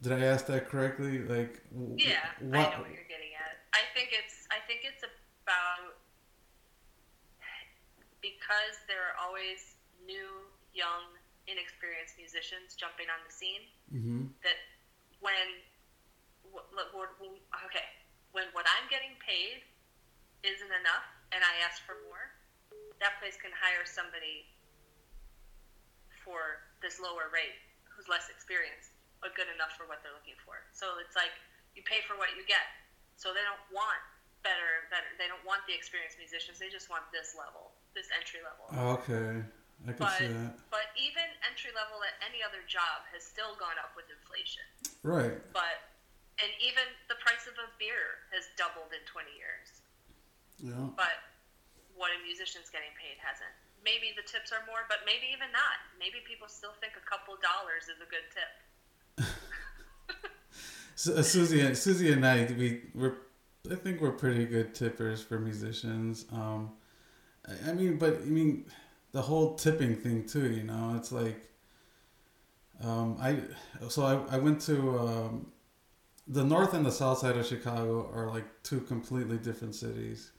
Did 0.00 0.12
I 0.12 0.24
ask 0.24 0.46
that 0.46 0.68
correctly? 0.68 1.20
Like, 1.20 1.62
Yeah, 1.96 2.18
I 2.40 2.46
know 2.46 2.82
what 2.82 2.90
you're 2.90 3.06
getting 3.06 3.32
at. 3.38 3.62
I 3.72 3.86
think 3.94 4.10
it's 4.10 4.48
I 4.50 4.58
think 4.66 4.80
it's 4.82 5.04
about 5.04 5.94
because 8.20 8.78
there 8.88 9.02
are 9.02 9.16
always 9.26 9.76
new 10.06 10.46
young 10.74 11.10
inexperienced 11.46 12.16
musicians 12.18 12.74
jumping 12.78 13.06
on 13.10 13.20
the 13.26 13.32
scene. 13.32 13.64
Mm-hmm. 13.90 14.22
That 14.42 14.58
when, 15.20 15.48
wh- 16.50 16.66
wh- 16.74 16.90
wh- 16.94 17.66
okay, 17.66 17.86
when 18.32 18.48
what 18.56 18.64
I'm 18.68 18.88
getting 18.88 19.14
paid 19.20 19.64
isn't 20.42 20.72
enough 20.72 21.06
and 21.30 21.40
I 21.40 21.52
ask 21.64 21.80
for 21.84 21.96
more, 22.08 22.32
that 23.00 23.16
place 23.20 23.38
can 23.38 23.52
hire 23.54 23.86
somebody 23.86 24.48
for 26.24 26.64
this 26.84 26.98
lower 26.98 27.30
rate 27.30 27.56
who's 27.86 28.08
less 28.08 28.32
experienced 28.32 28.92
but 29.22 29.38
good 29.38 29.46
enough 29.54 29.78
for 29.78 29.86
what 29.86 30.02
they're 30.02 30.12
looking 30.12 30.36
for. 30.42 30.58
So 30.74 30.98
it's 30.98 31.14
like 31.14 31.30
you 31.78 31.86
pay 31.86 32.02
for 32.04 32.18
what 32.18 32.34
you 32.34 32.42
get. 32.42 32.66
So 33.14 33.30
they 33.30 33.46
don't 33.46 33.62
want 33.70 34.02
better, 34.42 34.90
better. 34.90 35.06
They 35.14 35.30
don't 35.30 35.46
want 35.46 35.62
the 35.70 35.78
experienced 35.78 36.18
musicians. 36.18 36.58
They 36.58 36.68
just 36.68 36.90
want 36.90 37.06
this 37.14 37.38
level, 37.38 37.70
this 37.94 38.10
entry 38.10 38.42
level. 38.42 38.66
Okay, 38.98 39.46
I 39.86 39.94
can 39.94 40.02
but 40.02 40.18
see 40.18 40.26
that. 40.26 40.58
but 40.74 40.90
even 40.98 41.22
entry 41.46 41.70
level 41.70 42.02
at 42.02 42.18
any 42.26 42.42
other 42.42 42.66
job 42.66 43.06
has 43.14 43.22
still 43.22 43.54
gone 43.62 43.78
up 43.78 43.94
with 43.94 44.10
inflation. 44.10 44.66
Right. 45.06 45.38
But 45.54 45.91
and 46.40 46.50
even 46.62 46.84
the 47.12 47.18
price 47.20 47.44
of 47.50 47.54
a 47.60 47.68
beer 47.76 48.24
has 48.32 48.48
doubled 48.56 48.94
in 48.94 49.02
20 49.04 49.28
years. 49.36 49.68
Yeah. 50.62 50.94
But 50.96 51.20
what 51.98 52.14
a 52.14 52.18
musician's 52.24 52.72
getting 52.72 52.92
paid 52.96 53.20
hasn't. 53.20 53.52
Maybe 53.84 54.14
the 54.14 54.22
tips 54.24 54.54
are 54.54 54.62
more, 54.64 54.86
but 54.86 55.02
maybe 55.04 55.26
even 55.34 55.50
not. 55.50 55.82
Maybe 55.98 56.22
people 56.22 56.46
still 56.46 56.72
think 56.78 56.94
a 56.94 57.04
couple 57.04 57.34
dollars 57.42 57.90
is 57.90 57.98
a 57.98 58.08
good 58.08 58.24
tip. 58.30 58.52
So, 60.94 61.14
uh, 61.14 61.22
Susie, 61.22 61.60
and- 61.60 61.76
Susie 61.76 62.12
and 62.12 62.24
I, 62.24 62.44
we 62.56 62.82
we're, 62.94 63.14
I 63.70 63.74
think 63.74 64.00
we're 64.00 64.12
pretty 64.12 64.44
good 64.44 64.74
tippers 64.74 65.22
for 65.22 65.38
musicians. 65.38 66.26
Um, 66.32 66.70
I, 67.44 67.70
I 67.70 67.72
mean, 67.72 67.98
but 67.98 68.20
I 68.22 68.26
mean, 68.26 68.66
the 69.12 69.22
whole 69.22 69.54
tipping 69.54 69.96
thing 69.96 70.24
too. 70.26 70.50
You 70.50 70.64
know, 70.64 70.94
it's 70.96 71.10
like, 71.10 71.48
um, 72.84 73.16
I 73.20 73.38
so 73.88 74.04
I, 74.04 74.36
I 74.36 74.38
went 74.38 74.60
to 74.62 74.98
um, 74.98 75.46
the 76.28 76.44
north 76.44 76.72
and 76.74 76.84
the 76.86 76.92
south 76.92 77.18
side 77.18 77.36
of 77.36 77.46
Chicago 77.46 78.10
are 78.14 78.28
like 78.30 78.44
two 78.62 78.80
completely 78.80 79.38
different 79.38 79.74
cities. 79.74 80.30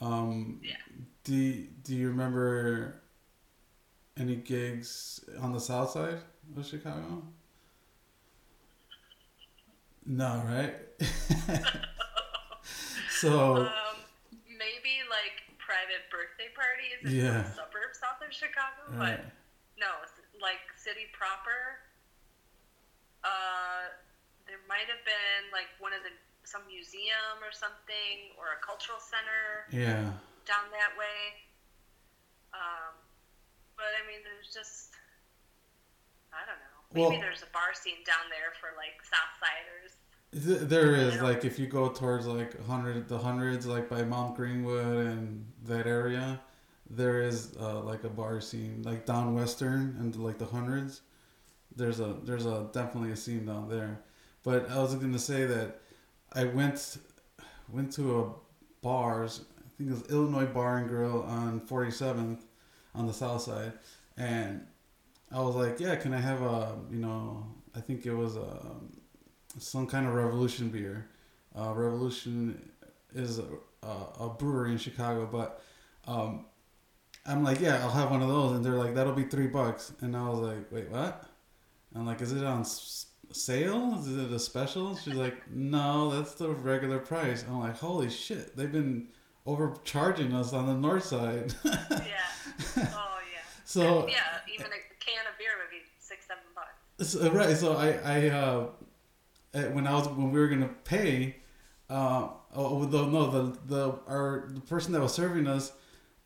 Um, 0.00 0.60
Yeah. 0.62 0.76
Do 1.24 1.66
Do 1.82 1.94
you 1.96 2.08
remember 2.08 3.00
any 4.16 4.36
gigs 4.36 5.20
on 5.40 5.52
the 5.52 5.60
south 5.60 5.90
side 5.90 6.18
of 6.56 6.66
Chicago? 6.66 7.22
No, 10.06 10.42
right? 10.46 10.74
so 13.20 13.56
Um, 13.66 13.96
maybe 14.48 15.02
like 15.10 15.42
private 15.58 16.06
birthday 16.10 16.48
parties 16.54 17.02
in 17.02 17.10
Yeah. 17.26 17.42
some 17.44 17.66
suburbs 17.66 17.98
south 17.98 18.22
of 18.26 18.32
Chicago, 18.32 18.94
right. 18.94 19.18
but 19.18 19.32
no, 19.78 19.90
like 20.40 20.60
city 20.76 21.06
proper. 21.12 21.82
Uh, 23.24 23.90
might 24.68 24.86
have 24.90 25.02
been 25.06 25.50
like 25.50 25.70
one 25.78 25.92
of 25.94 26.02
the 26.02 26.12
some 26.46 26.62
museum 26.70 27.42
or 27.42 27.50
something 27.50 28.30
or 28.38 28.54
a 28.54 28.60
cultural 28.62 29.02
center 29.02 29.66
yeah, 29.74 30.14
down 30.46 30.70
that 30.70 30.94
way. 30.94 31.42
Um, 32.54 32.94
but 33.74 33.90
I 33.98 34.06
mean, 34.06 34.22
there's 34.22 34.54
just 34.54 34.94
I 36.32 36.46
don't 36.46 36.60
know. 36.62 36.76
Maybe 36.92 37.18
Well- 37.18 37.20
there's 37.26 37.42
a 37.42 37.50
bar 37.52 37.74
scene 37.74 38.02
down 38.06 38.30
there 38.30 38.54
for 38.60 38.70
like 38.78 39.02
Southsiders. 39.02 39.98
Th- 40.32 40.68
there 40.68 40.94
is 40.94 41.20
like 41.22 41.44
if 41.44 41.58
you 41.58 41.66
go 41.66 41.88
towards 41.88 42.26
like 42.26 42.60
hundred 42.66 43.08
the 43.08 43.18
hundreds 43.18 43.66
like 43.66 43.88
by 43.88 44.02
Mount 44.02 44.36
Greenwood 44.36 45.06
and 45.06 45.46
that 45.64 45.86
area, 45.86 46.40
there 46.90 47.22
is 47.22 47.54
uh, 47.58 47.80
like 47.80 48.04
a 48.04 48.08
bar 48.08 48.40
scene 48.40 48.82
like 48.84 49.06
down 49.06 49.34
western 49.34 49.96
and 49.98 50.14
like 50.16 50.38
the 50.38 50.44
hundreds. 50.46 51.00
There's 51.74 52.00
a 52.00 52.16
there's 52.24 52.46
a 52.46 52.68
definitely 52.72 53.12
a 53.12 53.16
scene 53.16 53.46
down 53.46 53.68
there, 53.68 54.00
but 54.46 54.70
I 54.70 54.78
was 54.78 54.94
gonna 54.94 55.18
say 55.18 55.44
that 55.44 55.80
I 56.32 56.44
went 56.44 56.98
went 57.68 57.92
to 57.94 58.20
a 58.20 58.32
bars 58.80 59.40
I 59.58 59.68
think 59.76 59.90
it 59.90 59.92
was 59.92 60.08
Illinois 60.08 60.46
Bar 60.46 60.78
and 60.78 60.88
Grill 60.88 61.22
on 61.24 61.60
47th 61.60 62.38
on 62.94 63.06
the 63.06 63.12
south 63.12 63.42
side, 63.42 63.72
and 64.16 64.64
I 65.32 65.40
was 65.40 65.56
like, 65.56 65.80
yeah, 65.80 65.96
can 65.96 66.14
I 66.14 66.20
have 66.20 66.40
a 66.42 66.78
you 66.90 67.00
know 67.00 67.44
I 67.74 67.80
think 67.80 68.06
it 68.06 68.14
was 68.14 68.36
a 68.36 68.56
some 69.58 69.86
kind 69.86 70.06
of 70.06 70.14
Revolution 70.14 70.68
beer. 70.68 71.08
Uh, 71.58 71.72
Revolution 71.74 72.70
is 73.14 73.40
a, 73.40 73.46
a, 73.82 74.26
a 74.26 74.28
brewery 74.28 74.72
in 74.72 74.78
Chicago, 74.78 75.28
but 75.30 75.62
um, 76.06 76.46
I'm 77.26 77.42
like, 77.42 77.60
yeah, 77.60 77.82
I'll 77.82 77.90
have 77.90 78.10
one 78.10 78.22
of 78.22 78.28
those, 78.28 78.52
and 78.52 78.64
they're 78.64 78.74
like, 78.74 78.94
that'll 78.94 79.14
be 79.14 79.24
three 79.24 79.46
bucks, 79.48 79.92
and 80.02 80.16
I 80.16 80.28
was 80.28 80.38
like, 80.38 80.70
wait, 80.70 80.90
what? 80.90 81.24
I'm 81.94 82.06
like, 82.06 82.20
is 82.20 82.32
it 82.32 82.44
on 82.44 82.64
sale? 83.32 83.96
Is 84.00 84.16
it 84.16 84.32
a 84.32 84.38
special? 84.38 84.96
She's 84.96 85.14
like, 85.14 85.50
no, 85.50 86.10
that's 86.10 86.34
the 86.34 86.48
regular 86.50 86.98
price. 86.98 87.44
I'm 87.48 87.60
like, 87.60 87.76
holy 87.76 88.10
shit, 88.10 88.56
they've 88.56 88.70
been 88.72 89.08
overcharging 89.46 90.32
us 90.32 90.52
on 90.52 90.66
the 90.66 90.74
north 90.74 91.04
side. 91.04 91.54
Yeah. 91.64 91.72
Oh 92.94 93.18
yeah. 93.32 93.40
so 93.66 94.08
yeah, 94.08 94.38
even 94.52 94.66
a 94.66 94.80
can 94.98 95.26
of 95.30 95.36
beer 95.38 95.50
would 95.58 95.70
be 95.70 95.84
six, 95.98 96.26
seven 96.26 96.42
bucks. 96.54 97.10
So, 97.10 97.30
right. 97.30 97.54
So 97.54 97.76
I, 97.76 97.90
I, 98.02 98.28
uh, 98.30 98.66
uh, 99.52 99.62
when 99.72 99.86
I 99.86 99.92
was 99.92 100.08
when 100.08 100.32
we 100.32 100.40
were 100.40 100.48
gonna 100.48 100.70
pay, 100.84 101.36
uh, 101.90 102.28
oh 102.54 102.84
the, 102.86 103.06
no 103.06 103.30
the 103.30 103.58
the 103.66 103.98
our 104.08 104.48
the 104.48 104.60
person 104.60 104.92
that 104.92 105.02
was 105.02 105.12
serving 105.12 105.46
us, 105.46 105.72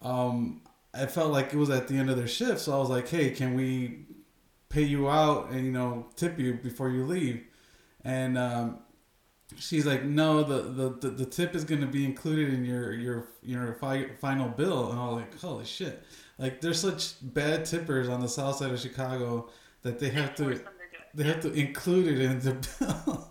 um, 0.02 0.62
I 0.94 1.06
felt 1.06 1.32
like 1.32 1.52
it 1.52 1.56
was 1.56 1.70
at 1.70 1.88
the 1.88 1.96
end 1.96 2.10
of 2.10 2.16
their 2.16 2.28
shift, 2.28 2.60
so 2.60 2.74
I 2.74 2.78
was 2.78 2.88
like, 2.88 3.08
hey, 3.08 3.30
can 3.30 3.54
we 3.54 4.06
pay 4.70 4.82
you 4.82 5.10
out 5.10 5.50
and 5.50 5.66
you 5.66 5.72
know 5.72 6.06
tip 6.16 6.38
you 6.38 6.54
before 6.54 6.88
you 6.90 7.04
leave, 7.04 7.44
and 8.04 8.38
um, 8.38 8.78
she's 9.58 9.84
like, 9.84 10.04
no, 10.04 10.42
the, 10.42 10.62
the, 10.62 10.88
the, 11.00 11.10
the 11.10 11.26
tip 11.26 11.54
is 11.54 11.64
gonna 11.64 11.86
be 11.86 12.04
included 12.04 12.54
in 12.54 12.64
your 12.64 12.92
your 12.94 13.28
your 13.42 13.74
fi- 13.74 14.08
final 14.20 14.48
bill, 14.48 14.90
and 14.90 14.98
I 15.00 15.06
was 15.08 15.16
like, 15.16 15.38
holy 15.40 15.64
shit, 15.66 16.02
like 16.38 16.60
there's 16.62 16.80
such 16.80 17.14
bad 17.20 17.64
tippers 17.66 18.08
on 18.08 18.20
the 18.20 18.28
south 18.28 18.56
side 18.56 18.70
of 18.72 18.80
Chicago 18.80 19.48
that 19.82 19.98
they 19.98 20.10
have 20.10 20.34
to 20.36 20.44
Force 20.44 20.58
them 20.60 20.66
to 20.66 20.96
do 20.96 21.02
it. 21.02 21.16
they 21.16 21.24
have 21.24 21.40
to 21.42 21.52
include 21.52 22.06
it 22.08 22.20
in 22.20 22.40
the 22.40 22.54
bill. 22.78 23.28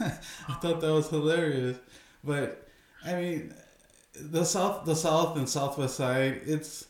I 0.00 0.54
thought 0.54 0.80
that 0.80 0.92
was 0.92 1.08
hilarious, 1.08 1.78
but 2.24 2.68
I 3.04 3.14
mean, 3.14 3.54
the 4.14 4.44
south, 4.44 4.84
the 4.86 4.96
south 4.96 5.36
and 5.36 5.48
southwest 5.48 5.96
side, 5.96 6.40
it's 6.46 6.86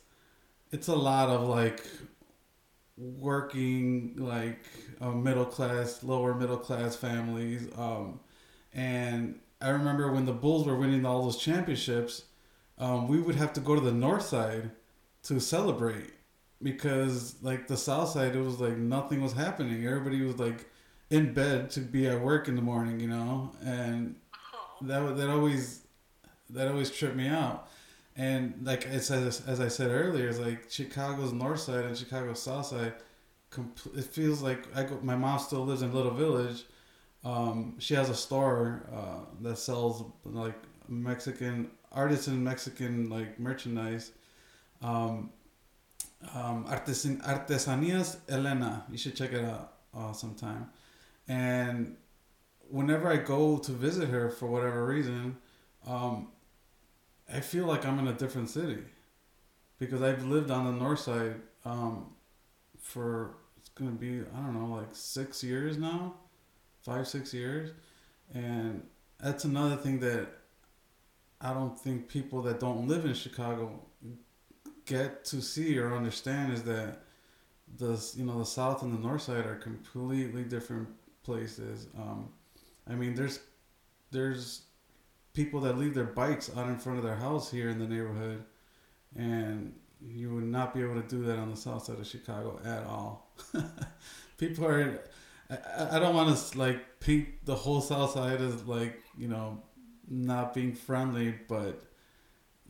it's 0.72 0.88
a 0.88 0.94
lot 0.96 1.28
of 1.28 1.48
like 1.48 1.84
working, 2.96 4.14
like 4.16 4.60
uh, 5.00 5.10
middle 5.10 5.44
class, 5.46 6.02
lower 6.02 6.34
middle 6.34 6.56
class 6.56 6.96
families, 6.96 7.68
um, 7.76 8.20
and 8.72 9.40
I 9.60 9.70
remember 9.70 10.12
when 10.12 10.26
the 10.26 10.32
Bulls 10.32 10.66
were 10.66 10.76
winning 10.76 11.06
all 11.06 11.22
those 11.24 11.36
championships, 11.38 12.24
um, 12.78 13.08
we 13.08 13.20
would 13.20 13.36
have 13.36 13.52
to 13.54 13.60
go 13.60 13.74
to 13.74 13.80
the 13.80 13.92
north 13.92 14.24
side 14.26 14.70
to 15.24 15.40
celebrate 15.40 16.12
because 16.62 17.36
like 17.42 17.66
the 17.68 17.76
south 17.76 18.10
side 18.10 18.34
it 18.36 18.40
was 18.40 18.60
like 18.60 18.76
nothing 18.76 19.20
was 19.22 19.32
happening. 19.32 19.86
Everybody 19.86 20.22
was 20.22 20.38
like 20.38 20.66
in 21.10 21.32
bed 21.32 21.70
to 21.70 21.80
be 21.80 22.06
at 22.06 22.20
work 22.20 22.48
in 22.48 22.56
the 22.56 22.62
morning 22.62 23.00
you 23.00 23.08
know? 23.08 23.52
And 23.64 24.16
Oh, 24.54 24.86
that 24.86 25.16
that 25.16 25.30
always 25.30 25.82
that 26.50 26.68
always 26.68 26.90
tripped 26.90 27.16
me 27.16 27.28
out 27.28 27.68
and 28.16 28.54
like 28.62 28.86
as, 28.86 29.10
as, 29.10 29.40
as 29.46 29.60
i 29.60 29.68
said 29.68 29.90
earlier 29.90 30.28
it's 30.28 30.38
like 30.38 30.70
chicago's 30.70 31.32
north 31.32 31.60
side 31.60 31.84
and 31.84 31.96
chicago's 31.96 32.40
south 32.42 32.66
side 32.66 32.94
it 33.96 34.04
feels 34.04 34.42
like 34.42 34.66
I 34.76 34.82
go, 34.82 34.98
my 35.02 35.14
mom 35.14 35.38
still 35.38 35.64
lives 35.64 35.82
in 35.82 35.92
little 35.92 36.12
village 36.12 36.64
um, 37.24 37.76
she 37.78 37.94
has 37.94 38.10
a 38.10 38.14
store 38.14 38.82
uh, 38.92 39.24
that 39.42 39.58
sells 39.58 40.04
like 40.24 40.56
mexican 40.88 41.70
artisan 41.92 42.42
mexican 42.42 43.08
like 43.08 43.38
merchandise 43.38 44.12
um, 44.82 45.30
um, 46.34 46.64
Artesan- 46.66 47.22
Artesanías 47.22 48.16
Elena. 48.28 48.84
You 48.90 48.98
should 48.98 49.16
check 49.16 49.32
it 49.32 49.44
out 49.44 49.74
uh, 49.96 50.12
sometime. 50.12 50.70
And 51.28 51.96
whenever 52.68 53.08
I 53.08 53.16
go 53.16 53.58
to 53.58 53.72
visit 53.72 54.08
her 54.08 54.30
for 54.30 54.46
whatever 54.46 54.86
reason, 54.86 55.36
um, 55.86 56.28
I 57.32 57.40
feel 57.40 57.66
like 57.66 57.84
I'm 57.86 57.98
in 57.98 58.08
a 58.08 58.12
different 58.12 58.50
city 58.50 58.82
because 59.78 60.02
I've 60.02 60.24
lived 60.24 60.50
on 60.50 60.64
the 60.66 60.72
north 60.72 61.00
side 61.00 61.36
um, 61.64 62.12
for 62.78 63.36
it's 63.56 63.68
gonna 63.70 63.92
be 63.92 64.20
I 64.20 64.40
don't 64.40 64.54
know 64.54 64.74
like 64.76 64.88
six 64.92 65.42
years 65.42 65.78
now, 65.78 66.14
five 66.82 67.08
six 67.08 67.32
years, 67.32 67.70
and 68.32 68.82
that's 69.18 69.44
another 69.44 69.76
thing 69.76 70.00
that 70.00 70.28
I 71.40 71.52
don't 71.52 71.78
think 71.78 72.08
people 72.08 72.42
that 72.42 72.60
don't 72.60 72.86
live 72.88 73.04
in 73.04 73.14
Chicago 73.14 73.80
get 74.86 75.24
to 75.24 75.40
see 75.40 75.78
or 75.78 75.94
understand 75.94 76.52
is 76.52 76.62
that 76.64 76.98
the 77.78 78.12
you 78.16 78.24
know 78.24 78.38
the 78.38 78.46
south 78.46 78.82
and 78.82 78.92
the 78.94 78.98
north 78.98 79.22
side 79.22 79.46
are 79.46 79.56
completely 79.56 80.44
different 80.44 80.88
places. 81.22 81.86
Um, 81.96 82.28
I 82.88 82.94
mean, 82.94 83.14
there's 83.14 83.40
there's 84.10 84.62
people 85.34 85.60
that 85.60 85.76
leave 85.76 85.94
their 85.94 86.04
bikes 86.04 86.50
out 86.56 86.68
in 86.68 86.78
front 86.78 86.98
of 86.98 87.04
their 87.04 87.16
house 87.16 87.50
here 87.50 87.68
in 87.68 87.78
the 87.78 87.86
neighborhood, 87.86 88.44
and 89.16 89.74
you 90.00 90.34
would 90.34 90.44
not 90.44 90.74
be 90.74 90.82
able 90.82 91.00
to 91.00 91.08
do 91.08 91.24
that 91.24 91.38
on 91.38 91.50
the 91.50 91.56
south 91.56 91.84
side 91.84 91.98
of 91.98 92.06
Chicago 92.06 92.58
at 92.64 92.84
all. 92.84 93.32
people 94.38 94.66
are. 94.66 95.00
I, 95.50 95.96
I 95.96 95.98
don't 95.98 96.14
want 96.14 96.36
to 96.36 96.58
like 96.58 97.00
paint 97.00 97.28
the 97.44 97.54
whole 97.54 97.80
South 97.80 98.12
Side 98.12 98.40
as 98.40 98.64
like 98.64 99.02
you 99.16 99.28
know 99.28 99.62
not 100.08 100.54
being 100.54 100.72
friendly, 100.72 101.34
but 101.48 101.82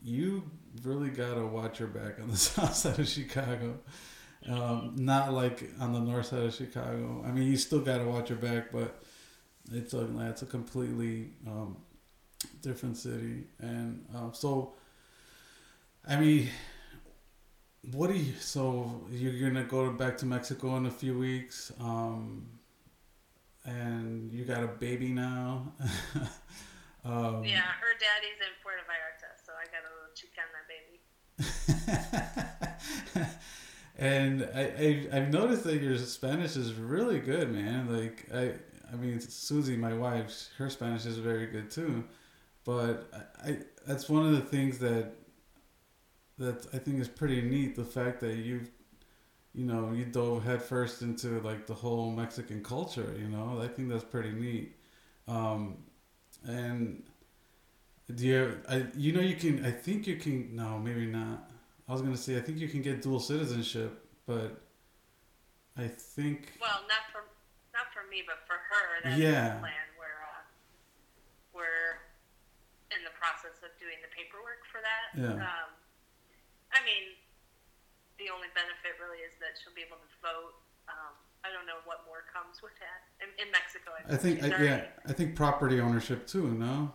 you 0.03 0.43
really 0.83 1.09
gotta 1.09 1.45
watch 1.45 1.79
your 1.79 1.89
back 1.89 2.19
on 2.19 2.29
the 2.29 2.37
South 2.51 2.75
Side 2.75 2.99
of 2.99 3.07
Chicago. 3.07 3.79
Um, 4.47 4.93
not 4.95 5.33
like 5.33 5.71
on 5.79 5.93
the 5.93 5.99
North 5.99 6.27
Side 6.27 6.43
of 6.43 6.53
Chicago. 6.53 7.23
I 7.25 7.31
mean, 7.31 7.49
you 7.49 7.57
still 7.57 7.79
gotta 7.79 8.05
watch 8.05 8.29
your 8.29 8.39
back, 8.39 8.71
but 8.71 9.01
it's 9.71 9.93
a 9.93 10.07
it's 10.29 10.41
a 10.41 10.45
completely 10.45 11.31
um, 11.47 11.77
different 12.61 12.97
city, 12.97 13.45
and 13.59 14.05
um, 14.13 14.31
so 14.33 14.73
I 16.07 16.17
mean, 16.17 16.49
what 17.91 18.07
do 18.11 18.17
you? 18.17 18.33
So 18.39 19.05
you're 19.11 19.49
gonna 19.49 19.65
go 19.65 19.91
back 19.91 20.17
to 20.19 20.25
Mexico 20.25 20.77
in 20.77 20.85
a 20.85 20.91
few 20.91 21.17
weeks, 21.17 21.71
um, 21.79 22.47
and 23.65 24.31
you 24.31 24.45
got 24.45 24.63
a 24.63 24.67
baby 24.67 25.09
now. 25.09 25.73
um, 27.03 27.43
yeah, 27.43 27.73
her 27.81 27.95
daddy's 27.99 28.39
in 28.39 28.53
Puerto 28.61 28.83
Vallarta, 28.85 29.33
so 29.43 29.53
I 29.53 29.65
got 29.73 29.83
a 29.85 29.91
little 29.95 30.13
Chicana 30.15 30.61
baby. 30.69 31.01
and 33.97 34.47
I, 34.53 34.61
I 34.61 35.17
I've 35.17 35.31
noticed 35.31 35.63
that 35.63 35.81
your 35.81 35.97
Spanish 35.97 36.55
is 36.55 36.73
really 36.73 37.19
good, 37.19 37.51
man. 37.51 37.91
Like 37.91 38.27
I 38.33 38.53
I 38.91 38.95
mean 38.95 39.19
Susie, 39.19 39.75
my 39.75 39.93
wife, 39.93 40.49
her 40.57 40.69
Spanish 40.69 41.05
is 41.05 41.17
very 41.17 41.47
good 41.47 41.71
too. 41.71 42.03
But 42.65 43.09
I, 43.43 43.49
I 43.49 43.57
that's 43.87 44.09
one 44.09 44.25
of 44.25 44.31
the 44.33 44.41
things 44.41 44.79
that 44.79 45.13
that 46.37 46.67
I 46.73 46.77
think 46.77 46.99
is 46.99 47.07
pretty 47.07 47.41
neat. 47.41 47.75
The 47.75 47.85
fact 47.85 48.19
that 48.21 48.35
you, 48.35 48.61
you 49.53 49.65
know, 49.65 49.93
you 49.93 50.05
dove 50.05 50.43
headfirst 50.43 51.01
into 51.01 51.39
like 51.41 51.67
the 51.67 51.73
whole 51.73 52.11
Mexican 52.11 52.63
culture. 52.63 53.15
You 53.17 53.29
know, 53.29 53.59
I 53.61 53.67
think 53.67 53.89
that's 53.89 54.03
pretty 54.03 54.31
neat. 54.31 54.75
Um, 55.27 55.77
and 56.43 57.03
do 58.13 58.25
you? 58.25 58.59
I 58.69 58.85
you 58.95 59.13
know 59.13 59.21
you 59.21 59.35
can. 59.35 59.65
I 59.65 59.71
think 59.71 60.07
you 60.07 60.17
can. 60.17 60.55
No, 60.55 60.77
maybe 60.77 61.05
not. 61.05 61.49
I 61.87 61.93
was 61.93 62.01
gonna 62.01 62.17
say 62.17 62.37
I 62.37 62.41
think 62.41 62.57
you 62.57 62.67
can 62.67 62.81
get 62.81 63.01
dual 63.01 63.19
citizenship, 63.19 64.05
but 64.25 64.61
I 65.77 65.87
think. 65.87 66.53
Well, 66.59 66.81
not 66.87 67.11
for 67.11 67.25
not 67.73 67.91
for 67.93 68.09
me, 68.09 68.23
but 68.25 68.37
for 68.47 68.55
her. 68.55 69.03
That's 69.03 69.19
yeah. 69.19 69.59
Plan 69.59 69.71
where 69.97 70.19
uh, 70.23 70.41
we're 71.53 71.99
in 72.95 73.03
the 73.03 73.11
process 73.17 73.57
of 73.63 73.74
doing 73.85 74.01
the 74.01 74.09
paperwork 74.09 74.65
for 74.73 74.81
that. 74.81 75.07
Yeah. 75.13 75.45
Um, 75.45 75.69
I 76.73 76.81
mean, 76.81 77.13
the 78.17 78.33
only 78.33 78.49
benefit 78.57 78.97
really 78.97 79.21
is 79.21 79.37
that 79.37 79.53
she'll 79.61 79.77
be 79.77 79.85
able 79.85 80.01
to 80.01 80.11
vote. 80.25 80.57
Um, 80.89 81.13
I 81.45 81.53
don't 81.53 81.69
know 81.69 81.77
what 81.85 82.01
more 82.09 82.25
comes 82.33 82.65
with 82.65 82.73
that 82.81 83.05
in, 83.21 83.29
in 83.37 83.53
Mexico. 83.53 83.93
I, 83.93 84.01
I 84.09 84.17
think, 84.17 84.41
I, 84.41 84.49
yeah, 84.57 84.89
I 85.05 85.13
think 85.13 85.37
property 85.37 85.77
ownership 85.77 86.25
too. 86.25 86.49
No. 86.49 86.89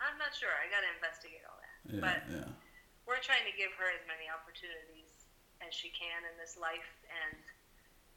I'm 0.00 0.16
not 0.16 0.32
sure. 0.32 0.50
I 0.56 0.66
got 0.72 0.80
to 0.80 0.90
investigate 0.96 1.44
all 1.44 1.60
that. 1.60 1.76
Yeah, 1.92 2.00
but 2.00 2.18
yeah. 2.32 2.48
we're 3.04 3.20
trying 3.20 3.44
to 3.44 3.54
give 3.54 3.76
her 3.76 3.86
as 3.92 4.00
many 4.08 4.32
opportunities 4.32 5.28
as 5.60 5.70
she 5.70 5.92
can 5.94 6.26
in 6.26 6.34
this 6.40 6.58
life, 6.58 6.90
and 7.06 7.38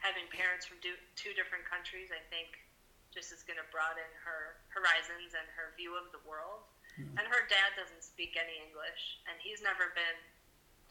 having 0.01 0.25
parents 0.33 0.65
from 0.65 0.81
do, 0.81 0.97
two 1.13 1.29
different 1.37 1.61
countries, 1.69 2.09
I 2.09 2.23
think, 2.33 2.57
just 3.15 3.31
is 3.31 3.47
going 3.47 3.57
to 3.57 3.65
broaden 3.71 4.05
her 4.27 4.59
horizons 4.67 5.31
and 5.31 5.47
her 5.55 5.71
view 5.79 5.95
of 5.95 6.11
the 6.11 6.19
world. 6.27 6.67
Mm-hmm. 6.99 7.15
And 7.15 7.23
her 7.31 7.47
dad 7.47 7.73
doesn't 7.79 8.03
speak 8.03 8.35
any 8.35 8.59
English, 8.59 9.23
and 9.31 9.39
he's 9.39 9.63
never 9.63 9.95
been 9.95 10.19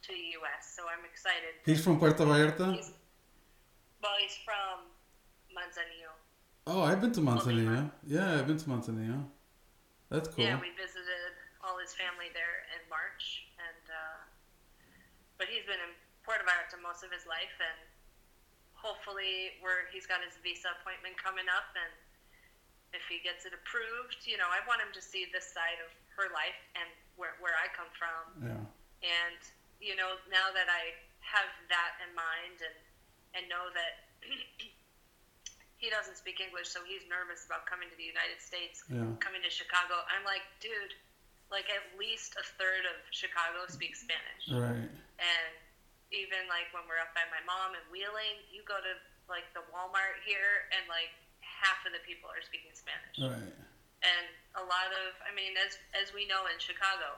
to 0.09 0.11
the 0.13 0.27
U.S., 0.41 0.73
so 0.73 0.85
I'm 0.89 1.05
excited. 1.05 1.57
He's 1.65 1.85
from 1.85 2.01
Puerto 2.01 2.25
Vallarta? 2.25 2.77
He's, 2.77 2.93
well, 4.01 4.17
he's 4.21 4.37
from 4.45 4.89
Manzanillo. 5.53 6.13
Oh, 6.69 6.81
I've 6.85 7.01
been 7.01 7.13
to 7.13 7.21
Manzanillo. 7.21 7.93
Yeah, 8.05 8.41
I've 8.41 8.49
been 8.49 8.61
to 8.61 8.69
Manzanillo. 8.69 9.25
That's 10.13 10.29
cool. 10.29 10.45
Yeah, 10.45 10.61
we 10.61 10.73
visited 10.77 11.33
all 11.65 11.81
his 11.81 11.97
family 11.97 12.29
there 12.37 12.69
in 12.77 12.85
March, 12.93 13.49
and 13.57 13.85
uh, 13.89 14.21
but 15.41 15.49
he's 15.49 15.65
been 15.65 15.81
in 15.81 15.93
Puerto 16.21 16.45
Vallarta 16.45 16.77
most 16.85 17.01
of 17.01 17.09
his 17.09 17.25
life, 17.25 17.57
and 17.65 17.81
hopefully, 18.77 19.57
where 19.65 19.89
he's 19.89 20.05
got 20.05 20.21
his 20.21 20.37
visa 20.45 20.69
appointment 20.81 21.17
coming 21.17 21.49
up, 21.49 21.73
and 21.73 21.93
if 22.95 23.05
he 23.11 23.19
gets 23.21 23.45
it 23.45 23.53
approved, 23.53 24.25
you 24.25 24.39
know, 24.39 24.49
I 24.49 24.63
want 24.65 24.81
him 24.81 24.95
to 24.95 25.03
see 25.03 25.27
this 25.35 25.51
side 25.51 25.83
of 25.83 25.91
her 26.15 26.31
life 26.31 26.57
and 26.79 26.87
where, 27.19 27.35
where 27.43 27.59
I 27.59 27.67
come 27.75 27.91
from. 27.93 28.23
Yeah. 28.41 28.65
And, 29.05 29.41
you 29.83 29.99
know, 29.99 30.17
now 30.31 30.55
that 30.55 30.71
I 30.71 30.95
have 31.21 31.51
that 31.69 31.99
in 32.07 32.15
mind 32.15 32.63
and, 32.63 32.79
and 33.35 33.43
know 33.51 33.69
that 33.75 34.07
he 35.83 35.91
doesn't 35.91 36.17
speak 36.17 36.39
English, 36.41 36.71
so 36.71 36.81
he's 36.87 37.05
nervous 37.11 37.45
about 37.45 37.67
coming 37.67 37.91
to 37.91 37.97
the 37.99 38.07
United 38.07 38.39
States, 38.41 38.87
yeah. 38.89 39.05
coming 39.21 39.43
to 39.43 39.53
Chicago, 39.53 40.01
I'm 40.09 40.25
like, 40.25 40.47
dude, 40.63 40.95
like 41.53 41.69
at 41.69 41.85
least 41.99 42.39
a 42.41 42.45
third 42.57 42.89
of 42.89 42.97
Chicago 43.13 43.69
speaks 43.69 44.01
Spanish. 44.01 44.49
Right. 44.49 44.89
And 45.21 45.53
even 46.15 46.47
like 46.47 46.71
when 46.71 46.87
we're 46.87 47.03
up 47.03 47.13
by 47.13 47.27
my 47.29 47.43
mom 47.45 47.75
in 47.77 47.85
Wheeling, 47.91 48.39
you 48.49 48.63
go 48.65 48.79
to 48.79 48.93
like 49.29 49.45
the 49.57 49.65
Walmart 49.73 50.21
here 50.23 50.69
and 50.73 50.87
like 50.87 51.13
half 51.65 51.81
of 51.89 51.97
the 51.97 52.05
people 52.05 52.29
are 52.29 52.45
speaking 52.45 52.71
Spanish. 52.77 53.17
Right. 53.17 53.57
And 54.05 54.27
a 54.61 54.65
lot 54.69 54.93
of, 54.93 55.17
I 55.25 55.33
mean, 55.33 55.57
as 55.57 55.81
as 55.97 56.13
we 56.13 56.29
know 56.29 56.45
in 56.53 56.61
Chicago, 56.61 57.17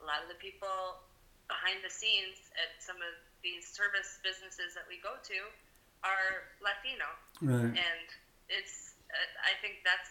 a 0.00 0.04
lot 0.08 0.24
of 0.24 0.32
the 0.32 0.40
people 0.40 1.04
behind 1.46 1.84
the 1.84 1.92
scenes 1.92 2.40
at 2.56 2.80
some 2.80 2.96
of 3.04 3.12
these 3.44 3.68
service 3.68 4.16
businesses 4.24 4.72
that 4.72 4.88
we 4.88 4.96
go 5.04 5.20
to 5.20 5.38
are 6.00 6.48
Latino. 6.64 7.06
Right. 7.44 7.76
And 7.76 8.06
it's, 8.48 8.96
uh, 9.12 9.28
I 9.44 9.54
think 9.60 9.84
that's 9.84 10.10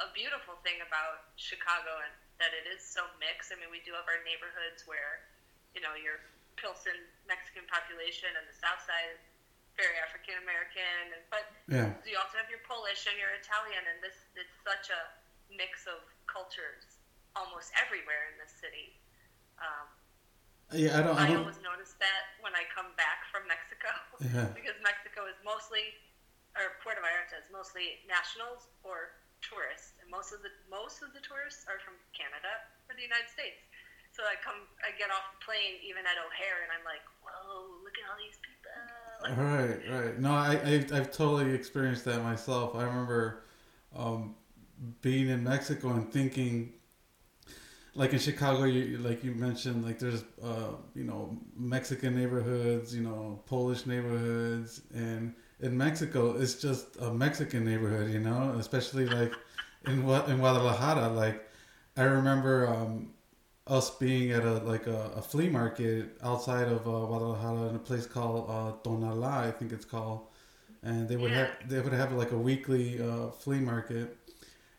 a 0.00 0.08
beautiful 0.16 0.56
thing 0.64 0.80
about 0.80 1.30
Chicago 1.36 2.00
and 2.00 2.14
that 2.40 2.56
it 2.56 2.64
is 2.72 2.80
so 2.80 3.04
mixed. 3.20 3.52
I 3.52 3.60
mean, 3.60 3.68
we 3.68 3.84
do 3.84 3.92
have 3.92 4.08
our 4.08 4.24
neighborhoods 4.24 4.88
where, 4.88 5.28
you 5.76 5.84
know, 5.84 5.92
your 5.94 6.24
Pilsen 6.56 6.96
Mexican 7.28 7.68
population 7.68 8.32
and 8.32 8.48
the 8.48 8.56
South 8.56 8.80
Side 8.82 9.20
very 9.80 9.96
African 10.04 10.36
American, 10.44 11.16
but 11.32 11.48
yeah. 11.72 11.88
you 12.04 12.20
also 12.20 12.36
have 12.36 12.52
your 12.52 12.60
Polish 12.68 13.08
and 13.08 13.16
your 13.16 13.32
Italian, 13.40 13.80
and 13.80 14.04
this 14.04 14.28
it's 14.36 14.52
such 14.60 14.92
a 14.92 15.00
mix 15.48 15.88
of 15.88 16.04
cultures 16.28 17.00
almost 17.32 17.72
everywhere 17.80 18.28
in 18.28 18.36
this 18.36 18.52
city. 18.52 18.92
Um, 19.56 19.88
yeah, 20.70 20.94
I 20.94 21.00
don't. 21.02 21.16
I, 21.16 21.26
don't, 21.26 21.48
always 21.48 21.58
notice 21.64 21.98
that 21.98 22.38
when 22.44 22.54
I 22.54 22.62
come 22.70 22.94
back 22.94 23.26
from 23.32 23.48
Mexico, 23.48 23.90
yeah. 24.36 24.52
because 24.58 24.76
Mexico 24.84 25.26
is 25.26 25.34
mostly, 25.42 25.96
or 26.54 26.78
Puerto 26.84 27.02
Vallarta 27.02 27.40
is 27.40 27.48
mostly 27.50 28.04
nationals 28.06 28.70
or 28.86 29.18
tourists, 29.42 29.96
and 29.98 30.06
most 30.12 30.30
of 30.30 30.44
the 30.44 30.52
most 30.68 31.02
of 31.02 31.10
the 31.16 31.22
tourists 31.24 31.66
are 31.66 31.80
from 31.82 31.96
Canada 32.14 32.68
or 32.86 32.94
the 32.94 33.02
United 33.02 33.26
States. 33.32 33.58
So 34.10 34.26
I 34.26 34.34
come, 34.42 34.66
I 34.82 34.90
get 34.98 35.06
off 35.14 35.22
the 35.38 35.40
plane 35.46 35.78
even 35.86 36.02
at 36.02 36.18
O'Hare, 36.18 36.66
and 36.66 36.70
I'm 36.74 36.82
like, 36.82 37.02
whoa, 37.22 37.78
look 37.86 37.94
at 37.94 38.10
all 38.10 38.18
these 38.18 38.38
people. 38.42 38.74
Right, 39.28 39.78
right. 39.90 40.18
No, 40.18 40.30
I, 40.32 40.54
I 40.64 40.74
I've 40.92 41.12
totally 41.12 41.52
experienced 41.54 42.04
that 42.06 42.22
myself. 42.22 42.74
I 42.74 42.84
remember 42.84 43.42
um, 43.94 44.34
being 45.02 45.28
in 45.28 45.44
Mexico 45.44 45.90
and 45.90 46.10
thinking, 46.12 46.72
like 47.94 48.12
in 48.12 48.18
Chicago, 48.18 48.64
you 48.64 48.98
like 48.98 49.24
you 49.24 49.32
mentioned, 49.34 49.84
like 49.84 49.98
there's 49.98 50.22
uh, 50.42 50.72
you 50.94 51.04
know 51.04 51.36
Mexican 51.56 52.14
neighborhoods, 52.14 52.94
you 52.94 53.02
know 53.02 53.40
Polish 53.46 53.86
neighborhoods, 53.86 54.82
and 54.94 55.34
in 55.60 55.76
Mexico, 55.76 56.36
it's 56.40 56.54
just 56.54 56.96
a 57.00 57.12
Mexican 57.12 57.64
neighborhood, 57.64 58.10
you 58.10 58.20
know, 58.20 58.54
especially 58.58 59.06
like 59.06 59.32
in 59.86 60.04
what 60.06 60.28
in 60.28 60.38
Guadalajara. 60.38 61.08
Like 61.08 61.48
I 61.96 62.02
remember 62.02 62.68
um, 62.68 63.10
us 63.70 63.88
being 63.90 64.32
at 64.32 64.44
a 64.44 64.54
like 64.58 64.86
a, 64.88 65.12
a 65.16 65.22
flea 65.22 65.48
market 65.48 66.18
outside 66.22 66.66
of 66.66 66.80
uh, 66.80 67.06
Guadalajara 67.06 67.68
in 67.68 67.76
a 67.76 67.78
place 67.78 68.04
called 68.04 68.50
uh, 68.50 68.72
Tonala, 68.82 69.46
I 69.46 69.52
think 69.52 69.72
it's 69.72 69.84
called, 69.84 70.26
and 70.82 71.08
they 71.08 71.16
would 71.16 71.30
yeah. 71.30 71.46
have 71.46 71.68
they 71.68 71.80
would 71.80 71.92
have 71.92 72.12
like 72.12 72.32
a 72.32 72.36
weekly 72.36 73.00
uh, 73.00 73.30
flea 73.30 73.60
market, 73.60 74.16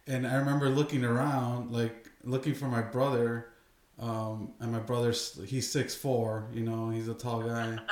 and 0.07 0.27
I 0.27 0.35
remember 0.35 0.69
looking 0.69 1.05
around 1.05 1.71
like 1.71 2.09
looking 2.23 2.53
for 2.53 2.65
my 2.65 2.81
brother, 2.81 3.47
um, 3.97 4.51
and 4.59 4.71
my 4.73 4.79
brother's 4.79 5.39
he's 5.45 5.71
six 5.71 5.95
four, 5.95 6.47
you 6.53 6.63
know, 6.63 6.89
he's 6.89 7.07
a 7.07 7.13
tall 7.15 7.41
guy. 7.41 7.79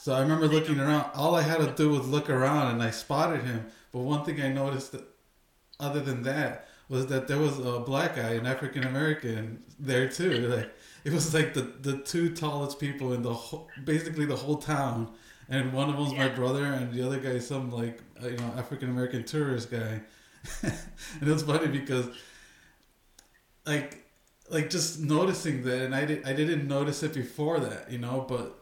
So 0.00 0.14
I 0.14 0.20
remember 0.20 0.46
looking 0.46 0.78
around. 0.78 1.10
All 1.16 1.34
I 1.34 1.42
had 1.42 1.58
to 1.58 1.72
do 1.74 1.90
was 1.90 2.06
look 2.06 2.30
around, 2.30 2.70
and 2.70 2.80
I 2.80 2.90
spotted 2.90 3.42
him. 3.42 3.66
But 3.90 4.02
one 4.02 4.24
thing 4.24 4.40
I 4.40 4.48
noticed, 4.48 4.92
that, 4.92 5.02
other 5.80 5.98
than 5.98 6.22
that, 6.22 6.67
was 6.88 7.06
that 7.08 7.28
there 7.28 7.38
was 7.38 7.58
a 7.58 7.80
black 7.80 8.16
guy, 8.16 8.30
an 8.30 8.46
African 8.46 8.84
American, 8.84 9.62
there 9.78 10.08
too. 10.08 10.48
Like 10.48 10.74
it 11.04 11.12
was 11.12 11.34
like 11.34 11.54
the 11.54 11.62
the 11.62 11.98
two 11.98 12.34
tallest 12.34 12.78
people 12.78 13.12
in 13.12 13.22
the 13.22 13.34
whole, 13.34 13.68
basically 13.84 14.24
the 14.24 14.36
whole 14.36 14.56
town, 14.56 15.12
and 15.48 15.72
one 15.72 15.90
of 15.90 15.96
them's 15.96 16.12
yeah. 16.12 16.28
my 16.28 16.34
brother, 16.34 16.64
and 16.64 16.92
the 16.92 17.04
other 17.04 17.18
guy 17.18 17.30
is 17.30 17.46
some 17.46 17.70
like 17.70 18.00
uh, 18.22 18.28
you 18.28 18.36
know 18.36 18.52
African 18.56 18.90
American 18.90 19.24
tourist 19.24 19.70
guy. 19.70 20.00
and 20.62 20.72
it's 21.22 21.42
funny 21.42 21.66
because 21.66 22.06
like 23.66 24.04
like 24.50 24.70
just 24.70 25.00
noticing 25.00 25.62
that, 25.64 25.82
and 25.82 25.94
I 25.94 26.04
did 26.04 26.26
I 26.26 26.32
didn't 26.32 26.66
notice 26.66 27.02
it 27.02 27.14
before 27.14 27.60
that, 27.60 27.90
you 27.92 27.98
know, 27.98 28.24
but 28.26 28.57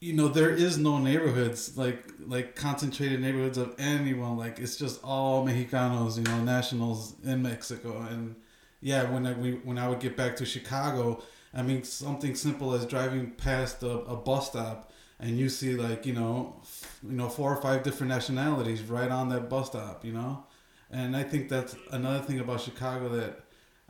you 0.00 0.14
know 0.14 0.28
there 0.28 0.50
is 0.50 0.78
no 0.78 0.98
neighborhoods 0.98 1.76
like 1.76 2.12
like 2.26 2.56
concentrated 2.56 3.20
neighborhoods 3.20 3.58
of 3.58 3.74
anyone. 3.78 4.36
Like 4.36 4.58
it's 4.58 4.76
just 4.76 5.02
all 5.04 5.46
mexicanos 5.46 6.16
you 6.16 6.22
know 6.24 6.42
nationals 6.42 7.14
in 7.24 7.42
mexico. 7.42 8.00
And 8.10 8.36
yeah 8.80 9.10
when 9.10 9.26
I, 9.26 9.32
we, 9.34 9.52
when 9.52 9.78
I 9.78 9.88
would 9.88 10.00
get 10.00 10.16
back 10.16 10.36
to 10.36 10.46
chicago 10.46 11.22
i 11.52 11.62
mean 11.62 11.82
something 11.84 12.34
simple 12.34 12.74
as 12.74 12.86
driving 12.86 13.30
past 13.32 13.82
a, 13.82 13.90
a 13.90 14.16
bus 14.16 14.48
stop 14.48 14.90
and 15.18 15.38
you 15.38 15.48
see 15.48 15.74
like 15.74 16.06
you 16.06 16.14
know 16.14 16.56
you 17.02 17.12
know 17.16 17.28
four 17.28 17.52
or 17.54 17.60
five 17.60 17.82
different 17.82 18.08
nationalities 18.10 18.82
right 18.82 19.10
on 19.10 19.28
that 19.28 19.48
bus 19.48 19.66
stop 19.68 20.04
you 20.04 20.12
know? 20.12 20.44
And 20.90 21.16
i 21.16 21.22
think 21.22 21.48
that's 21.48 21.76
another 21.90 22.20
thing 22.24 22.40
about 22.40 22.60
chicago 22.60 23.08
that 23.10 23.40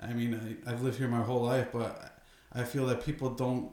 i 0.00 0.12
mean 0.12 0.58
I, 0.66 0.72
i've 0.72 0.82
lived 0.82 0.98
here 0.98 1.08
my 1.08 1.22
whole 1.22 1.42
life 1.42 1.68
but 1.72 2.14
i 2.52 2.64
feel 2.64 2.86
that 2.86 3.04
people 3.04 3.30
don't 3.30 3.70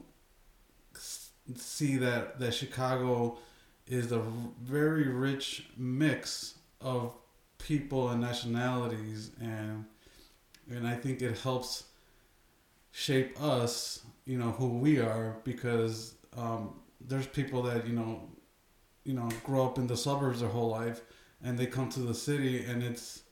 see 1.56 1.96
that 1.96 2.38
that 2.38 2.52
Chicago 2.54 3.38
is 3.86 4.12
a 4.12 4.22
very 4.62 5.08
rich 5.08 5.68
mix 5.76 6.54
of 6.80 7.14
people 7.58 8.10
and 8.10 8.20
nationalities 8.20 9.30
and 9.40 9.84
and 10.70 10.86
I 10.86 10.94
think 10.94 11.22
it 11.22 11.38
helps 11.38 11.84
shape 12.90 13.40
us, 13.42 14.02
you 14.26 14.38
know, 14.38 14.50
who 14.50 14.78
we 14.78 14.98
are 14.98 15.38
because 15.44 16.14
um, 16.36 16.74
there's 17.00 17.26
people 17.26 17.62
that 17.62 17.86
you 17.86 17.94
know, 17.94 18.28
you 19.04 19.14
know, 19.14 19.28
grow 19.44 19.64
up 19.64 19.78
in 19.78 19.86
the 19.86 19.96
suburbs 19.96 20.40
their 20.40 20.48
whole 20.50 20.68
life 20.68 21.00
and 21.42 21.58
they 21.58 21.66
come 21.66 21.88
to 21.90 22.00
the 22.00 22.14
city 22.14 22.64
and 22.64 22.82
it's 22.82 23.22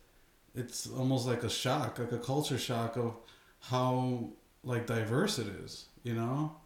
it's 0.54 0.86
almost 0.86 1.26
like 1.26 1.42
a 1.42 1.50
shock, 1.50 1.98
like 1.98 2.12
a 2.12 2.18
culture 2.18 2.58
shock 2.58 2.96
of 2.96 3.14
how 3.60 4.30
like 4.64 4.86
diverse 4.86 5.38
it 5.38 5.48
is, 5.48 5.86
you 6.02 6.14
know 6.14 6.56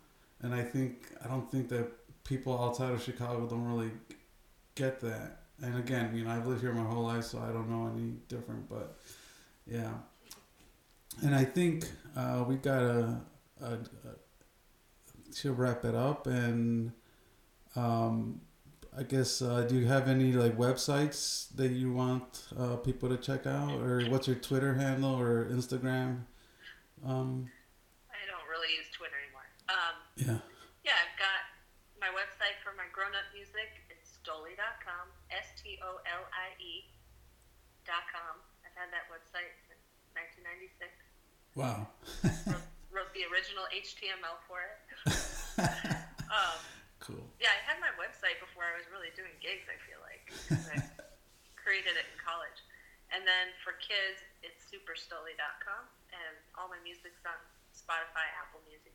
and 0.42 0.54
I 0.54 0.62
think 0.62 1.06
I 1.24 1.28
don't 1.28 1.50
think 1.50 1.68
that 1.68 1.88
people 2.24 2.62
outside 2.62 2.92
of 2.92 3.02
Chicago 3.02 3.46
don't 3.46 3.66
really 3.66 3.90
get 4.74 5.00
that. 5.00 5.42
And 5.62 5.76
again, 5.78 6.14
you 6.14 6.24
know, 6.24 6.30
I've 6.30 6.46
lived 6.46 6.62
here 6.62 6.72
my 6.72 6.84
whole 6.84 7.04
life, 7.04 7.24
so 7.24 7.38
I 7.38 7.52
don't 7.52 7.68
know 7.68 7.90
any 7.94 8.14
different. 8.28 8.68
But 8.68 8.96
yeah, 9.66 9.92
and 11.22 11.34
I 11.34 11.44
think 11.44 11.84
uh, 12.16 12.44
we 12.46 12.56
got 12.56 12.82
a, 12.82 13.20
a, 13.62 13.78
a 15.44 15.50
wrap 15.50 15.84
it 15.84 15.94
up. 15.94 16.26
And 16.26 16.92
um, 17.76 18.40
I 18.96 19.02
guess 19.02 19.42
uh, 19.42 19.62
do 19.62 19.76
you 19.76 19.86
have 19.86 20.08
any 20.08 20.32
like 20.32 20.56
websites 20.56 21.54
that 21.56 21.68
you 21.68 21.92
want 21.92 22.44
uh, 22.58 22.76
people 22.76 23.08
to 23.08 23.16
check 23.16 23.46
out, 23.46 23.80
or 23.80 24.02
what's 24.08 24.26
your 24.26 24.36
Twitter 24.36 24.74
handle 24.74 25.14
or 25.14 25.44
Instagram? 25.46 26.22
Um, 27.06 27.50
yeah. 30.20 30.38
Yeah, 30.84 30.96
I've 30.96 31.16
got 31.16 31.40
my 32.00 32.12
website 32.12 32.56
for 32.60 32.76
my 32.76 32.88
grown 32.92 33.12
up 33.16 33.28
music. 33.32 33.84
It's 33.88 34.16
stolie.com, 34.20 35.06
S 35.32 35.48
T 35.56 35.80
O 35.80 36.00
L 36.04 36.24
I 36.32 36.56
E.com. 36.60 38.34
I've 38.64 38.76
had 38.76 38.92
that 38.92 39.08
website 39.08 39.52
since 39.68 39.80
1996. 40.16 40.92
Wow. 41.56 41.88
wrote, 42.48 42.64
wrote, 42.92 43.12
the 43.16 43.24
original 43.32 43.64
HTML 43.72 44.38
for 44.44 44.60
it. 44.60 44.78
um, 46.30 46.60
cool. 47.00 47.24
Yeah, 47.40 47.52
I 47.52 47.60
had 47.64 47.80
my 47.80 47.90
website 47.96 48.38
before 48.38 48.64
I 48.68 48.76
was 48.76 48.86
really 48.92 49.10
doing 49.16 49.34
gigs, 49.40 49.66
I 49.66 49.76
feel 49.84 50.00
like. 50.04 50.24
I 50.70 50.76
created 51.58 51.96
it 51.96 52.06
in 52.06 52.16
college. 52.20 52.60
And 53.10 53.26
then 53.26 53.50
for 53.66 53.74
kids, 53.82 54.22
it's 54.46 54.70
superstolie.com, 54.70 55.82
and 56.14 56.34
all 56.54 56.70
my 56.70 56.78
music's 56.86 57.20
on 57.26 57.36
Spotify, 57.74 58.22
Apple 58.38 58.62
Music, 58.70 58.89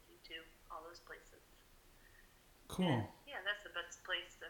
those 0.96 1.04
places. 1.04 1.44
Cool. 2.72 2.88
And, 2.88 3.04
yeah, 3.28 3.44
that's 3.44 3.68
the 3.68 3.76
best 3.76 4.00
place 4.08 4.40
to, 4.40 4.48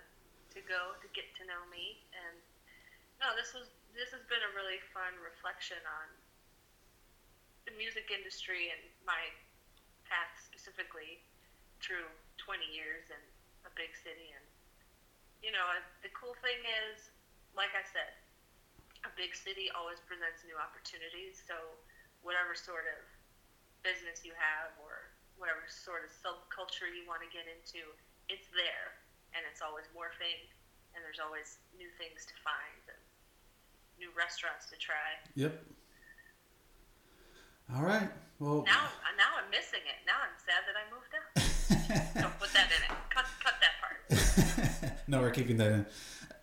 to 0.53 0.59
go 0.69 0.93
to 1.01 1.07
get 1.17 1.25
to 1.41 1.43
know 1.49 1.65
me. 1.73 2.05
And 2.13 2.37
no, 3.17 3.33
this 3.33 3.57
was 3.57 3.65
this 3.97 4.13
has 4.13 4.21
been 4.29 4.45
a 4.45 4.51
really 4.53 4.77
fun 4.93 5.17
reflection 5.17 5.81
on 5.89 6.07
the 7.65 7.73
music 7.81 8.13
industry 8.13 8.69
and 8.69 8.85
my 9.09 9.17
path 10.05 10.37
specifically 10.37 11.17
through 11.81 12.05
20 12.37 12.61
years 12.69 13.09
in 13.09 13.23
a 13.65 13.71
big 13.73 13.89
city. 13.97 14.29
And 14.37 14.45
you 15.41 15.49
know, 15.49 15.65
the 16.05 16.13
cool 16.13 16.37
thing 16.45 16.61
is, 16.85 17.09
like 17.57 17.73
I 17.73 17.81
said, 17.89 18.13
a 19.01 19.09
big 19.17 19.33
city 19.33 19.73
always 19.73 19.97
presents 20.05 20.45
new 20.45 20.61
opportunities. 20.61 21.41
So 21.41 21.57
whatever 22.21 22.53
sort 22.53 22.85
of 22.85 23.01
business 23.81 24.21
you 24.21 24.33
have 24.37 24.73
or 24.81 25.09
whatever 25.37 25.63
sort 25.67 26.07
of 26.07 26.11
subculture 26.11 26.87
you 26.89 27.03
want 27.07 27.21
to 27.23 27.29
get 27.29 27.45
into, 27.47 27.83
it's 28.31 28.47
there 28.55 28.95
and 29.35 29.43
it's 29.47 29.59
always 29.59 29.85
morphing 29.91 30.39
and 30.95 31.03
there's 31.03 31.19
always 31.19 31.59
new 31.75 31.91
things 31.99 32.23
to 32.23 32.35
find 32.39 32.83
and 32.87 33.01
new 33.99 34.09
restaurants 34.15 34.71
to 34.71 34.77
try. 34.79 35.19
Yep. 35.35 35.59
All 37.75 37.83
right. 37.83 38.09
Well. 38.39 38.63
Now, 38.65 38.87
now 39.17 39.31
I'm 39.41 39.49
missing 39.51 39.83
it. 39.83 39.99
Now 40.05 40.19
I'm 40.23 40.35
sad 40.43 40.63
that 40.67 40.75
I 40.77 40.83
moved 40.91 41.11
out. 41.15 42.21
Don't 42.21 42.39
put 42.39 42.53
that 42.53 42.67
in 42.71 42.81
it. 42.83 42.97
Cut, 43.09 43.25
cut 43.43 43.55
that 43.59 43.75
part. 43.81 44.93
no, 45.07 45.21
we're 45.21 45.31
keeping 45.31 45.57
that 45.57 45.71
in. 45.71 45.85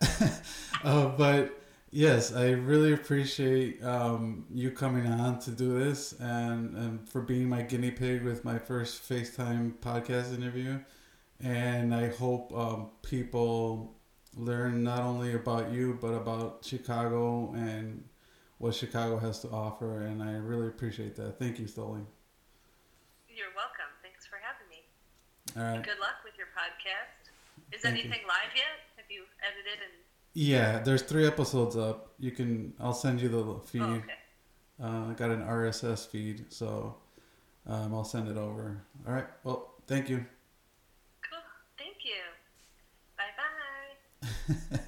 uh, 0.83 1.07
but 1.17 1.62
Yes, 1.95 2.33
I 2.33 2.49
really 2.49 2.91
appreciate 2.91 3.83
um, 3.83 4.47
you 4.51 4.71
coming 4.71 5.05
on 5.05 5.37
to 5.41 5.51
do 5.51 5.77
this 5.77 6.13
and, 6.19 6.75
and 6.75 7.07
for 7.07 7.21
being 7.21 7.47
my 7.47 7.61
guinea 7.61 7.91
pig 7.91 8.23
with 8.23 8.43
my 8.43 8.57
first 8.57 9.07
FaceTime 9.07 9.73
podcast 9.77 10.33
interview. 10.33 10.79
And 11.39 11.93
I 11.93 12.09
hope 12.09 12.51
um, 12.57 12.89
people 13.03 13.93
learn 14.35 14.83
not 14.83 15.01
only 15.01 15.35
about 15.35 15.71
you, 15.71 15.95
but 16.01 16.15
about 16.15 16.65
Chicago 16.65 17.53
and 17.53 18.03
what 18.57 18.73
Chicago 18.73 19.19
has 19.19 19.39
to 19.41 19.49
offer. 19.49 20.01
And 20.01 20.23
I 20.23 20.31
really 20.31 20.69
appreciate 20.69 21.15
that. 21.17 21.37
Thank 21.37 21.59
you, 21.59 21.67
Stolie. 21.67 22.01
You're 23.29 23.53
welcome. 23.55 23.93
Thanks 24.01 24.25
for 24.25 24.39
having 24.41 24.65
me. 24.65 24.81
All 25.55 25.77
right. 25.77 25.85
Good 25.85 25.99
luck 26.01 26.25
with 26.25 26.33
your 26.39 26.47
podcast. 26.57 27.29
Is 27.71 27.81
Thank 27.81 27.99
anything 27.99 28.25
you. 28.25 28.33
live 28.33 28.49
yet? 28.55 28.81
Have 28.97 29.05
you 29.13 29.29
edited 29.45 29.77
and 29.77 30.02
yeah, 30.33 30.79
there's 30.79 31.03
three 31.03 31.27
episodes 31.27 31.75
up. 31.77 32.13
You 32.19 32.31
can. 32.31 32.73
I'll 32.79 32.93
send 32.93 33.21
you 33.21 33.29
the 33.29 33.59
feed. 33.65 33.81
Oh, 33.81 33.93
okay. 33.93 34.13
Uh, 34.81 35.11
I 35.11 35.13
got 35.13 35.29
an 35.29 35.43
RSS 35.43 36.07
feed, 36.07 36.51
so 36.51 36.95
um, 37.67 37.93
I'll 37.93 38.03
send 38.03 38.27
it 38.27 38.37
over. 38.37 38.81
All 39.07 39.13
right. 39.13 39.27
Well, 39.43 39.75
thank 39.87 40.09
you. 40.09 40.25
Cool. 41.29 41.39
Thank 41.77 41.97
you. 42.03 42.13
Bye 43.17 43.23
bye. 43.37 44.79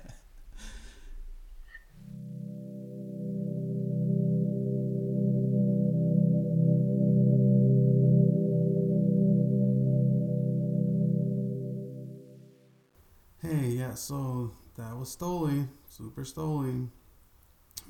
hey, 13.47 13.67
yeah. 13.67 13.93
So 13.93 14.51
that 14.77 14.97
was 14.97 15.11
Stolie, 15.11 15.67
Super 15.89 16.25
Stolie. 16.25 16.87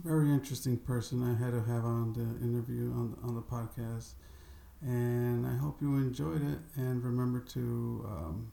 Very 0.04 0.30
interesting 0.30 0.78
person 0.78 1.24
I 1.24 1.42
had 1.42 1.52
to 1.52 1.62
have 1.62 1.86
on 1.86 2.14
the 2.14 2.46
interview 2.46 2.92
on 2.92 3.12
the, 3.12 3.28
on 3.28 3.36
the 3.36 3.42
podcast. 3.42 4.14
And 4.82 5.48
I 5.48 5.56
hope 5.56 5.82
you 5.82 5.96
enjoyed 5.96 6.44
it. 6.44 6.60
And 6.76 7.04
remember 7.04 7.40
to 7.40 8.06
um, 8.08 8.52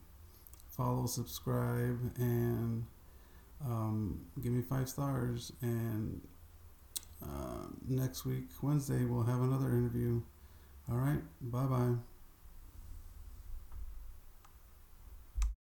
follow, 0.70 1.06
subscribe, 1.06 1.98
and 2.16 2.84
um, 3.64 4.20
give 4.40 4.52
me 4.52 4.62
five 4.62 4.88
stars. 4.88 5.52
And 5.60 6.20
uh, 7.22 7.66
next 7.88 8.24
week, 8.24 8.48
Wednesday, 8.62 9.04
we'll 9.04 9.24
have 9.24 9.40
another 9.40 9.68
interview. 9.68 10.22
All 10.90 10.96
right. 10.96 11.20
Bye 11.40 11.64
bye. 11.64 12.11